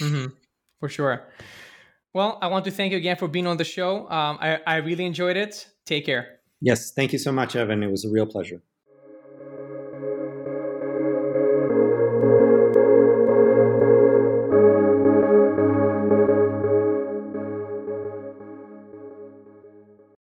Mm-hmm. 0.00 0.26
For 0.80 0.88
sure. 0.88 1.22
Well, 2.12 2.38
I 2.40 2.46
want 2.46 2.64
to 2.66 2.70
thank 2.70 2.92
you 2.92 2.98
again 2.98 3.16
for 3.16 3.26
being 3.26 3.46
on 3.46 3.56
the 3.56 3.64
show. 3.64 4.08
Um, 4.08 4.38
I, 4.40 4.60
I 4.66 4.76
really 4.76 5.04
enjoyed 5.04 5.36
it. 5.36 5.66
Take 5.84 6.06
care. 6.06 6.38
Yes, 6.60 6.92
thank 6.92 7.12
you 7.12 7.18
so 7.18 7.32
much, 7.32 7.56
Evan. 7.56 7.82
It 7.82 7.90
was 7.90 8.04
a 8.04 8.10
real 8.10 8.26
pleasure. 8.26 8.62